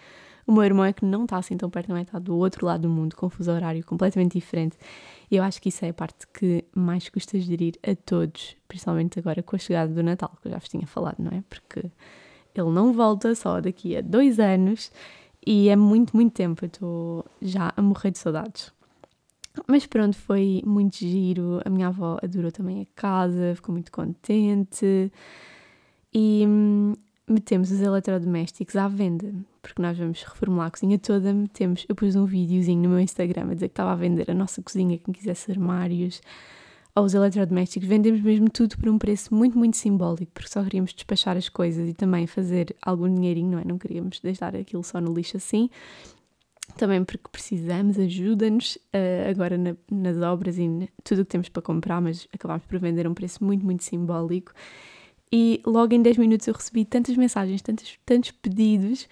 o 0.50 0.52
meu 0.52 0.64
irmão 0.64 0.84
é 0.84 0.92
que 0.92 1.06
não 1.06 1.26
está 1.26 1.38
assim 1.38 1.56
tão 1.56 1.70
perto, 1.70 1.90
também 1.90 2.02
está 2.02 2.18
do 2.18 2.36
outro 2.36 2.66
lado 2.66 2.82
do 2.82 2.90
mundo, 2.90 3.16
com 3.16 3.30
fuso 3.30 3.52
horário 3.52 3.86
completamente 3.86 4.34
diferente. 4.34 4.76
E 5.32 5.36
eu 5.36 5.44
acho 5.44 5.62
que 5.62 5.70
isso 5.70 5.86
é 5.86 5.90
a 5.90 5.94
parte 5.94 6.26
que 6.34 6.66
mais 6.76 7.08
custa 7.08 7.40
gerir 7.40 7.76
a 7.84 7.96
todos, 7.96 8.56
principalmente 8.68 9.20
agora 9.20 9.44
com 9.44 9.56
a 9.56 9.60
chegada 9.60 9.94
do 9.94 10.02
Natal, 10.02 10.32
que 10.42 10.48
eu 10.48 10.52
já 10.52 10.58
vos 10.58 10.70
tinha 10.70 10.88
falado, 10.88 11.18
não 11.20 11.32
é? 11.38 11.44
Porque 11.48 11.92
ele 12.56 12.70
não 12.72 12.94
volta 12.94 13.34
só 13.36 13.62
daqui 13.62 13.96
a 13.96 14.02
dois 14.02 14.40
anos 14.40 14.92
e 15.46 15.70
é 15.70 15.76
muito, 15.76 16.16
muito 16.16 16.34
tempo. 16.34 16.66
Eu 16.66 16.68
estou 16.68 17.26
já 17.42 17.74
a 17.76 17.82
morrer 17.82 18.12
de 18.12 18.20
saudades. 18.20 18.72
Mas 19.68 19.86
pronto, 19.86 20.16
foi 20.16 20.62
muito 20.66 20.98
giro. 20.98 21.62
A 21.66 21.70
minha 21.70 21.88
avó 21.88 22.18
adorou 22.24 22.52
também 22.52 22.82
a 22.82 23.00
casa, 23.00 23.54
ficou 23.56 23.74
muito 23.74 23.92
contente. 23.92 25.12
E 26.14 26.44
hum, 26.48 26.94
metemos 27.28 27.72
os 27.72 27.82
eletrodomésticos 27.82 28.76
à 28.76 28.88
venda, 28.88 29.34
porque 29.62 29.82
nós 29.82 29.98
vamos 29.98 30.24
reformular 30.24 30.68
a 30.68 30.72
cozinha 30.72 30.98
toda, 30.98 31.34
metemos, 31.34 31.86
eu 31.88 31.96
pus 31.96 32.16
um 32.16 32.26
videozinho 32.26 32.82
no 32.82 32.90
meu 32.90 33.00
Instagram 33.00 33.52
a 33.52 33.54
dizer 33.54 33.68
que 33.68 33.74
estava 33.74 33.92
a 33.92 33.96
vender 33.96 34.30
a 34.30 34.34
nossa 34.34 34.62
cozinha, 34.62 34.98
quem 34.98 35.14
quisesse 35.14 35.52
armários, 35.52 36.22
aos 37.00 37.14
eletrodomésticos, 37.14 37.88
vendemos 37.88 38.22
mesmo 38.22 38.50
tudo 38.50 38.78
por 38.78 38.90
um 38.90 38.98
preço 38.98 39.34
muito, 39.34 39.58
muito 39.58 39.78
simbólico, 39.78 40.32
porque 40.34 40.50
só 40.50 40.64
queríamos 40.64 40.94
despachar 40.94 41.38
as 41.38 41.48
coisas 41.48 41.90
e 41.90 41.94
também 41.94 42.28
fazer 42.28 42.76
algum 42.82 43.14
dinheirinho, 43.14 43.52
não 43.52 43.60
é? 43.60 43.66
Não 43.66 43.78
queríamos 43.78 44.20
deixar 44.20 44.56
aquilo 44.56 44.84
só 44.84 45.00
no 45.00 45.14
lixo 45.14 45.38
assim. 45.38 45.70
Também 46.78 47.04
porque 47.04 47.28
precisamos, 47.32 47.98
ajuda-nos 47.98 48.76
uh, 48.76 49.30
agora 49.30 49.58
na, 49.58 49.76
nas 49.92 50.18
obras 50.18 50.58
e 50.58 50.90
tudo 51.04 51.22
o 51.22 51.26
que 51.26 51.32
temos 51.32 51.50
para 51.50 51.62
comprar, 51.62 52.00
mas 52.02 52.28
acabámos 52.34 52.66
por 52.66 52.80
vender 52.80 53.06
a 53.08 53.10
um 53.10 53.14
preço 53.14 53.44
muito, 53.44 53.66
muito 53.66 53.84
simbólico. 53.84 54.54
E 55.32 55.62
logo 55.66 55.94
em 55.94 56.02
10 56.02 56.18
minutos 56.18 56.48
eu 56.48 56.54
recebi 56.54 56.86
tantas 56.86 57.16
mensagens, 57.16 57.62
tantos, 57.62 57.98
tantos 58.06 58.32
pedidos 58.32 59.08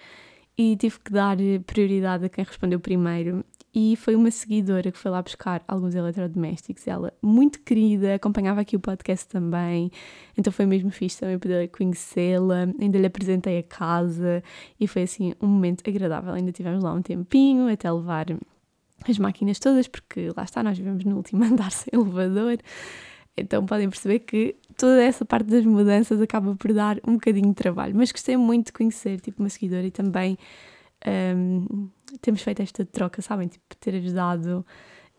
e 0.58 0.76
tive 0.76 0.98
que 0.98 1.12
dar 1.12 1.36
prioridade 1.64 2.26
a 2.26 2.28
quem 2.28 2.44
respondeu 2.44 2.80
primeiro 2.80 3.44
e 3.74 3.94
foi 3.94 4.16
uma 4.16 4.30
seguidora 4.30 4.90
que 4.90 4.98
foi 4.98 5.10
lá 5.10 5.22
buscar 5.22 5.62
alguns 5.68 5.94
eletrodomésticos. 5.94 6.88
Ela, 6.88 7.12
muito 7.22 7.60
querida, 7.60 8.14
acompanhava 8.14 8.62
aqui 8.62 8.74
o 8.74 8.80
podcast 8.80 9.28
também, 9.28 9.90
então 10.36 10.52
foi 10.52 10.66
mesmo 10.66 10.90
fixe 10.90 11.20
também 11.20 11.38
poder 11.38 11.68
conhecê-la. 11.68 12.66
Ainda 12.80 12.98
lhe 12.98 13.06
apresentei 13.06 13.58
a 13.58 13.62
casa 13.62 14.42
e 14.80 14.88
foi 14.88 15.02
assim 15.02 15.32
um 15.40 15.46
momento 15.46 15.88
agradável. 15.88 16.32
Ainda 16.32 16.50
tivemos 16.50 16.82
lá 16.82 16.92
um 16.92 17.02
tempinho 17.02 17.72
até 17.72 17.88
levar 17.92 18.26
as 19.08 19.18
máquinas 19.18 19.60
todas, 19.60 19.86
porque 19.86 20.30
lá 20.36 20.42
está, 20.42 20.60
nós 20.62 20.76
vivemos 20.76 21.04
no 21.04 21.16
último 21.16 21.44
andar 21.46 21.70
sem 21.70 21.90
elevador. 21.92 22.58
Então 23.36 23.64
podem 23.64 23.88
perceber 23.88 24.20
que 24.20 24.56
toda 24.78 25.02
essa 25.02 25.24
parte 25.24 25.48
das 25.48 25.66
mudanças 25.66 26.22
acaba 26.22 26.54
por 26.54 26.72
dar 26.72 26.98
um 27.06 27.14
bocadinho 27.14 27.48
de 27.48 27.54
trabalho. 27.54 27.94
Mas 27.96 28.12
gostei 28.12 28.36
muito 28.36 28.66
de 28.66 28.72
conhecer, 28.72 29.20
tipo, 29.20 29.42
uma 29.42 29.48
seguidora 29.48 29.84
e 29.84 29.90
também 29.90 30.38
um, 31.36 31.88
temos 32.22 32.40
feito 32.40 32.62
esta 32.62 32.86
troca, 32.86 33.20
sabem? 33.20 33.48
Tipo, 33.48 33.76
ter 33.78 33.96
ajudado, 33.96 34.64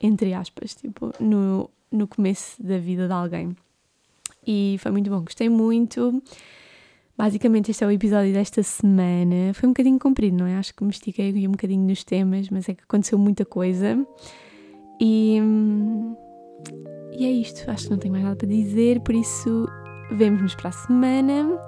entre 0.01 0.34
aspas, 0.34 0.74
tipo, 0.74 1.12
no, 1.20 1.70
no 1.91 2.07
começo 2.07 2.62
da 2.64 2.78
vida 2.78 3.05
de 3.05 3.14
alguém. 3.14 3.55
E 4.47 4.78
foi 4.80 4.91
muito 4.91 5.10
bom, 5.10 5.22
gostei 5.22 5.49
muito. 5.49 6.24
Basicamente, 7.18 7.70
este 7.70 7.84
é 7.84 7.88
o 7.88 7.91
episódio 7.91 8.32
desta 8.32 8.64
semana. 8.64 9.53
Foi 9.53 9.68
um 9.68 9.74
bocadinho 9.74 9.99
comprido, 9.99 10.38
não 10.38 10.47
é? 10.47 10.55
Acho 10.55 10.74
que 10.74 10.86
me 10.86 10.89
estiquei 10.89 11.45
um 11.45 11.51
bocadinho 11.51 11.86
nos 11.86 12.01
temas, 12.05 12.49
mas 12.49 12.70
é 12.70 12.74
que 12.74 12.84
aconteceu 12.84 13.20
muita 13.20 13.43
coisa. 13.43 14.07
E, 15.01 15.38
e 17.20 17.26
é 17.26 17.32
isto. 17.32 17.70
Acho 17.70 17.86
que 17.86 17.91
não 17.91 17.97
tenho 17.97 18.13
mais 18.13 18.24
nada 18.24 18.36
para 18.36 18.47
dizer, 18.47 19.01
por 19.01 19.13
isso, 19.13 19.67
vemos-nos 20.11 20.55
para 20.55 20.70
a 20.70 20.72
semana. 20.72 21.59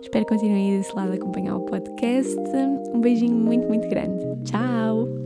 Espero 0.00 0.24
que 0.24 0.34
continuem 0.34 0.78
desse 0.78 0.94
lado 0.94 1.12
a 1.12 1.14
acompanhar 1.14 1.56
o 1.56 1.60
podcast. 1.60 2.36
Um 2.94 3.00
beijinho 3.00 3.34
muito, 3.34 3.66
muito 3.68 3.88
grande. 3.88 4.24
Tchau! 4.44 5.21